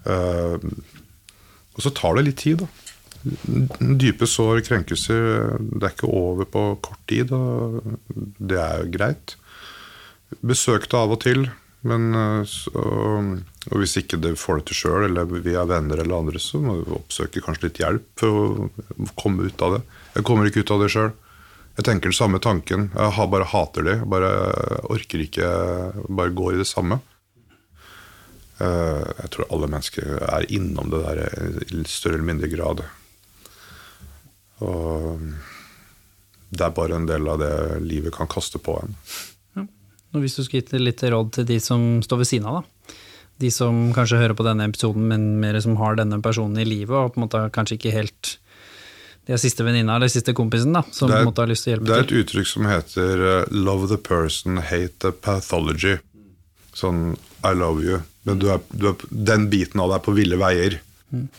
[0.08, 0.58] Uh,
[1.76, 2.70] og så tar det litt tid, da.
[4.00, 7.98] Dype sår, krenkelser, det er ikke over på kort tid, og
[8.40, 9.36] det er jo greit.
[10.46, 11.48] Besøk det av og til,
[11.86, 16.18] men eh, så, og hvis ikke du får det til sjøl, eller via venner eller
[16.18, 18.30] andre, så må du oppsøke kanskje litt hjelp for
[18.66, 18.70] å
[19.20, 19.82] komme ut av det.
[20.16, 21.12] Jeg kommer ikke ut av det sjøl.
[21.78, 22.88] Jeg tenker den samme tanken.
[22.98, 24.00] Jeg bare hater det.
[24.00, 24.32] Jeg bare
[24.90, 25.50] orker ikke
[26.10, 26.98] Bare går i det samme.
[28.58, 31.22] Eh, Jeg tror alle mennesker er innom det der
[31.70, 32.82] i større eller mindre grad.
[34.66, 35.22] Og
[36.50, 37.54] det er bare en del av det
[37.86, 38.96] livet kan kaste på en.
[40.18, 42.98] Og hvis du skulle gitt litt råd til de som står ved siden av, da.
[43.38, 46.96] De som kanskje hører på denne episoden, men mer som har denne personen i livet,
[46.98, 48.38] og på en måte kanskje ikke helt
[49.28, 51.66] de er siste venninna eller siste kompisen da, som er, på en måte har lyst
[51.68, 51.92] til å hjelpe til.
[51.92, 52.22] Det er et til.
[52.24, 55.98] uttrykk som heter eh, 'love the person, hate the pathology'.
[56.74, 58.02] Sånn 'I love you'.
[58.24, 60.80] Men du er, du er, den biten av deg er på ville veier.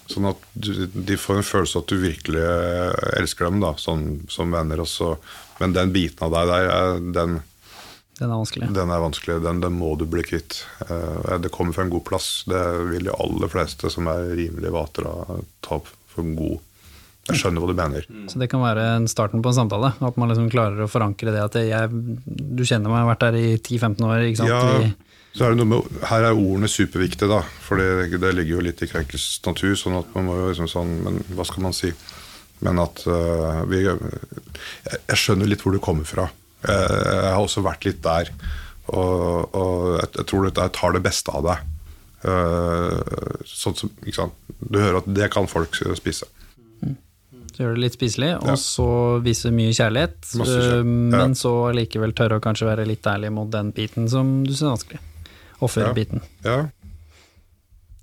[0.09, 3.73] Sånn at du, de får en følelse av at du virkelig eh, elsker dem da,
[3.81, 4.81] sånn, som venner.
[4.85, 5.17] Også.
[5.61, 7.41] Men den biten av deg der, er- den,
[8.19, 8.69] Den er vanskelig.
[8.75, 9.37] den er vanskelig.
[9.45, 10.65] Den, den må du bli kvitt.
[10.89, 12.45] Eh, Det kommer fra en god plass.
[12.51, 15.07] Det vil de aller fleste som er rimelig vater,
[15.63, 16.59] ta for en god
[17.29, 18.07] Jeg skjønner hva du mener.
[18.33, 19.91] Så det kan være starten på en samtale.
[20.01, 21.91] At man liksom klarer å forankre det at jeg,
[22.25, 24.23] du kjenner meg, jeg har vært der i 10-15 år.
[24.31, 24.49] ikke sant?
[24.49, 27.43] Ja, så er det noe med, her er ordene superviktige, da.
[27.63, 29.77] For det, det ligger jo litt i krenkelsens natur.
[29.77, 31.93] sånn at man må jo liksom sånn, Men hva skal man si?
[32.65, 34.01] Men at uh, vi jeg,
[34.89, 36.27] jeg skjønner litt hvor du kommer fra.
[36.67, 38.31] Jeg, jeg har også vært litt der.
[38.89, 41.67] Og, og jeg, jeg tror dette tar det beste av deg.
[42.29, 44.35] Eh, sånn som, ikke sant?
[44.59, 46.27] Du hører at det kan folk spise.
[47.59, 48.39] så gjør det litt spiselig, Ja.
[48.53, 48.89] og så
[49.25, 50.19] vise mye kjærlighet.
[50.31, 50.83] Kjærlighet, Ja.
[51.19, 54.63] Men så allikevel tørre å kanskje være litt ærlig mot den biten som du syns
[54.63, 55.01] er vanskelig.
[55.67, 56.69] Offerbiten, Ja,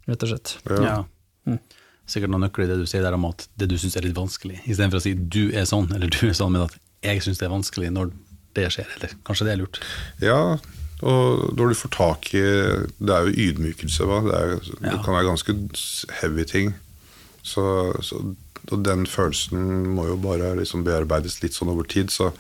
[0.08, 0.58] rett og slett.
[0.70, 1.06] ja.
[1.48, 1.58] Ja.
[2.06, 4.14] Sikkert noen nøkler i det du sier der om at det du syns er litt
[4.18, 7.40] vanskelig, istedenfor å si du er sånn, eller du er sånn, men at jeg syns
[7.40, 8.12] det er vanskelig når
[8.56, 9.80] det skjer, eller kanskje det er lurt.
[10.24, 10.40] Ja,
[11.06, 14.08] og når du får tak i Det er jo ydmykelse?
[14.30, 15.02] Det, er, det Ja.
[15.04, 15.56] kan være ganske
[16.22, 16.74] heavy ting.
[17.44, 17.66] Så,
[18.02, 18.22] så,
[18.72, 22.10] og den følelsen må jo bare liksom bearbeides litt sånn over tid.
[22.10, 22.32] Så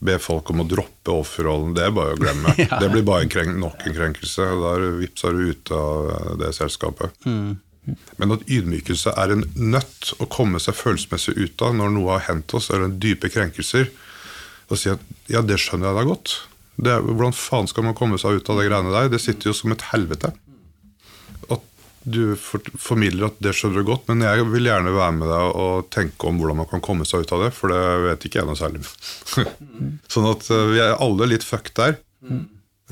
[0.00, 2.54] be folk om å droppe offerrollen, det er bare å glemme.
[2.62, 2.78] Ja.
[2.80, 4.46] Det blir bare en krenk, nok en krenkelse.
[4.62, 7.10] Da du- vips er du ute av det selskapet.
[8.16, 12.24] Men at ydmykelse er en nødt å komme seg følelsesmessig ut av når noe har
[12.30, 13.90] hendt oss, eller dype krenkelser,
[14.70, 16.34] og si at ja, det skjønner jeg da godt.
[16.84, 19.12] Det hvordan faen skal man komme seg ut av det greiene der?
[19.12, 20.32] Det sitter jo som et helvete.
[21.52, 21.62] At
[22.04, 25.60] du for, formidler at det skjønner du godt, men jeg vil gjerne være med deg
[25.64, 28.42] og tenke om hvordan man kan komme seg ut av det, for det vet ikke
[28.42, 28.82] jeg noe særlig.
[30.12, 31.96] sånn at eh, vi er alle litt fucked der.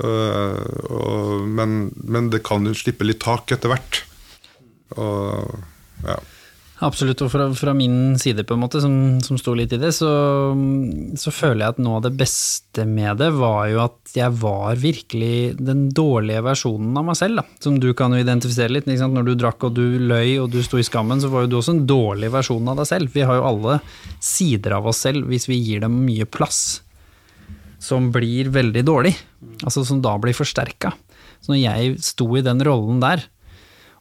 [0.01, 4.03] Eh, men, men det kan jo slippe litt tak etter hvert.
[4.97, 5.59] Og
[6.05, 6.17] ja.
[6.81, 9.91] Absolutt, og fra, fra min side, på en måte, som, som sto litt i det,
[9.93, 10.09] så,
[11.19, 14.79] så føler jeg at noe av det beste med det var jo at jeg var
[14.81, 17.61] virkelig den dårlige versjonen av meg selv, da.
[17.63, 18.89] Som du kan jo identifisere litt.
[18.89, 21.59] Når du drakk og du løy og du sto i skammen, så var jo du
[21.61, 23.13] også en dårlig versjon av deg selv.
[23.13, 23.77] Vi har jo alle
[24.23, 26.81] sider av oss selv hvis vi gir dem mye plass,
[27.83, 29.13] som blir veldig dårlig.
[29.61, 30.95] Altså som da blir forsterka.
[31.43, 33.23] Så når jeg sto i den rollen der,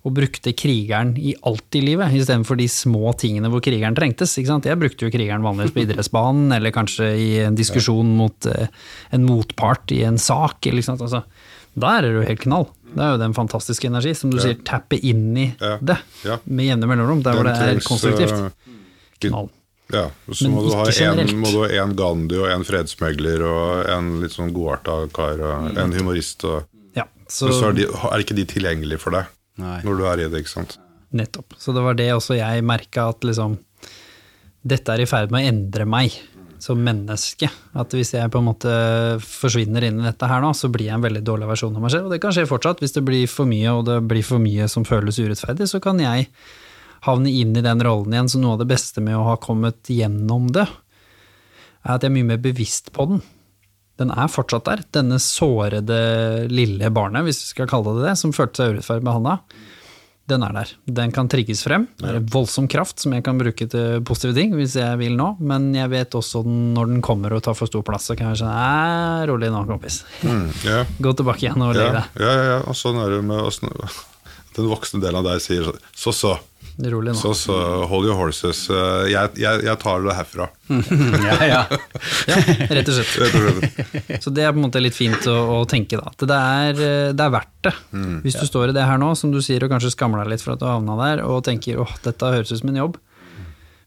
[0.03, 4.33] og brukte krigeren i alt i livet, istedenfor de små tingene hvor krigeren trengtes.
[4.37, 8.67] Jeg brukte jo krigeren vanligvis på idrettsbanen, eller kanskje i en diskusjon mot eh,
[9.15, 10.59] en motpart i en sak.
[10.67, 11.23] Altså,
[11.79, 12.67] da er det jo helt knall.
[12.93, 15.79] Det er jo den fantastiske energi, som du sier, tappe inn i Ja.
[15.81, 16.39] det Ja.
[16.45, 18.33] med jevne mellomrom, der hvor det er konstruktivt.
[18.33, 18.79] eh,
[19.23, 19.49] Knall.
[19.93, 20.73] Ja, så må du,
[21.05, 25.39] en, må du ha en Gandhi og en fredsmegler og en litt sånn godarta kar
[25.39, 26.43] og en humorist.
[26.49, 26.65] Og,
[26.97, 29.27] Ja, så, men så er, de, er ikke de tilgjengelige for deg
[29.61, 29.79] Nei.
[29.85, 30.79] når du er i det, ikke sant.
[31.13, 31.57] Nettopp.
[31.61, 33.59] Så det var det også jeg merka at liksom
[34.63, 36.15] Dette er i ferd med å endre meg
[36.63, 37.49] som menneske.
[37.75, 38.73] At hvis jeg på en måte
[39.25, 41.91] forsvinner inn i dette her nå, så blir jeg en veldig dårlig versjon av meg
[41.91, 42.07] selv.
[42.07, 42.83] Og det kan skje fortsatt.
[42.83, 45.99] Hvis det blir for mye, og det blir for mye som føles urettferdig, så kan
[46.03, 46.29] jeg
[47.09, 48.31] havne inn i den rollen igjen.
[48.31, 50.69] Så noe av det beste med å ha kommet gjennom det,
[51.83, 53.25] er at jeg er mye mer bevisst på den.
[54.01, 54.83] Den er fortsatt der.
[54.95, 56.01] Denne sårede
[56.51, 59.39] lille barnet, hvis vi skal kalle det det, som følte seg urettferdig behandla.
[60.31, 60.71] Den er der.
[60.87, 61.89] Den kan trigges frem.
[61.99, 65.33] Det er voldsom kraft som jeg kan bruke til positive ting, hvis jeg vil nå.
[65.43, 68.41] Men jeg vet også når den kommer og tar for stor plass, så kan jeg
[68.41, 70.03] si sånn rolig nå, kompis.
[70.23, 70.95] Mm, yeah.
[71.05, 72.23] Gå tilbake igjen og legg ja, deg.
[72.23, 73.61] ja, ja, ja, og sånn er det med oss.
[74.57, 76.33] Den voksne delen av deg sier så, så, så,
[76.81, 77.19] Rolig nå.
[77.21, 77.57] så, så
[77.91, 78.63] hold your horses.
[78.73, 80.47] Eh, Jeg, jeg, jeg tar det herfra.
[81.29, 81.59] ja, ja.
[82.31, 82.39] Ja,
[82.73, 83.13] rett og slett.
[83.21, 84.23] Rett og slett.
[84.25, 86.09] Så det er på en måte litt fint å, å tenke, da.
[86.15, 87.75] At det er, eh, det er verdt det.
[88.25, 90.45] Hvis du står i det her nå, som du sier, og kanskje skammer deg litt
[90.47, 92.97] for at du havna der, og tenker åh, dette høres ut som en jobb,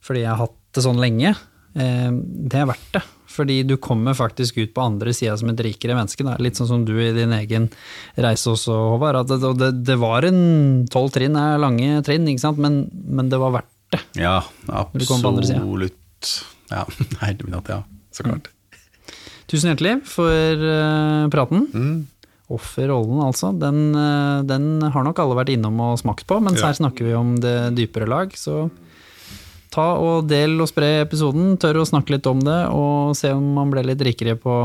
[0.06, 1.34] fordi jeg har hatt det sånn lenge,
[1.76, 3.03] det er verdt det.
[3.35, 6.23] Fordi du kommer faktisk ut på andre sida som et rikere menneske.
[6.23, 6.38] Da.
[6.39, 7.65] Litt sånn som du i din egen
[8.15, 9.18] reise også, Håvard.
[9.26, 12.61] At det, det, det var en tolv trinn, er lange trinn, ikke sant?
[12.64, 13.99] Men, men det var verdt det.
[14.23, 14.38] ja
[14.72, 16.31] absolutt.
[16.72, 16.85] Ja,
[17.19, 17.81] nei, det blir natt, ja.
[18.15, 18.47] Så klart.
[19.52, 21.68] Tusen hjertelig for uh, praten.
[21.76, 21.97] Mm.
[22.56, 23.49] Offerrollen, altså.
[23.57, 26.68] Den, eh, den har nok alle vært innom og smakt på, mens Ja.
[26.69, 28.30] her snakker vi om det dypere lag.
[28.38, 28.68] Så
[29.76, 33.53] ta og del og spre episoden, tør å snakke litt om det, og se om
[33.57, 34.57] man ble litt rikere på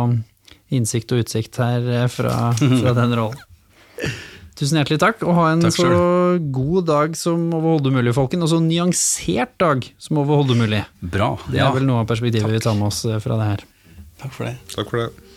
[0.71, 3.47] innsikt og utsikt her eh, fra, fra den rollen.
[4.61, 5.89] Tusen hjertelig takk, og ha en så
[6.53, 8.43] god dag som overhodet mulig, folken.
[8.45, 10.83] Og så nyansert dag som overhodet mulig.
[11.01, 11.31] Bra.
[11.49, 13.65] Det er vel noe av perspektivet vi tar med oss eh, fra det her.
[14.21, 14.59] Takk for det.
[14.75, 15.30] Takk for det.